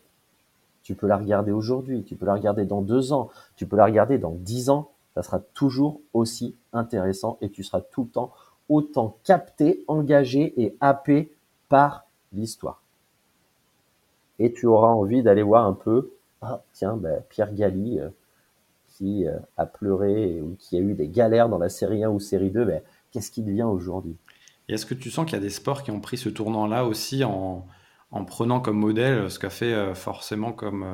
Tu 0.82 0.94
peux 0.94 1.06
la 1.06 1.16
regarder 1.16 1.52
aujourd'hui, 1.52 2.04
tu 2.04 2.14
peux 2.14 2.26
la 2.26 2.34
regarder 2.34 2.64
dans 2.64 2.82
deux 2.82 3.12
ans, 3.12 3.30
tu 3.56 3.66
peux 3.66 3.76
la 3.76 3.86
regarder 3.86 4.18
dans 4.18 4.32
dix 4.32 4.68
ans. 4.68 4.90
Ça 5.14 5.22
sera 5.22 5.40
toujours 5.40 6.00
aussi 6.12 6.54
intéressant 6.72 7.38
et 7.40 7.50
tu 7.50 7.64
seras 7.64 7.80
tout 7.80 8.04
le 8.04 8.10
temps 8.10 8.32
autant 8.68 9.18
capté, 9.24 9.84
engagé 9.88 10.54
et 10.62 10.76
happé 10.80 11.32
par 11.68 12.04
l'histoire. 12.32 12.82
Et 14.38 14.52
tu 14.52 14.66
auras 14.66 14.88
envie 14.88 15.22
d'aller 15.22 15.42
voir 15.42 15.66
un 15.66 15.72
peu, 15.72 16.12
ah 16.42 16.62
tiens, 16.72 16.96
ben, 16.96 17.22
Pierre 17.28 17.52
Galli, 17.54 17.98
euh, 17.98 18.10
qui 18.86 19.26
a 19.56 19.66
pleuré 19.66 20.40
ou 20.40 20.56
qui 20.58 20.76
a 20.76 20.80
eu 20.80 20.94
des 20.94 21.08
galères 21.08 21.48
dans 21.48 21.58
la 21.58 21.68
série 21.68 22.02
1 22.02 22.10
ou 22.10 22.20
série 22.20 22.50
2, 22.50 22.64
ben, 22.64 22.82
qu'est-ce 23.10 23.30
qui 23.30 23.42
devient 23.42 23.62
aujourd'hui? 23.62 24.16
Est-ce 24.68 24.86
que 24.86 24.94
tu 24.94 25.10
sens 25.10 25.24
qu'il 25.24 25.34
y 25.34 25.40
a 25.40 25.42
des 25.42 25.50
sports 25.50 25.82
qui 25.82 25.90
ont 25.90 26.00
pris 26.00 26.18
ce 26.18 26.28
tournant-là 26.28 26.84
aussi 26.84 27.24
en, 27.24 27.66
en 28.10 28.24
prenant 28.24 28.60
comme 28.60 28.78
modèle 28.78 29.30
ce 29.30 29.38
qu'a 29.38 29.50
fait 29.50 29.94
forcément 29.94 30.52
comme 30.52 30.84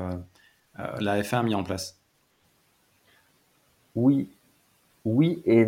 la 0.76 1.20
F1 1.20 1.38
a 1.38 1.42
mis 1.42 1.54
en 1.54 1.64
place? 1.64 1.98
Oui, 3.94 4.28
oui 5.04 5.42
et, 5.46 5.66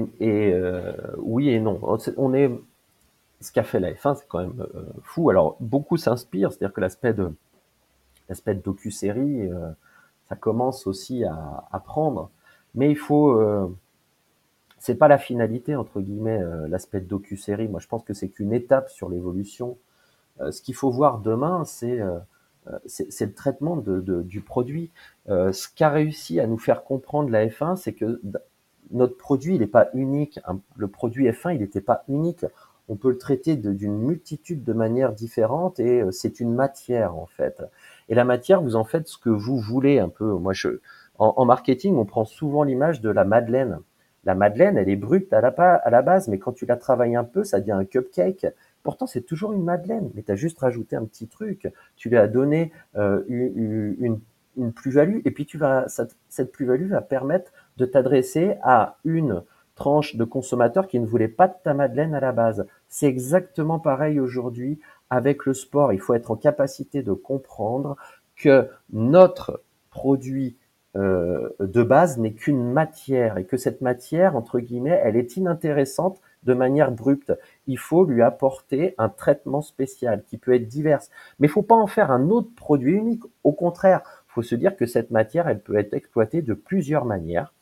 oui 1.18 1.49
et 1.51 1.61
non. 1.61 1.81
On 2.16 2.35
est 2.35 2.51
ce 3.41 3.53
qu'a 3.53 3.62
fait 3.62 3.81
la 3.81 3.93
F1, 3.93 4.16
c'est 4.16 4.29
quand 4.29 4.41
même 4.41 4.66
euh, 4.74 4.83
fou. 5.03 5.31
Alors, 5.31 5.57
beaucoup 5.61 5.97
s'inspirent, 5.97 6.53
c'est-à-dire 6.53 6.72
que 6.72 6.81
l'aspect 6.81 7.12
de 7.12 7.31
l'aspect 8.29 8.55
de 8.55 8.61
docu-série, 8.61 9.49
euh, 9.51 9.70
ça 10.29 10.37
commence 10.37 10.87
aussi 10.87 11.24
à, 11.24 11.64
à, 11.70 11.81
prendre. 11.81 12.31
Mais 12.74 12.91
il 12.91 12.97
faut, 12.97 13.31
euh, 13.31 13.68
c'est 14.79 14.97
pas 14.97 15.09
la 15.09 15.18
finalité 15.18 15.77
entre 15.77 16.01
guillemets, 16.01 16.43
euh, 16.43 16.66
l'aspect 16.68 17.01
de 17.01 17.07
docu-série. 17.07 17.68
Moi, 17.68 17.81
je 17.81 17.87
pense 17.87 18.03
que 18.05 18.14
c'est 18.14 18.29
qu'une 18.29 18.53
étape 18.53 18.91
sur 18.91 19.09
l'évolution. 19.09 19.77
ce 20.51 20.61
qu'il 20.61 20.74
faut 20.74 20.91
voir 20.91 21.18
demain, 21.18 21.64
c'est 21.64 22.01
c'est 22.86 23.26
le 23.26 23.32
traitement 23.32 23.76
de, 23.76 24.00
de, 24.00 24.22
du 24.22 24.40
produit. 24.40 24.90
ce 25.28 25.66
qu'a 25.74 25.90
réussi 25.90 26.40
à 26.40 26.46
nous 26.46 26.58
faire 26.58 26.84
comprendre 26.84 27.30
la 27.30 27.46
F1, 27.46 27.76
c'est 27.76 27.92
que 27.92 28.20
notre 28.90 29.16
produit, 29.16 29.54
il 29.54 29.60
n'est 29.60 29.66
pas 29.66 29.88
unique. 29.94 30.40
Le 30.76 30.88
produit 30.88 31.28
F1, 31.28 31.54
il 31.54 31.60
n'était 31.60 31.80
pas 31.80 32.04
unique 32.08 32.44
on 32.88 32.96
peut 32.96 33.10
le 33.10 33.18
traiter 33.18 33.56
d'une 33.56 33.98
multitude 33.98 34.62
de 34.62 34.72
manières 34.72 35.12
différentes 35.12 35.80
et 35.80 36.02
euh, 36.02 36.10
c'est 36.10 36.40
une 36.40 36.54
matière 36.54 37.16
en 37.16 37.26
fait. 37.26 37.62
Et 38.08 38.14
la 38.14 38.24
matière, 38.24 38.62
vous 38.62 38.76
en 38.76 38.84
faites 38.84 39.08
ce 39.08 39.18
que 39.18 39.30
vous 39.30 39.58
voulez 39.58 39.98
un 39.98 40.08
peu. 40.08 40.32
Moi, 40.34 40.52
je, 40.52 40.80
en, 41.18 41.44
marketing, 41.44 41.96
on 41.96 42.04
prend 42.04 42.24
souvent 42.24 42.62
l'image 42.62 43.00
de 43.00 43.10
la 43.10 43.24
madeleine. 43.24 43.80
La 44.24 44.34
madeleine, 44.34 44.76
elle 44.76 44.88
est 44.88 44.96
brute 44.96 45.32
à 45.32 45.40
la, 45.40 45.48
à 45.48 45.90
la 45.90 46.02
base, 46.02 46.28
mais 46.28 46.38
quand 46.38 46.52
tu 46.52 46.66
la 46.66 46.76
travailles 46.76 47.16
un 47.16 47.24
peu, 47.24 47.42
ça 47.42 47.58
devient 47.58 47.72
un 47.72 47.84
cupcake. 47.84 48.46
Pourtant, 48.87 49.09
c'est 49.09 49.22
toujours 49.22 49.53
une 49.53 49.64
madeleine, 49.64 50.12
mais 50.14 50.22
tu 50.22 50.30
as 50.30 50.37
juste 50.37 50.61
rajouté 50.61 50.95
un 50.95 51.05
petit 51.05 51.26
truc. 51.26 51.68
Tu 51.97 52.09
lui 52.09 52.16
as 52.16 52.28
donné 52.28 52.70
euh, 52.95 53.24
une, 53.28 54.20
plus-value, 54.76 55.22
et 55.24 55.32
puis 55.32 55.45
tu 55.45 55.59
vas, 55.59 55.87
cette 56.28 56.53
plus-value 56.53 56.91
va 56.91 57.01
permettre 57.01 57.51
de 57.78 57.84
t'adresser 57.84 58.55
à 58.62 58.99
une 59.05 59.43
tranche 59.74 60.14
de 60.14 60.22
consommateurs 60.22 60.87
qui 60.87 61.01
ne 61.01 61.07
voulaient 61.07 61.26
pas 61.26 61.49
de 61.49 61.55
ta 61.64 61.74
madeleine 61.74 62.14
à 62.14 62.20
la 62.20 62.30
base. 62.30 62.64
C'est 62.89 63.09
exactement 63.09 63.80
pareil 63.80 64.20
aujourd'hui 64.20 64.78
avec 65.11 65.47
le 65.47 65.55
sport. 65.55 65.93
Il 65.93 65.99
faut 65.99 66.14
être 66.14 66.30
en 66.30 66.37
capacité 66.37 67.03
de 67.03 67.12
comprendre 67.12 67.97
que 68.37 68.68
notre 68.93 69.64
produit 69.91 70.57
euh, 70.95 71.51
de 71.59 71.82
base 71.82 72.18
n'est 72.18 72.34
qu'une 72.34 72.72
matière 72.72 73.37
et 73.37 73.45
que 73.45 73.57
cette 73.57 73.80
matière, 73.80 74.37
entre 74.37 74.61
guillemets, 74.61 75.01
elle 75.03 75.16
est 75.16 75.37
inintéressante 75.37 76.20
de 76.45 76.55
manière 76.55 76.93
brute. 76.93 77.32
Il 77.66 77.78
faut 77.78 78.04
lui 78.04 78.22
apporter 78.22 78.94
un 78.98 79.08
traitement 79.08 79.62
spécial 79.62 80.22
qui 80.26 80.38
peut 80.38 80.54
être 80.54 80.68
divers. 80.68 81.00
Mais 81.38 81.48
il 81.48 81.50
faut 81.50 81.62
pas 81.62 81.74
en 81.74 81.86
faire 81.86 82.10
un 82.10 82.30
autre 82.30 82.50
produit 82.54 82.94
unique. 82.94 83.22
Au 83.44 83.52
contraire, 83.52 84.02
il 84.28 84.32
faut 84.32 84.42
se 84.42 84.54
dire 84.54 84.76
que 84.76 84.86
cette 84.86 85.10
matière, 85.10 85.48
elle 85.48 85.60
peut 85.60 85.76
être 85.76 85.94
exploitée 85.94 86.42
de 86.42 86.54
plusieurs 86.54 87.04
manières 87.04 87.52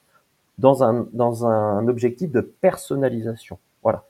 dans 0.59 0.85
un, 0.85 1.07
dans 1.13 1.47
un 1.47 1.89
objectif 1.89 2.31
de 2.31 2.41
personnalisation. 2.41 3.59
Voilà. 3.83 4.05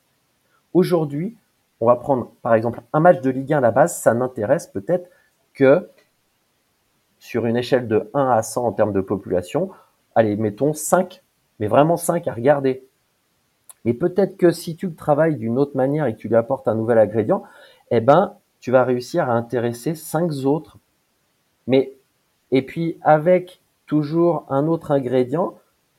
Aujourd'hui, 0.72 1.36
on 1.80 1.86
va 1.86 1.96
prendre 1.96 2.32
par 2.42 2.54
exemple 2.54 2.82
un 2.92 3.00
match 3.00 3.20
de 3.20 3.30
Ligue 3.30 3.52
1 3.52 3.58
à 3.58 3.60
la 3.60 3.70
base, 3.70 3.96
ça 3.96 4.14
n'intéresse 4.14 4.66
peut-être 4.66 5.08
que 5.52 5.88
sur 7.18 7.46
une 7.46 7.56
échelle 7.56 7.88
de 7.88 8.10
1 8.14 8.30
à 8.30 8.42
100 8.42 8.66
en 8.66 8.72
termes 8.72 8.92
de 8.92 9.00
population, 9.00 9.70
allez, 10.14 10.36
mettons 10.36 10.72
5, 10.72 11.22
mais 11.58 11.68
vraiment 11.68 11.96
5 11.96 12.28
à 12.28 12.32
regarder. 12.32 12.86
Mais 13.84 13.94
peut-être 13.94 14.36
que 14.36 14.50
si 14.50 14.76
tu 14.76 14.86
le 14.86 14.94
travailles 14.94 15.36
d'une 15.36 15.58
autre 15.58 15.76
manière 15.76 16.06
et 16.06 16.14
que 16.14 16.18
tu 16.18 16.28
lui 16.28 16.36
apportes 16.36 16.68
un 16.68 16.74
nouvel 16.74 16.98
ingrédient, 16.98 17.42
eh 17.90 18.00
ben, 18.00 18.34
tu 18.60 18.70
vas 18.70 18.84
réussir 18.84 19.28
à 19.28 19.34
intéresser 19.34 19.94
5 19.94 20.32
autres. 20.44 20.78
Mais, 21.66 21.96
et 22.50 22.62
puis 22.62 22.98
avec 23.02 23.60
toujours 23.86 24.46
un 24.48 24.66
autre 24.66 24.90
ingrédient, 24.90 25.54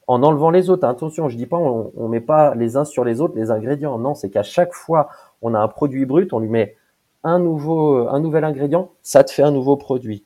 en 0.07 0.23
enlevant 0.23 0.49
les 0.49 0.69
autres. 0.69 0.87
Attention, 0.87 1.29
je 1.29 1.37
dis 1.37 1.45
pas 1.45 1.57
on, 1.57 1.91
on 1.95 2.07
met 2.07 2.21
pas 2.21 2.55
les 2.55 2.77
uns 2.77 2.85
sur 2.85 3.03
les 3.03 3.21
autres 3.21 3.35
les 3.35 3.51
ingrédients. 3.51 3.97
Non, 3.97 4.15
c'est 4.15 4.29
qu'à 4.29 4.43
chaque 4.43 4.73
fois 4.73 5.09
on 5.41 5.53
a 5.53 5.59
un 5.59 5.67
produit 5.67 6.05
brut, 6.05 6.33
on 6.33 6.39
lui 6.39 6.49
met 6.49 6.75
un 7.23 7.39
nouveau 7.39 8.07
un 8.07 8.19
nouvel 8.19 8.43
ingrédient, 8.43 8.91
ça 9.01 9.23
te 9.23 9.31
fait 9.31 9.43
un 9.43 9.51
nouveau 9.51 9.77
produit. 9.77 10.23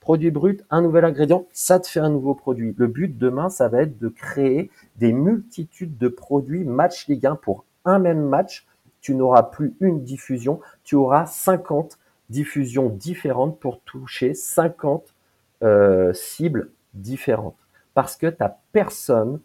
Produit 0.00 0.30
brut, 0.30 0.64
un 0.70 0.80
nouvel 0.80 1.04
ingrédient, 1.04 1.46
ça 1.52 1.78
te 1.78 1.86
fait 1.86 2.00
un 2.00 2.08
nouveau 2.08 2.34
produit. 2.34 2.74
Le 2.76 2.86
but 2.86 3.16
demain, 3.16 3.50
ça 3.50 3.68
va 3.68 3.82
être 3.82 3.98
de 3.98 4.08
créer 4.08 4.70
des 4.96 5.12
multitudes 5.12 5.98
de 5.98 6.08
produits 6.08 6.64
match 6.64 7.06
Ligue 7.06 7.26
1 7.26 7.36
pour 7.36 7.64
un 7.84 7.98
même 7.98 8.22
match. 8.22 8.66
Tu 9.02 9.14
n'auras 9.14 9.44
plus 9.44 9.74
une 9.80 10.02
diffusion, 10.02 10.60
tu 10.84 10.94
auras 10.94 11.26
50 11.26 11.98
diffusions 12.30 12.88
différentes 12.88 13.58
pour 13.60 13.80
toucher 13.80 14.34
50 14.34 15.14
euh, 15.62 16.12
cibles 16.14 16.70
différentes 16.94 17.66
parce 17.94 18.16
que 18.16 18.26
tu 18.26 18.44
personne 18.72 19.40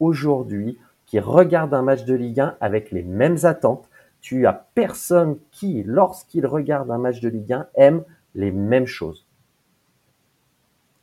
aujourd'hui 0.00 0.78
qui 1.04 1.20
regarde 1.20 1.74
un 1.74 1.82
match 1.82 2.04
de 2.04 2.14
Ligue 2.14 2.40
1 2.40 2.56
avec 2.60 2.90
les 2.90 3.02
mêmes 3.02 3.38
attentes. 3.42 3.88
Tu 4.20 4.46
as 4.46 4.66
personne 4.74 5.38
qui, 5.50 5.82
lorsqu'il 5.84 6.46
regarde 6.46 6.90
un 6.90 6.98
match 6.98 7.20
de 7.20 7.28
Ligue 7.28 7.52
1, 7.52 7.66
aime 7.74 8.04
les 8.34 8.50
mêmes 8.50 8.86
choses. 8.86 9.27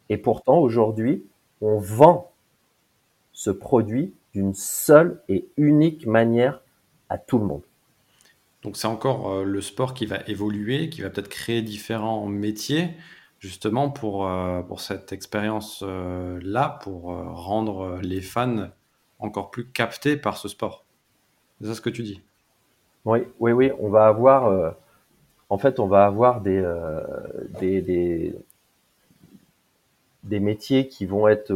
Et 0.10 0.18
pourtant, 0.18 0.58
aujourd'hui, 0.60 1.26
on 1.62 1.78
vend 1.78 2.32
ce 3.32 3.50
produit 3.50 4.14
d'une 4.34 4.54
seule 4.54 5.22
et 5.30 5.48
unique 5.58 6.06
manière 6.06 6.62
à 7.10 7.18
tout 7.18 7.38
le 7.38 7.46
monde. 7.46 7.64
Donc 8.66 8.78
c'est 8.78 8.88
encore 8.88 9.32
euh, 9.32 9.44
le 9.44 9.62
sport 9.62 9.94
qui 9.94 10.08
va 10.08 10.18
évoluer, 10.26 10.90
qui 10.90 11.02
va 11.02 11.12
peut-être 11.12 11.30
créer 11.30 11.62
différents 11.62 12.26
métiers 12.26 12.90
justement 13.40 13.92
pour, 13.92 14.28
euh, 14.28 14.62
pour 14.64 14.82
cette 14.82 15.14
expérience-là, 15.14 16.80
pour 16.82 17.14
euh, 17.14 17.26
rendre 17.30 18.00
les 18.02 18.22
fans 18.22 18.70
encore 19.20 19.52
plus 19.52 19.68
captés 19.68 20.18
par 20.18 20.38
ce 20.38 20.48
sport. 20.48 20.84
C'est 21.62 21.68
ça 21.68 21.76
ce 21.76 21.82
que 21.82 21.92
tu 21.92 22.02
dis? 22.02 22.24
Oui, 23.06 23.20
oui, 23.40 23.52
oui. 23.52 23.72
On 23.80 23.90
va 23.90 24.08
avoir, 24.08 24.76
en 25.50 25.58
fait, 25.60 25.80
on 25.80 25.88
va 25.88 26.06
avoir 26.06 26.42
des, 26.42 26.62
des, 27.60 27.82
des, 27.82 28.36
des, 30.26 30.40
métiers 30.40 30.88
qui 30.88 31.06
vont 31.06 31.28
être 31.28 31.54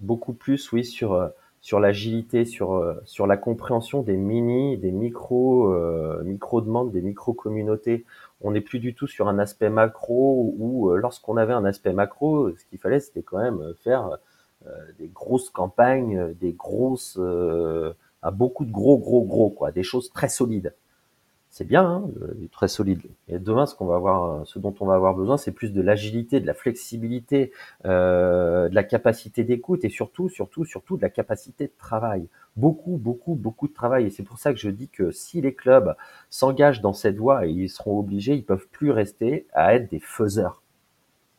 beaucoup 0.00 0.32
plus, 0.32 0.72
oui, 0.72 0.84
sur 0.84 1.30
sur 1.62 1.78
l'agilité, 1.78 2.46
sur 2.46 2.96
sur 3.04 3.26
la 3.26 3.36
compréhension 3.36 4.02
des 4.02 4.16
mini, 4.16 4.78
des 4.78 4.92
micro 4.92 5.74
micro 6.24 6.60
demandes, 6.60 6.92
des 6.92 7.02
micro 7.02 7.32
communautés 7.34 8.04
on 8.42 8.52
n'est 8.52 8.60
plus 8.60 8.78
du 8.78 8.94
tout 8.94 9.06
sur 9.06 9.28
un 9.28 9.38
aspect 9.38 9.68
macro 9.68 10.54
où 10.58 10.90
euh, 10.90 10.96
lorsqu'on 10.96 11.36
avait 11.36 11.52
un 11.52 11.64
aspect 11.64 11.92
macro, 11.92 12.50
ce 12.56 12.64
qu'il 12.66 12.78
fallait 12.78 13.00
c'était 13.00 13.22
quand 13.22 13.38
même 13.38 13.60
euh, 13.60 13.74
faire 13.74 14.18
euh, 14.66 14.70
des 14.98 15.08
grosses 15.08 15.50
campagnes, 15.50 16.34
des 16.34 16.52
grosses, 16.52 17.18
à 18.22 18.30
beaucoup 18.30 18.66
de 18.66 18.70
gros, 18.70 18.98
gros, 18.98 19.22
gros, 19.22 19.48
quoi, 19.48 19.72
des 19.72 19.82
choses 19.82 20.10
très 20.12 20.28
solides. 20.28 20.74
C'est 21.50 21.66
bien, 21.66 21.84
hein, 21.84 22.04
très 22.52 22.68
solide. 22.68 23.02
Et 23.28 23.38
demain, 23.38 23.66
ce 23.66 23.74
qu'on 23.74 23.86
va 23.86 23.96
avoir, 23.96 24.46
ce 24.46 24.58
dont 24.58 24.74
on 24.80 24.86
va 24.86 24.94
avoir 24.94 25.14
besoin, 25.14 25.36
c'est 25.36 25.50
plus 25.52 25.72
de 25.72 25.82
l'agilité, 25.82 26.40
de 26.40 26.46
la 26.46 26.54
flexibilité, 26.54 27.52
de 27.84 28.72
la 28.72 28.84
capacité 28.84 29.42
d'écoute 29.42 29.84
et 29.84 29.88
surtout, 29.88 30.28
surtout, 30.28 30.64
surtout 30.64 30.96
de 30.96 31.02
la 31.02 31.10
capacité 31.10 31.66
de 31.66 31.72
travail 31.76 32.28
beaucoup, 32.56 32.96
beaucoup, 32.98 33.34
beaucoup 33.34 33.68
de 33.68 33.72
travail. 33.72 34.06
Et 34.06 34.10
c'est 34.10 34.22
pour 34.22 34.38
ça 34.38 34.52
que 34.52 34.58
je 34.60 34.70
dis 34.70 34.88
que 34.88 35.10
si 35.10 35.40
les 35.40 35.54
clubs 35.54 35.94
s'engagent 36.28 36.80
dans 36.80 36.92
cette 36.92 37.16
voie 37.16 37.46
et 37.46 37.50
ils 37.50 37.70
seront 37.70 37.98
obligés, 37.98 38.34
ils 38.34 38.44
peuvent 38.44 38.68
plus 38.70 38.90
rester 38.90 39.46
à 39.52 39.74
être 39.74 39.90
des 39.90 40.00
faiseurs. 40.00 40.59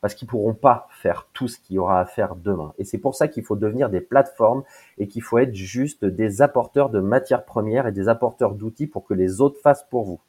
Parce 0.02 0.14
qu'ils 0.14 0.28
pourront 0.28 0.52
pas 0.52 0.88
faire 0.90 1.28
tout 1.32 1.48
ce 1.48 1.58
qu'il 1.58 1.76
y 1.76 1.78
aura 1.78 2.00
à 2.00 2.04
faire 2.04 2.36
demain. 2.36 2.74
Et 2.76 2.84
c'est 2.84 2.98
pour 2.98 3.14
ça 3.14 3.28
qu'il 3.28 3.44
faut 3.44 3.56
devenir 3.56 3.88
des 3.88 4.02
plateformes 4.02 4.64
et 4.98 5.08
qu'il 5.08 5.22
faut 5.22 5.38
être 5.38 5.54
juste 5.54 6.04
des 6.04 6.42
apporteurs 6.42 6.90
de 6.90 7.00
matières 7.00 7.46
premières 7.46 7.86
et 7.86 7.92
des 7.92 8.08
apporteurs 8.10 8.54
d'outils 8.54 8.86
pour 8.86 9.04
que 9.06 9.14
les 9.14 9.40
autres 9.40 9.60
fassent 9.60 9.86
pour 9.88 10.04
vous. 10.04 10.20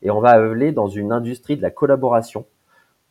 Et 0.00 0.10
on 0.10 0.20
va 0.20 0.30
aller 0.30 0.72
dans 0.72 0.88
une 0.88 1.12
industrie 1.12 1.58
de 1.58 1.62
la 1.62 1.70
collaboration 1.70 2.46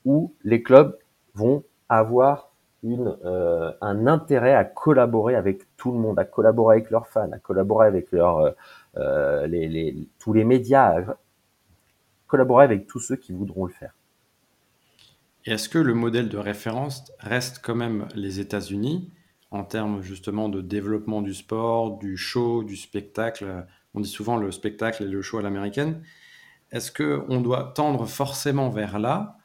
où 0.05 0.33
les 0.43 0.63
clubs 0.63 0.97
vont 1.35 1.63
avoir 1.89 2.49
euh, 2.85 3.73
un 3.81 4.07
intérêt 4.07 4.53
à 4.53 4.63
collaborer 4.63 5.35
avec 5.35 5.75
tout 5.75 5.91
le 5.91 5.97
monde, 5.97 6.17
à 6.17 6.23
collaborer 6.23 6.77
avec 6.77 6.91
leurs 6.91 7.07
fans, 7.07 7.31
à 7.33 7.37
collaborer 7.39 7.87
avec 7.87 8.11
leurs, 8.13 8.37
euh, 8.37 8.51
euh, 8.97 9.93
tous 10.17 10.31
les 10.31 10.45
médias, 10.45 10.97
à 10.97 11.17
collaborer 12.27 12.63
avec 12.63 12.87
tous 12.87 12.99
ceux 12.99 13.17
qui 13.17 13.33
voudront 13.33 13.65
le 13.65 13.73
faire. 13.73 13.93
Est-ce 15.49 15.67
que 15.67 15.79
le 15.79 15.95
modèle 15.95 16.29
de 16.29 16.37
référence 16.37 17.11
reste 17.17 17.59
quand 17.63 17.73
même 17.73 18.07
les 18.13 18.39
États-Unis 18.39 19.09
en 19.49 19.63
termes 19.63 20.03
justement 20.03 20.47
de 20.47 20.61
développement 20.61 21.23
du 21.23 21.33
sport, 21.33 21.97
du 21.97 22.17
show, 22.17 22.63
du 22.63 22.77
spectacle? 22.77 23.65
On 23.95 23.99
dit 23.99 24.09
souvent 24.09 24.37
le 24.37 24.51
spectacle 24.51 25.01
et 25.01 25.07
le 25.07 25.23
show 25.23 25.39
à 25.39 25.41
l'américaine. 25.41 26.03
Est-ce 26.71 26.91
qu'on 26.91 27.41
doit 27.41 27.73
tendre 27.75 28.05
forcément 28.05 28.69
vers 28.69 28.99
là? 28.99 29.37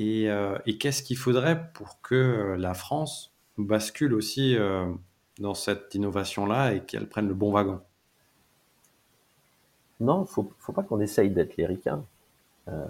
Euh, 0.00 0.58
et, 0.64 0.78
qu'est-ce 0.78 1.02
qu'il 1.02 1.18
faudrait 1.18 1.70
pour 1.74 2.00
que 2.00 2.14
euh, 2.14 2.56
la 2.56 2.72
France 2.72 3.34
bascule 3.58 4.14
aussi 4.14 4.56
euh, 4.56 4.90
dans 5.40 5.52
cette 5.52 5.94
innovation-là 5.94 6.72
et 6.72 6.80
qu'elle 6.80 7.06
prenne 7.06 7.28
le 7.28 7.34
bon 7.34 7.50
wagon? 7.50 7.82
Non, 10.00 10.24
faut, 10.24 10.50
faut 10.58 10.72
pas 10.72 10.84
qu'on 10.84 11.00
essaye 11.00 11.28
d'être 11.28 11.58
les. 11.58 11.68
Euh, 12.68 12.86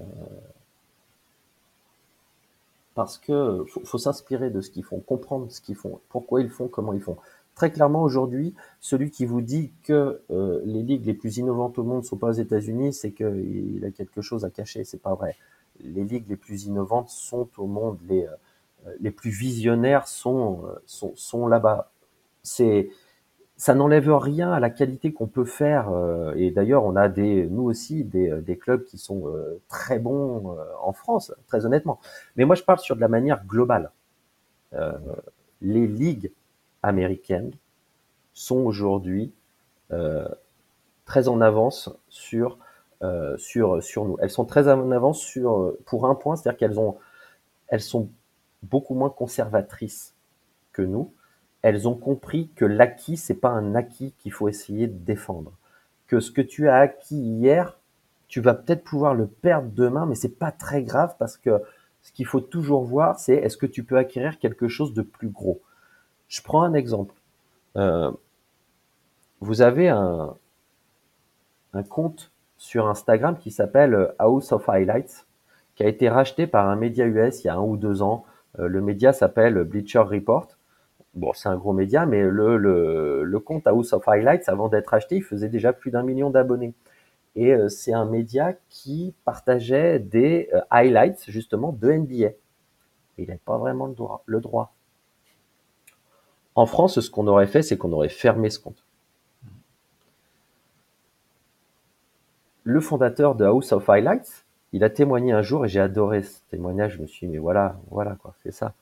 parce 3.01 3.17
que 3.17 3.65
faut, 3.85 3.97
s'inspirer 3.97 4.51
de 4.51 4.61
ce 4.61 4.69
qu'ils 4.69 4.85
font, 4.85 5.01
comprendre 5.01 5.51
ce 5.51 5.63
qu'ils 5.63 5.75
font, 5.75 6.01
pourquoi 6.11 6.43
ils 6.43 6.51
font, 6.51 6.69
comment 6.69 6.93
ils 6.93 7.01
font. 7.01 7.17
Très 7.55 7.73
clairement, 7.73 8.03
aujourd'hui, 8.03 8.55
celui 8.79 9.11
qui 9.11 9.25
vous 9.25 9.41
dit 9.41 9.73
que 9.85 10.21
euh, 10.31 10.61
les 10.67 10.83
ligues 10.83 11.07
les 11.07 11.15
plus 11.15 11.39
innovantes 11.39 11.79
au 11.79 11.83
monde 11.83 12.03
ne 12.03 12.07
sont 12.07 12.19
pas 12.19 12.29
aux 12.29 12.33
États-Unis, 12.33 12.93
c'est 12.93 13.13
qu'il 13.13 13.83
a 13.87 13.91
quelque 13.91 14.21
chose 14.21 14.45
à 14.45 14.51
cacher. 14.51 14.85
C'est 14.85 15.01
pas 15.01 15.15
vrai. 15.15 15.35
Les 15.83 16.05
ligues 16.05 16.29
les 16.29 16.37
plus 16.37 16.67
innovantes 16.67 17.09
sont 17.09 17.49
au 17.57 17.67
monde, 17.67 17.97
les, 18.07 18.27
euh, 18.27 18.95
les 19.01 19.11
plus 19.11 19.31
visionnaires 19.31 20.07
sont, 20.07 20.65
sont, 20.85 21.13
sont 21.17 21.47
là-bas. 21.47 21.93
C'est 22.43 22.91
ça 23.61 23.75
n'enlève 23.75 24.11
rien 24.11 24.51
à 24.51 24.59
la 24.59 24.71
qualité 24.71 25.13
qu'on 25.13 25.27
peut 25.27 25.45
faire. 25.45 25.91
Euh, 25.91 26.33
et 26.35 26.51
d'ailleurs, 26.51 26.87
on 26.87 26.97
a 26.97 27.11
des, 27.11 27.47
nous 27.47 27.65
aussi, 27.65 28.05
des, 28.05 28.31
euh, 28.31 28.41
des 28.41 28.57
clubs 28.57 28.85
qui 28.85 28.97
sont 28.97 29.29
euh, 29.29 29.61
très 29.69 29.99
bons 29.99 30.57
en 30.81 30.95
France, 30.95 31.35
très 31.47 31.67
honnêtement. 31.67 32.01
Mais 32.37 32.47
moi, 32.47 32.57
je 32.57 32.63
parle 32.63 32.79
sur 32.79 32.97
de 32.97 33.03
la 33.03 33.09
manière 33.09 33.45
globale. 33.45 33.91
les 35.61 35.87
ligues 35.87 36.33
américaines 36.83 37.53
sont 38.33 38.61
aujourd'hui 38.61 39.31
très 41.05 41.29
en 41.29 41.41
avance 41.43 41.91
sur 42.09 42.57
sur 43.37 43.83
sur 43.83 44.05
nous. 44.07 44.17
Elles 44.21 44.31
sont 44.31 44.47
très 44.47 44.69
en 44.69 44.91
avance 44.91 45.21
sur 45.21 45.75
pour 45.85 46.07
un 46.07 46.15
point, 46.15 46.37
c'est-à-dire 46.37 46.59
qu'elles 46.59 46.81
ont 46.81 46.97
elles 47.69 47.83
sont 47.83 48.09
beaucoup 48.63 48.95
moins 48.95 49.11
conservatrices 49.11 50.15
que 50.73 50.83
nous 50.83 51.13
elles 51.63 51.89
ont 51.89 51.95
compris 51.95 52.51
que 52.57 52.65
l'acquis, 52.65 53.17
c'est 53.17 53.35
pas 53.35 53.51
un 53.51 53.75
acquis 53.75 54.15
qu'il 54.19 54.33
faut 54.33 54.49
essayer 54.49 54.87
de 54.87 54.97
défendre. 54.97 55.53
Que 56.07 56.21
ce 56.21 56.31
que 56.31 56.41
tu 56.41 56.69
as 56.69 56.77
acquis 56.77 57.17
hier, 57.17 57.79
tu 58.29 58.41
vas 58.41 58.55
peut-être 58.55 58.85
pouvoir 58.85 59.15
le 59.15 59.27
perdre 59.27 59.71
demain, 59.71 60.07
mais 60.07 60.15
c'est 60.15 60.39
pas 60.39 60.53
très 60.53 60.83
grave 60.83 61.17
parce 61.19 61.37
que 61.37 61.61
ce 62.03 62.13
qu'il 62.13 62.27
faut 62.27 62.41
toujours 62.41 62.85
voir, 62.85 63.19
c'est 63.19 63.35
est-ce 63.35 63.57
que 63.57 63.67
tu 63.67 63.85
peux 63.85 63.99
acquérir 63.99 64.39
quelque 64.39 64.69
chose 64.69 64.95
de 64.95 65.03
plus 65.03 65.29
gros. 65.29 65.61
Je 66.29 66.41
prends 66.43 66.63
un 66.63 66.75
exemple. 66.75 67.15
Euh, 67.77 68.11
vous 69.41 69.63
avez 69.63 69.89
un, 69.89 70.37
compte 71.89 72.33
sur 72.57 72.89
Instagram 72.89 73.37
qui 73.39 73.51
s'appelle 73.51 74.15
House 74.19 74.53
of 74.53 74.69
Highlights, 74.69 75.27
qui 75.75 75.83
a 75.83 75.89
été 75.89 76.09
racheté 76.09 76.47
par 76.47 76.69
un 76.69 76.77
média 76.77 77.07
US 77.07 77.43
il 77.43 77.47
y 77.47 77.51
a 77.51 77.55
un 77.55 77.63
ou 77.63 77.77
deux 77.77 78.03
ans. 78.03 78.25
Euh, 78.59 78.67
le 78.67 78.81
média 78.81 79.13
s'appelle 79.13 79.63
Bleacher 79.65 80.01
Report 80.01 80.49
bon, 81.15 81.33
c'est 81.33 81.49
un 81.49 81.57
gros 81.57 81.73
média, 81.73 82.07
mais 82.07 82.23
le, 82.23 82.57
le, 82.57 83.39
compte 83.41 83.67
House 83.67 83.93
of 83.93 84.07
Highlights, 84.09 84.49
avant 84.49 84.69
d'être 84.69 84.95
acheté, 84.95 85.17
il 85.17 85.23
faisait 85.23 85.49
déjà 85.49 85.73
plus 85.73 85.91
d'un 85.91 86.03
million 86.03 86.31
d'abonnés. 86.31 86.75
Et 87.37 87.53
euh, 87.53 87.69
c'est 87.69 87.93
un 87.93 88.05
média 88.05 88.55
qui 88.69 89.15
partageait 89.25 89.99
des 89.99 90.49
euh, 90.53 90.61
highlights 90.71 91.25
justement 91.29 91.73
de 91.73 91.93
NBA. 91.93 92.31
il 93.19 93.27
n'avait 93.27 93.41
pas 93.45 93.59
vraiment 93.59 93.87
le 93.87 93.95
droit, 93.95 94.23
le 94.27 94.41
droit. 94.41 94.73
En 96.57 96.67
France, 96.67 96.99
ce 96.99 97.11
qu'on 97.11 97.29
aurait 97.29 97.47
fait, 97.47 97.63
c'est 97.63 97.77
qu'on 97.77 97.93
aurait 97.93 98.09
fermé 98.09 98.51
ce 98.51 98.59
compte. 98.59 98.85
Le 102.65 102.81
fondateur 102.81 103.37
de 103.37 103.45
House 103.45 103.73
of 103.73 103.89
Highlights, 103.89 104.45
il 104.73 104.85
a 104.85 104.91
témoigné 104.91 105.33
un 105.33 105.43
jour 105.43 105.65
et 105.65 105.69
j'ai 105.69 105.81
adoré 105.81 106.23
ce 106.23 106.41
témoignage. 106.51 106.97
Je 106.97 107.03
me 107.03 107.07
suis 107.07 107.27
dit, 107.27 107.33
mais 107.33 107.39
voilà, 107.39 107.81
voilà 107.91 108.17
quoi, 108.17 108.35
c'est 108.43 108.53
ça. 108.53 108.75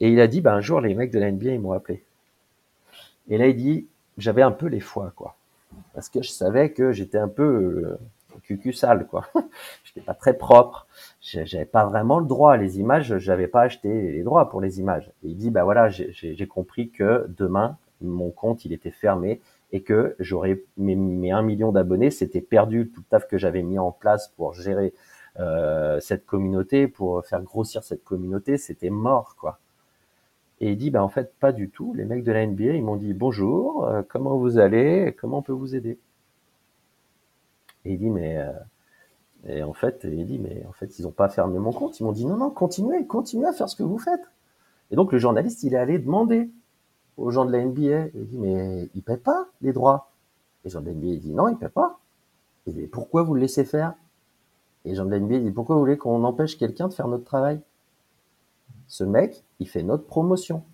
Et 0.00 0.10
il 0.10 0.20
a 0.20 0.26
dit, 0.26 0.40
ben, 0.40 0.54
un 0.54 0.60
jour, 0.60 0.80
les 0.80 0.94
mecs 0.94 1.10
de 1.10 1.18
la 1.18 1.30
NBA, 1.30 1.52
ils 1.52 1.60
m'ont 1.60 1.72
appelé. 1.72 2.02
Et 3.28 3.38
là, 3.38 3.46
il 3.48 3.56
dit, 3.56 3.86
j'avais 4.18 4.42
un 4.42 4.50
peu 4.50 4.66
les 4.66 4.80
foies, 4.80 5.12
quoi. 5.14 5.36
Parce 5.94 6.08
que 6.08 6.22
je 6.22 6.30
savais 6.30 6.72
que 6.72 6.92
j'étais 6.92 7.18
un 7.18 7.28
peu 7.28 7.44
euh, 7.44 7.98
cucu 8.42 8.72
sale, 8.72 9.06
quoi. 9.06 9.26
j'étais 9.84 10.00
pas 10.00 10.14
très 10.14 10.34
propre. 10.34 10.86
J'avais 11.20 11.64
pas 11.64 11.84
vraiment 11.84 12.18
le 12.18 12.26
droit. 12.26 12.56
Les 12.56 12.80
images, 12.80 13.18
j'avais 13.18 13.46
pas 13.46 13.62
acheté 13.62 14.12
les 14.12 14.22
droits 14.22 14.48
pour 14.48 14.60
les 14.60 14.80
images. 14.80 15.10
Et 15.22 15.28
il 15.28 15.36
dit, 15.36 15.50
ben 15.50 15.64
voilà, 15.64 15.88
j'ai 15.88 16.46
compris 16.46 16.90
que 16.90 17.26
demain, 17.28 17.76
mon 18.00 18.30
compte, 18.30 18.64
il 18.64 18.72
était 18.72 18.90
fermé 18.90 19.40
et 19.72 19.82
que 19.82 20.16
j'aurais 20.18 20.62
mes, 20.76 20.96
mes 20.96 21.30
1 21.30 21.42
million 21.42 21.70
d'abonnés, 21.70 22.10
c'était 22.10 22.40
perdu 22.40 22.90
tout 22.92 23.00
le 23.00 23.06
taf 23.08 23.28
que 23.28 23.38
j'avais 23.38 23.62
mis 23.62 23.78
en 23.78 23.92
place 23.92 24.28
pour 24.36 24.54
gérer 24.54 24.92
euh, 25.38 26.00
cette 26.00 26.26
communauté, 26.26 26.88
pour 26.88 27.24
faire 27.24 27.42
grossir 27.42 27.84
cette 27.84 28.02
communauté, 28.02 28.56
c'était 28.56 28.90
mort, 28.90 29.36
quoi. 29.38 29.60
Et 30.60 30.72
il 30.72 30.76
dit, 30.76 30.90
bah, 30.90 31.02
en 31.02 31.08
fait, 31.08 31.34
pas 31.40 31.52
du 31.52 31.70
tout. 31.70 31.94
Les 31.94 32.04
mecs 32.04 32.22
de 32.22 32.32
la 32.32 32.46
NBA, 32.46 32.74
ils 32.74 32.84
m'ont 32.84 32.96
dit, 32.96 33.14
bonjour, 33.14 33.84
euh, 33.86 34.02
comment 34.06 34.36
vous 34.36 34.58
allez, 34.58 35.16
comment 35.18 35.38
on 35.38 35.42
peut 35.42 35.52
vous 35.52 35.74
aider? 35.74 35.98
Et 37.84 37.94
il 37.94 37.98
dit, 37.98 38.10
mais, 38.10 38.36
euh, 38.36 38.52
et 39.46 39.62
en 39.62 39.72
fait, 39.72 40.00
il 40.04 40.26
dit, 40.26 40.38
mais 40.38 40.64
en 40.68 40.72
fait, 40.72 40.98
ils 40.98 41.04
n'ont 41.04 41.12
pas 41.12 41.30
fermé 41.30 41.58
mon 41.58 41.72
compte. 41.72 41.98
Ils 41.98 42.04
m'ont 42.04 42.12
dit, 42.12 42.26
non, 42.26 42.36
non, 42.36 42.50
continuez, 42.50 43.06
continuez 43.06 43.46
à 43.46 43.52
faire 43.52 43.70
ce 43.70 43.76
que 43.76 43.82
vous 43.82 43.98
faites. 43.98 44.20
Et 44.90 44.96
donc, 44.96 45.12
le 45.12 45.18
journaliste, 45.18 45.62
il 45.62 45.72
est 45.72 45.78
allé 45.78 45.98
demander 45.98 46.50
aux 47.16 47.30
gens 47.30 47.46
de 47.46 47.52
la 47.52 47.64
NBA. 47.64 48.08
Il 48.14 48.26
dit, 48.26 48.38
mais 48.38 48.90
ils 48.94 49.02
paient 49.02 49.16
pas 49.16 49.48
les 49.62 49.72
droits. 49.72 50.10
Et 50.62 50.68
les 50.68 50.70
gens 50.70 50.82
de 50.82 50.86
la 50.86 50.92
NBA, 50.92 51.06
il 51.06 51.20
dit, 51.20 51.32
non, 51.32 51.48
ils 51.48 51.56
paient 51.56 51.70
pas. 51.70 52.00
Et 52.66 52.72
dit, 52.72 52.86
pourquoi 52.86 53.22
vous 53.22 53.34
le 53.34 53.40
laissez 53.40 53.64
faire? 53.64 53.94
Et 54.84 54.90
les 54.90 54.94
gens 54.94 55.06
de 55.06 55.10
la 55.10 55.20
NBA, 55.20 55.36
il 55.36 55.44
dit, 55.44 55.52
pourquoi 55.52 55.76
vous 55.76 55.80
voulez 55.80 55.96
qu'on 55.96 56.22
empêche 56.24 56.58
quelqu'un 56.58 56.88
de 56.88 56.92
faire 56.92 57.08
notre 57.08 57.24
travail? 57.24 57.60
Ce 58.90 59.04
mec, 59.04 59.44
il 59.60 59.68
fait 59.68 59.84
notre 59.84 60.04
promotion. 60.04 60.64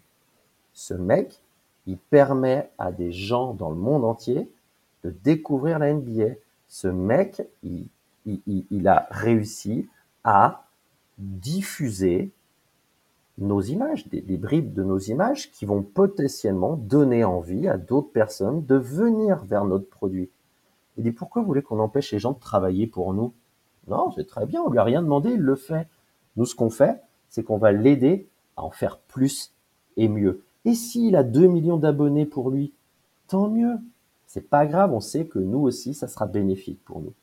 Ce 0.72 0.94
mec, 0.94 1.42
il 1.86 1.98
permet 1.98 2.70
à 2.78 2.90
des 2.90 3.12
gens 3.12 3.52
dans 3.52 3.68
le 3.68 3.76
monde 3.76 4.06
entier 4.06 4.50
de 5.04 5.10
découvrir 5.10 5.78
la 5.78 5.92
NBA. 5.92 6.36
Ce 6.66 6.88
mec, 6.88 7.46
il, 7.62 8.88
a 8.88 9.06
réussi 9.10 9.86
à 10.24 10.64
diffuser 11.18 12.32
nos 13.36 13.60
images, 13.60 14.08
des, 14.08 14.38
bribes 14.38 14.72
de 14.72 14.82
nos 14.82 14.98
images 14.98 15.52
qui 15.52 15.66
vont 15.66 15.82
potentiellement 15.82 16.76
donner 16.76 17.22
envie 17.22 17.68
à 17.68 17.76
d'autres 17.76 18.12
personnes 18.12 18.64
de 18.64 18.76
venir 18.76 19.44
vers 19.44 19.66
notre 19.66 19.90
produit. 19.90 20.30
Il 20.96 21.04
dit 21.04 21.12
pourquoi 21.12 21.42
vous 21.42 21.48
voulez 21.48 21.62
qu'on 21.62 21.80
empêche 21.80 22.12
les 22.12 22.18
gens 22.18 22.32
de 22.32 22.40
travailler 22.40 22.86
pour 22.86 23.12
nous? 23.12 23.34
Non, 23.88 24.10
c'est 24.12 24.26
très 24.26 24.46
bien, 24.46 24.62
on 24.62 24.70
lui 24.70 24.78
a 24.78 24.84
rien 24.84 25.02
demandé, 25.02 25.32
il 25.32 25.40
le 25.42 25.54
fait. 25.54 25.86
Nous, 26.36 26.46
ce 26.46 26.54
qu'on 26.54 26.70
fait, 26.70 27.02
c'est 27.28 27.42
qu'on 27.42 27.58
va 27.58 27.72
l'aider 27.72 28.28
à 28.56 28.64
en 28.64 28.70
faire 28.70 28.98
plus 28.98 29.52
et 29.96 30.08
mieux. 30.08 30.42
Et 30.64 30.74
s'il 30.74 31.16
a 31.16 31.22
2 31.22 31.46
millions 31.46 31.76
d'abonnés 31.76 32.26
pour 32.26 32.50
lui, 32.50 32.72
tant 33.28 33.48
mieux. 33.48 33.76
C'est 34.26 34.48
pas 34.48 34.66
grave, 34.66 34.92
on 34.92 35.00
sait 35.00 35.26
que 35.26 35.38
nous 35.38 35.60
aussi, 35.60 35.94
ça 35.94 36.08
sera 36.08 36.26
bénéfique 36.26 36.84
pour 36.84 37.00
nous. 37.00 37.14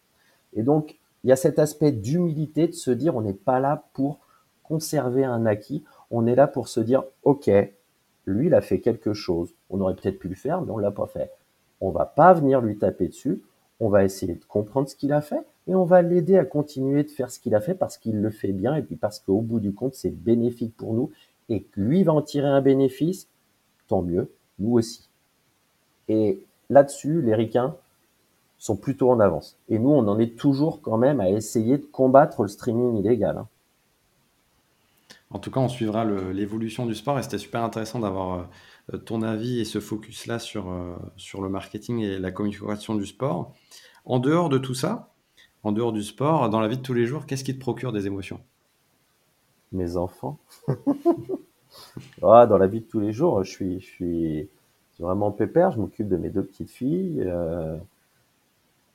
Et 0.54 0.64
donc, 0.64 0.98
il 1.24 1.30
y 1.30 1.34
a 1.34 1.36
cet 1.36 1.60
aspect 1.60 1.92
d'humilité 1.92 2.68
de 2.68 2.74
se 2.74 2.92
dire, 2.92 3.16
on 3.16 3.22
n'est 3.22 3.34
pas 3.34 3.60
là 3.60 3.84
pour 3.94 4.20
conserver 4.64 5.24
un 5.24 5.46
acquis, 5.46 5.84
on 6.12 6.26
est 6.26 6.36
là 6.36 6.48
pour 6.48 6.68
se 6.68 6.80
dire, 6.80 7.04
ok, 7.24 7.50
lui, 8.26 8.48
il 8.48 8.54
a 8.54 8.62
fait 8.62 8.80
quelque 8.80 9.14
chose. 9.14 9.54
On 9.70 9.82
aurait 9.82 9.96
peut-être 9.96 10.20
pu 10.20 10.30
le 10.30 10.36
faire, 10.36 10.62
mais 10.62 10.72
on 10.72 10.78
l'a 10.78 10.92
pas 10.92 11.08
fait. 11.08 11.32
On 11.82 11.92
va 11.92 12.06
pas 12.06 12.34
venir 12.34 12.62
lui 12.62 12.78
taper 12.78 13.08
dessus. 13.08 13.42
On 13.84 13.90
va 13.90 14.06
essayer 14.06 14.36
de 14.36 14.46
comprendre 14.46 14.88
ce 14.88 14.96
qu'il 14.96 15.12
a 15.12 15.20
fait 15.20 15.46
et 15.68 15.76
on 15.76 15.84
va 15.84 16.02
l'aider 16.02 16.38
à 16.38 16.46
continuer 16.46 17.04
de 17.04 17.10
faire 17.10 17.30
ce 17.30 17.38
qu'il 17.38 17.54
a 17.54 17.60
fait 17.60 17.76
parce 17.76 17.98
qu'il 17.98 18.22
le 18.22 18.30
fait 18.30 18.54
bien 18.54 18.76
et 18.76 18.82
puis 18.82 18.96
parce 18.96 19.20
qu'au 19.20 19.42
bout 19.42 19.60
du 19.60 19.74
compte, 19.74 19.94
c'est 19.94 20.10
bénéfique 20.10 20.74
pour 20.78 20.94
nous 20.94 21.12
et 21.50 21.64
que 21.64 21.82
lui 21.82 22.02
va 22.06 22.14
en 22.14 22.22
tirer 22.22 22.48
un 22.48 22.62
bénéfice, 22.62 23.28
tant 23.90 24.02
mieux, 24.02 24.32
nous 24.60 24.78
aussi. 24.78 25.10
Et 26.08 26.46
là-dessus, 26.70 27.22
les 27.22 27.36
ricains 27.36 27.76
sont 28.58 28.78
plutôt 28.78 29.12
en 29.12 29.20
avance. 29.20 29.58
Et 29.68 29.80
nous, 29.80 29.90
on 29.90 30.08
en 30.08 30.18
est 30.18 30.38
toujours 30.38 30.82
quand 30.82 30.96
même 30.96 31.20
à 31.20 31.30
essayer 31.30 31.78
de 31.78 31.86
combattre 31.86 32.44
le 32.44 32.48
streaming 32.48 32.96
illégal. 32.96 33.38
Hein. 33.38 33.50
En 35.34 35.40
tout 35.40 35.50
cas, 35.50 35.60
on 35.60 35.68
suivra 35.68 36.06
l'évolution 36.06 36.86
du 36.86 36.94
sport 36.94 37.18
et 37.18 37.24
c'était 37.24 37.40
super 37.40 37.64
intéressant 37.64 38.00
d'avoir 38.00 38.48
euh, 38.94 38.98
ton 39.00 39.24
avis 39.24 39.60
et 39.60 39.66
ce 39.66 39.80
focus-là 39.80 40.38
sur, 40.38 40.70
euh, 40.70 40.96
sur 41.18 41.42
le 41.42 41.50
marketing 41.50 42.00
et 42.00 42.20
la 42.20 42.32
communication 42.32 42.94
du 42.94 43.08
sport. 43.08 43.52
En 44.06 44.20
dehors 44.20 44.50
de 44.50 44.60
tout 44.60 44.76
ça, 44.76 45.12
en 45.64 45.72
dehors 45.72 45.92
du 45.92 46.04
sport, 46.04 46.50
dans 46.50 46.60
la 46.60 46.68
vie 46.68 46.78
de 46.78 46.84
tous 46.84 46.94
les 46.94 47.08
jours, 47.08 47.26
qu'est-ce 47.26 47.44
qui 47.44 47.56
te 47.56 47.60
procure 47.60 47.92
des 47.92 48.06
émotions? 48.06 48.42
Mes 49.72 49.98
enfants. 49.98 50.38
dans 52.22 52.58
la 52.58 52.68
vie 52.68 52.82
de 52.82 52.86
tous 52.86 53.00
les 53.00 53.12
jours, 53.12 53.44
je 53.44 53.50
suis, 53.50 53.80
je 53.80 53.86
suis 53.86 54.50
vraiment 55.00 55.32
pépère. 55.32 55.72
Je 55.72 55.80
m'occupe 55.80 56.10
de 56.10 56.18
mes 56.18 56.30
deux 56.30 56.44
petites 56.44 56.70
filles. 56.70 57.24
Euh, 57.26 57.78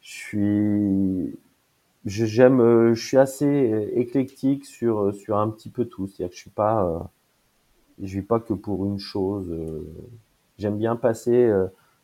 je 0.00 0.10
suis, 0.10 1.38
j'aime, 2.08 2.60
euh, 2.60 2.94
je 2.94 3.06
suis 3.06 3.16
assez 3.18 3.90
éclectique 3.94 4.64
sur 4.66 5.14
sur 5.14 5.38
un 5.38 5.48
petit 5.50 5.70
peu 5.70 5.84
tout. 5.86 6.06
C'est-à-dire 6.06 6.28
que 6.30 6.34
je 6.36 6.40
suis 6.40 6.50
pas, 6.50 6.84
euh, 6.84 6.98
je 8.02 8.18
vis 8.20 8.22
pas 8.26 8.40
que 8.40 8.54
pour 8.54 8.84
une 8.86 8.98
chose. 8.98 9.52
J'aime 10.58 10.78
bien 10.78 10.96
passer 10.96 11.50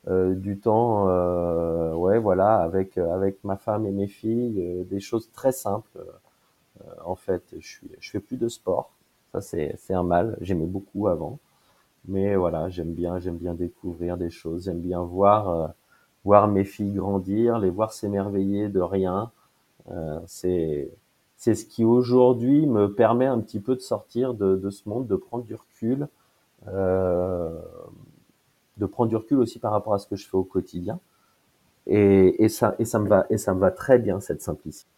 euh, 0.08 0.34
du 0.34 0.58
temps, 0.58 1.08
euh, 1.08 1.94
ouais, 1.94 2.18
voilà, 2.18 2.56
avec 2.58 2.98
avec 2.98 3.42
ma 3.44 3.56
femme 3.56 3.86
et 3.86 3.90
mes 3.92 4.06
filles, 4.08 4.60
euh, 4.60 4.84
des 4.84 5.00
choses 5.00 5.30
très 5.32 5.52
simples. 5.52 5.98
en 7.04 7.14
fait, 7.14 7.42
je 7.58 7.66
suis, 7.66 7.88
je 8.00 8.10
fais 8.10 8.20
plus 8.20 8.36
de 8.36 8.48
sport. 8.48 8.90
Ça, 9.32 9.40
c'est 9.40 9.74
c'est 9.78 9.94
un 9.94 10.02
mal. 10.02 10.36
J'aimais 10.40 10.66
beaucoup 10.66 11.08
avant. 11.08 11.38
Mais 12.06 12.36
voilà, 12.36 12.68
j'aime 12.70 12.94
bien, 12.94 13.18
j'aime 13.20 13.38
bien 13.38 13.54
découvrir 13.54 14.16
des 14.18 14.30
choses, 14.30 14.64
j'aime 14.66 14.80
bien 14.80 15.02
voir, 15.02 15.74
voir 16.24 16.48
mes 16.48 16.64
filles 16.64 16.92
grandir, 16.94 17.58
les 17.58 17.70
voir 17.70 17.92
s'émerveiller 17.92 18.68
de 18.68 18.80
rien. 18.80 19.32
C'est 20.26 20.90
c'est 21.36 21.54
ce 21.54 21.66
qui 21.66 21.84
aujourd'hui 21.84 22.66
me 22.66 22.92
permet 22.92 23.26
un 23.26 23.38
petit 23.40 23.60
peu 23.60 23.74
de 23.74 23.80
sortir 23.80 24.32
de, 24.34 24.56
de 24.56 24.70
ce 24.70 24.88
monde, 24.88 25.06
de 25.06 25.16
prendre 25.16 25.44
du 25.44 25.54
recul, 25.54 26.08
euh, 26.68 27.60
de 28.78 28.86
prendre 28.86 29.10
du 29.10 29.16
recul 29.16 29.38
aussi 29.38 29.58
par 29.58 29.72
rapport 29.72 29.92
à 29.92 29.98
ce 29.98 30.06
que 30.06 30.16
je 30.16 30.26
fais 30.26 30.36
au 30.36 30.44
quotidien. 30.44 30.98
Et, 31.86 32.42
et, 32.42 32.48
ça, 32.48 32.74
et 32.78 32.86
ça 32.86 32.98
me 32.98 33.08
va, 33.08 33.26
et 33.28 33.36
ça 33.36 33.52
me 33.52 33.60
va 33.60 33.70
très 33.70 33.98
bien 33.98 34.20
cette 34.20 34.40
simplicité. 34.40 34.88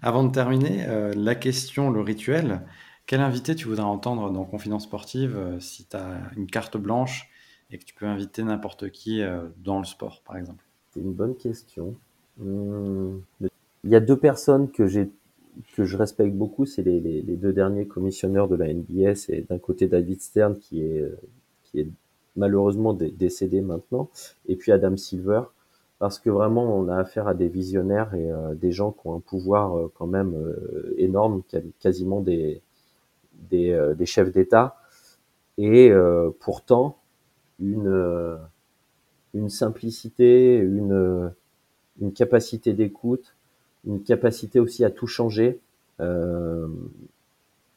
Avant 0.00 0.22
de 0.22 0.30
terminer, 0.30 0.86
euh, 0.86 1.12
la 1.16 1.34
question, 1.34 1.90
le 1.90 2.00
rituel. 2.00 2.60
Quel 3.06 3.20
invité 3.20 3.56
tu 3.56 3.66
voudrais 3.66 3.82
entendre 3.82 4.30
dans 4.30 4.44
Confidence 4.44 4.84
Sportive 4.84 5.36
euh, 5.36 5.58
si 5.58 5.86
tu 5.86 5.96
as 5.96 6.20
une 6.36 6.46
carte 6.46 6.76
blanche 6.76 7.28
et 7.72 7.78
que 7.78 7.84
tu 7.84 7.94
peux 7.94 8.06
inviter 8.06 8.44
n'importe 8.44 8.90
qui 8.90 9.22
euh, 9.22 9.48
dans 9.56 9.80
le 9.80 9.84
sport, 9.84 10.22
par 10.24 10.36
exemple? 10.36 10.64
C'est 10.90 11.00
une 11.00 11.14
bonne 11.14 11.34
question. 11.34 11.96
Hum, 12.40 13.22
il 13.84 13.90
y 13.90 13.96
a 13.96 14.00
deux 14.00 14.18
personnes 14.18 14.70
que 14.70 14.86
j'ai 14.86 15.10
que 15.74 15.84
je 15.84 15.96
respecte 15.96 16.34
beaucoup, 16.34 16.64
c'est 16.64 16.82
les, 16.82 17.00
les, 17.00 17.22
les, 17.22 17.36
deux 17.36 17.52
derniers 17.52 17.86
commissionneurs 17.86 18.48
de 18.48 18.54
la 18.54 18.72
NBA. 18.72 19.14
C'est 19.16 19.46
d'un 19.48 19.58
côté 19.58 19.88
David 19.88 20.20
Stern 20.22 20.56
qui 20.58 20.82
est 20.82 21.04
qui 21.64 21.80
est 21.80 21.88
malheureusement 22.36 22.94
décédé 22.94 23.60
maintenant, 23.60 24.10
et 24.46 24.56
puis 24.56 24.72
Adam 24.72 24.96
Silver, 24.96 25.42
parce 25.98 26.18
que 26.18 26.30
vraiment 26.30 26.76
on 26.78 26.88
a 26.88 26.96
affaire 26.96 27.28
à 27.28 27.34
des 27.34 27.48
visionnaires 27.48 28.14
et 28.14 28.30
euh, 28.30 28.54
des 28.54 28.72
gens 28.72 28.92
qui 28.92 29.06
ont 29.06 29.16
un 29.16 29.20
pouvoir 29.20 29.76
euh, 29.76 29.92
quand 29.94 30.06
même 30.06 30.34
euh, 30.34 30.94
énorme, 30.96 31.42
quasiment 31.78 32.20
des 32.20 32.62
des, 33.50 33.72
euh, 33.72 33.94
des 33.94 34.06
chefs 34.06 34.32
d'État, 34.32 34.76
et 35.58 35.92
pourtant 36.40 36.96
une 37.60 38.38
une 39.34 39.50
simplicité, 39.50 40.56
une 40.56 41.32
une 42.00 42.12
capacité 42.12 42.72
d'écoute, 42.72 43.34
une 43.86 44.02
capacité 44.02 44.60
aussi 44.60 44.84
à 44.84 44.90
tout 44.90 45.06
changer. 45.06 45.58
Euh, 46.00 46.68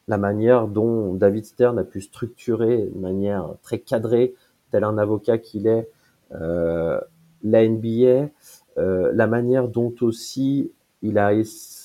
la 0.07 0.17
manière 0.17 0.67
dont 0.67 1.13
David 1.13 1.45
Stern 1.45 1.79
a 1.79 1.83
pu 1.83 2.01
structurer 2.01 2.89
de 2.93 2.99
manière 2.99 3.55
très 3.61 3.79
cadrée, 3.79 4.35
tel 4.71 4.83
un 4.83 4.97
avocat 4.97 5.37
qu'il 5.37 5.67
est, 5.67 5.89
euh, 6.33 6.99
la 7.43 7.67
NBA, 7.67 8.29
euh, 8.77 9.11
la 9.13 9.27
manière 9.27 9.67
dont 9.67 9.93
aussi 10.01 10.71
il 11.01 11.17
a 11.17 11.31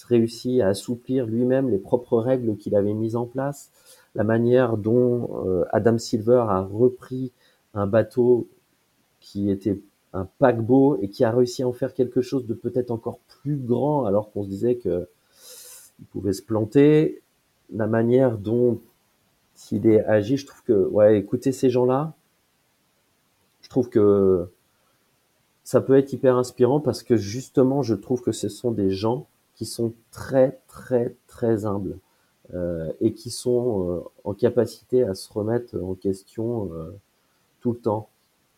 réussi 0.08 0.62
à 0.62 0.68
assouplir 0.68 1.26
lui-même 1.26 1.68
les 1.70 1.78
propres 1.78 2.18
règles 2.18 2.56
qu'il 2.56 2.76
avait 2.76 2.94
mises 2.94 3.16
en 3.16 3.26
place, 3.26 3.70
la 4.14 4.24
manière 4.24 4.76
dont 4.76 5.44
euh, 5.46 5.64
Adam 5.70 5.98
Silver 5.98 6.44
a 6.48 6.60
repris 6.60 7.32
un 7.74 7.86
bateau 7.86 8.48
qui 9.20 9.50
était 9.50 9.80
un 10.12 10.26
paquebot 10.38 10.98
et 11.02 11.08
qui 11.08 11.24
a 11.24 11.30
réussi 11.30 11.62
à 11.62 11.68
en 11.68 11.72
faire 11.72 11.92
quelque 11.92 12.22
chose 12.22 12.46
de 12.46 12.54
peut-être 12.54 12.90
encore 12.90 13.18
plus 13.42 13.56
grand 13.56 14.04
alors 14.04 14.30
qu'on 14.32 14.44
se 14.44 14.48
disait 14.48 14.76
que 14.76 15.08
il 16.00 16.06
pouvait 16.06 16.32
se 16.32 16.42
planter. 16.42 17.22
La 17.70 17.86
manière 17.86 18.38
dont 18.38 18.80
il 19.72 19.86
est 19.86 20.04
agi, 20.04 20.36
je 20.36 20.46
trouve 20.46 20.62
que, 20.62 20.86
ouais, 20.88 21.18
écouter 21.18 21.52
ces 21.52 21.70
gens-là, 21.70 22.14
je 23.62 23.68
trouve 23.68 23.88
que 23.88 24.48
ça 25.64 25.80
peut 25.80 25.98
être 25.98 26.12
hyper 26.12 26.36
inspirant 26.36 26.80
parce 26.80 27.02
que 27.02 27.16
justement, 27.16 27.82
je 27.82 27.94
trouve 27.94 28.22
que 28.22 28.32
ce 28.32 28.48
sont 28.48 28.70
des 28.70 28.90
gens 28.90 29.26
qui 29.54 29.66
sont 29.66 29.92
très, 30.12 30.60
très, 30.68 31.14
très 31.26 31.66
humbles 31.66 31.98
euh, 32.54 32.90
et 33.00 33.12
qui 33.12 33.30
sont 33.30 33.90
euh, 33.90 34.00
en 34.24 34.32
capacité 34.32 35.02
à 35.02 35.14
se 35.14 35.30
remettre 35.30 35.76
en 35.76 35.94
question 35.94 36.72
euh, 36.72 36.96
tout 37.60 37.72
le 37.72 37.78
temps. 37.78 38.08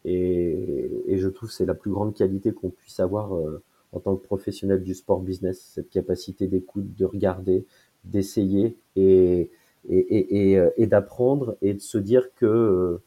Et, 0.05 1.03
et, 1.07 1.19
je 1.19 1.29
trouve 1.29 1.51
c'est 1.51 1.67
la 1.67 1.75
plus 1.75 1.91
grande 1.91 2.15
qualité 2.15 2.53
qu'on 2.53 2.71
puisse 2.71 3.01
avoir 3.01 3.35
euh, 3.35 3.63
en 3.93 4.01
tant 4.01 4.17
que 4.17 4.25
professionnel 4.25 4.83
du 4.83 4.95
sport 4.95 5.21
business, 5.21 5.61
cette 5.75 5.91
capacité 5.91 6.47
d'écoute, 6.47 6.95
de 6.97 7.05
regarder, 7.05 7.67
d'essayer 8.05 8.77
et, 8.97 9.51
et, 9.89 10.53
et, 10.53 10.69
et 10.77 10.87
d'apprendre 10.87 11.57
et 11.63 11.75
de 11.75 11.81
se 11.81 11.99
dire 11.99 12.35
que 12.35 12.47
euh, 12.47 13.03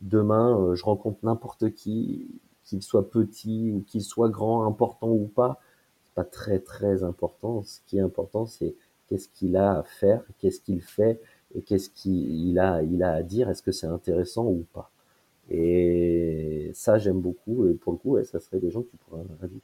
demain, 0.00 0.58
euh, 0.58 0.74
je 0.74 0.84
rencontre 0.84 1.18
n'importe 1.22 1.74
qui, 1.74 2.28
qu'il 2.64 2.82
soit 2.82 3.10
petit 3.10 3.72
ou 3.72 3.82
qu'il 3.86 4.02
soit 4.02 4.28
grand, 4.28 4.64
important 4.64 5.10
ou 5.10 5.26
pas, 5.26 5.60
c'est 6.04 6.14
pas 6.14 6.24
très 6.24 6.60
très 6.60 7.02
important. 7.04 7.62
Ce 7.64 7.80
qui 7.86 7.98
est 7.98 8.00
important, 8.00 8.46
c'est 8.46 8.74
qu'est-ce 9.08 9.28
qu'il 9.28 9.56
a 9.56 9.78
à 9.78 9.82
faire, 9.82 10.22
qu'est-ce 10.38 10.60
qu'il 10.60 10.82
fait 10.82 11.20
et 11.54 11.62
qu'est-ce 11.62 11.90
qu'il 11.90 12.58
a, 12.58 12.82
il 12.82 13.02
a 13.02 13.12
à 13.12 13.22
dire. 13.22 13.50
Est-ce 13.50 13.62
que 13.62 13.72
c'est 13.72 13.86
intéressant 13.86 14.46
ou 14.46 14.64
pas? 14.72 14.90
Et 15.50 16.70
ça, 16.74 16.98
j'aime 16.98 17.20
beaucoup. 17.20 17.66
Et 17.68 17.74
pour 17.74 17.92
le 17.92 17.98
coup, 17.98 18.22
ça 18.24 18.40
serait 18.40 18.60
des 18.60 18.70
gens 18.70 18.82
que 18.82 18.90
tu 18.90 18.96
pourrais 18.98 19.22
inviter. 19.42 19.60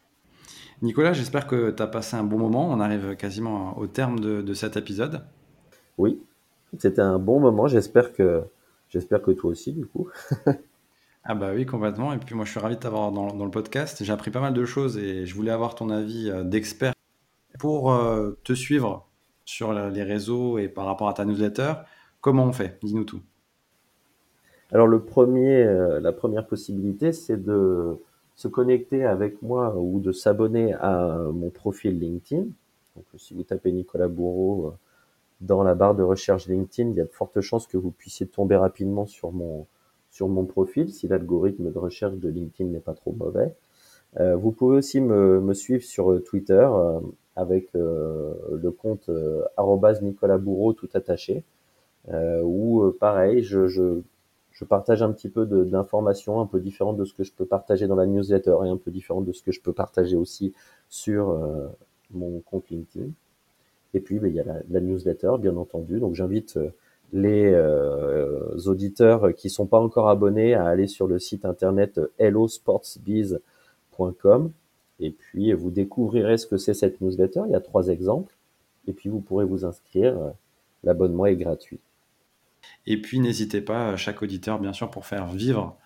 Nicolas, 0.83 1.13
j'espère 1.13 1.47
que 1.47 1.71
tu 1.71 1.83
as 1.83 1.87
passé 1.87 2.17
un 2.17 2.25
bon 2.25 2.39
moment. 2.39 2.69
On 2.71 2.81
arrive 2.81 3.17
quasiment 3.17 3.77
au 3.79 3.87
terme 3.87 4.21
de, 4.21 4.43
de 4.43 4.55
cet 4.55 4.77
épisode. 4.77 5.23
Oui, 5.99 6.21
c'était 6.79 7.01
un 7.01 7.19
bon 7.19 7.41
moment. 7.41 7.67
J'espère 7.69 8.13
que, 8.13 8.45
j'espère 8.89 9.23
que 9.23 9.31
toi 9.31 9.51
aussi, 9.51 9.73
du 9.73 9.87
coup. 9.87 10.09
ah 11.25 11.35
bah 11.35 11.53
oui, 11.55 11.67
complètement. 11.67 12.13
Et 12.13 12.19
puis 12.19 12.35
moi, 12.35 12.45
je 12.45 12.51
suis 12.51 12.61
ravi 12.61 12.77
de 12.77 12.81
t'avoir 12.81 13.13
dans, 13.13 13.33
dans, 13.33 13.45
le 13.45 13.51
podcast. 13.51 14.03
J'ai 14.03 14.13
appris 14.13 14.31
pas 14.31 14.41
mal 14.41 14.55
de 14.55 14.65
choses 14.65 14.99
et 14.99 15.27
je 15.27 15.35
voulais 15.35 15.53
avoir 15.53 15.75
ton 15.75 15.91
avis 15.91 16.31
euh, 16.31 16.43
d'expert 16.43 16.93
pour 17.59 17.93
euh, 17.93 18.33
te 18.45 18.53
suivre 18.53 19.07
sur 19.45 19.73
les 19.73 20.03
réseaux 20.03 20.59
et 20.59 20.69
par 20.69 20.87
rapport 20.87 21.09
à 21.09 21.15
ta 21.15 21.25
newsletter. 21.25 21.75
Comment 22.21 22.45
on 22.45 22.53
fait? 22.53 22.79
Dis-nous 22.83 23.05
tout. 23.05 23.23
Alors 24.73 24.89
le 24.89 25.01
premier, 25.01 25.63
euh, 25.63 26.01
la 26.01 26.13
première 26.13 26.47
possibilité, 26.47 27.13
c'est 27.13 27.43
de 27.43 27.97
se 28.37 28.49
connecter 28.49 29.05
avec 29.05 29.43
moi 29.43 29.75
ou 29.77 29.99
de 30.01 30.13
s'abonner 30.13 30.75
à 30.75 31.19
mon 31.33 31.51
profil 31.51 31.99
LinkedIn. 31.99 32.43
Donc, 32.43 33.05
si 33.17 33.35
vous 33.35 33.43
tapez 33.43 33.73
Nicolas 33.73 34.09
Bourreau 34.09 34.75
dans 35.41 35.63
la 35.63 35.75
barre 35.75 35.95
de 35.95 36.03
recherche 36.03 36.47
LinkedIn, 36.47 36.91
il 36.91 36.97
y 36.97 37.01
a 37.01 37.05
de 37.05 37.11
fortes 37.11 37.41
chances 37.41 37.67
que 37.67 37.77
vous 37.77 37.91
puissiez 37.91 38.27
tomber 38.27 38.57
rapidement 38.57 39.07
sur 39.07 39.33
mon, 39.33 39.67
sur 40.11 40.29
mon 40.29 40.45
profil 40.45 40.93
si 40.93 41.09
l'algorithme 41.09 41.73
de 41.73 41.79
recherche 41.79 42.15
de 42.15 42.29
LinkedIn 42.29 42.71
n'est 42.71 42.79
pas 42.81 42.95
trop 42.95 43.13
mauvais. 43.13 43.55
Euh, 44.21 44.37
vous 44.37 44.53
pouvez 44.53 44.77
aussi 44.77 45.01
me, 45.01 45.53
suivre 45.53 45.83
sur 45.83 46.23
Twitter 46.25 46.67
euh, 46.71 47.01
avec 47.37 47.69
euh, 47.75 48.33
le 48.51 48.71
compte 48.71 49.09
euh, 49.11 49.45
Nicolas 50.01 50.39
Bourreau 50.39 50.73
tout 50.73 50.89
attaché, 50.95 51.45
euh, 52.09 52.41
où 52.43 52.91
pareil, 52.99 53.43
je 53.43 54.01
je 54.57 54.65
partage 54.65 55.03
un 55.03 55.13
petit 55.13 55.29
peu 55.29 55.45
d'informations 55.45 56.41
un 56.41 56.47
peu 56.47 56.61
différentes 56.61 56.97
de 56.97 57.05
ce 57.05 57.13
que 57.13 57.25
je 57.25 57.33
peux 57.33 57.45
partager 57.45 57.87
dans 57.87 57.95
la 57.95 58.07
newsletter 58.07 58.57
et 58.65 58.69
un 58.69 58.79
peu 58.79 58.91
différentes 58.91 59.27
de 59.27 59.33
ce 59.33 59.43
que 59.43 59.53
je 59.53 59.61
peux 59.61 59.75
partager 59.75 60.17
aussi 60.17 60.55
sur 60.89 61.29
euh, 61.29 61.69
mon 62.11 62.41
compte 62.41 62.71
LinkedIn. 62.71 63.11
Et 63.93 64.01
puis, 64.01 64.19
ben, 64.19 64.29
il 64.29 64.35
y 64.35 64.41
a 64.41 64.45
la, 64.71 64.81
newsletter, 64.81 65.33
bien 65.39 65.59
entendu. 65.59 66.01
Donc, 66.01 66.15
j'invite 66.15 66.59
les 67.13 67.53
euh, 67.53 68.57
auditeurs 68.65 69.35
qui 69.35 69.51
sont 69.51 69.67
pas 69.67 69.79
encore 69.79 70.09
abonnés 70.09 70.55
à 70.55 70.65
aller 70.65 70.87
sur 70.87 71.07
le 71.07 71.19
site 71.19 71.45
internet 71.45 72.01
hellosportsbiz.com 72.19 74.53
et 75.01 75.11
puis 75.11 75.53
vous 75.53 75.71
découvrirez 75.71 76.39
ce 76.39 76.47
que 76.47 76.57
c'est 76.57 76.73
cette 76.73 77.03
newsletter. 77.03 77.43
Il 77.47 77.53
y 77.53 77.57
a 77.57 77.61
trois 77.61 77.89
exemples. 77.89 78.35
Et 78.87 78.95
puis, 78.95 79.11
vous 79.11 79.21
pourrez 79.21 79.45
vous 79.45 79.67
inscrire. 79.67 80.33
L'abonnement 80.83 81.27
est 81.27 81.37
gratuit. 81.37 81.79
Et 82.87 83.01
puis 83.01 83.21
n'hésitez 83.21 83.61
pas, 83.61 83.97
chaque 83.97 84.23
auditeur, 84.23 84.59
bien 84.59 84.73
sûr, 84.73 84.91
pour 84.91 85.07
faire 85.07 85.27
vivre 85.27 85.77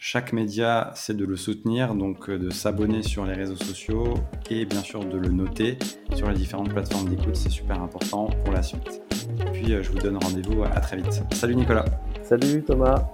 chaque 0.00 0.32
média, 0.32 0.92
c'est 0.94 1.16
de 1.16 1.24
le 1.24 1.36
soutenir, 1.36 1.96
donc 1.96 2.30
de 2.30 2.50
s'abonner 2.50 3.02
sur 3.02 3.26
les 3.26 3.34
réseaux 3.34 3.56
sociaux 3.56 4.14
et 4.48 4.64
bien 4.64 4.80
sûr 4.80 5.04
de 5.04 5.18
le 5.18 5.28
noter 5.28 5.76
sur 6.14 6.30
les 6.30 6.36
différentes 6.36 6.70
plateformes 6.70 7.08
d'écoute, 7.08 7.34
c'est 7.34 7.50
super 7.50 7.82
important 7.82 8.28
pour 8.44 8.54
la 8.54 8.62
suite. 8.62 9.02
Puis 9.52 9.66
je 9.66 9.90
vous 9.90 9.98
donne 9.98 10.16
rendez-vous 10.16 10.62
à 10.62 10.80
très 10.80 10.98
vite. 10.98 11.24
Salut 11.32 11.56
Nicolas. 11.56 11.84
Salut 12.22 12.62
Thomas. 12.62 13.10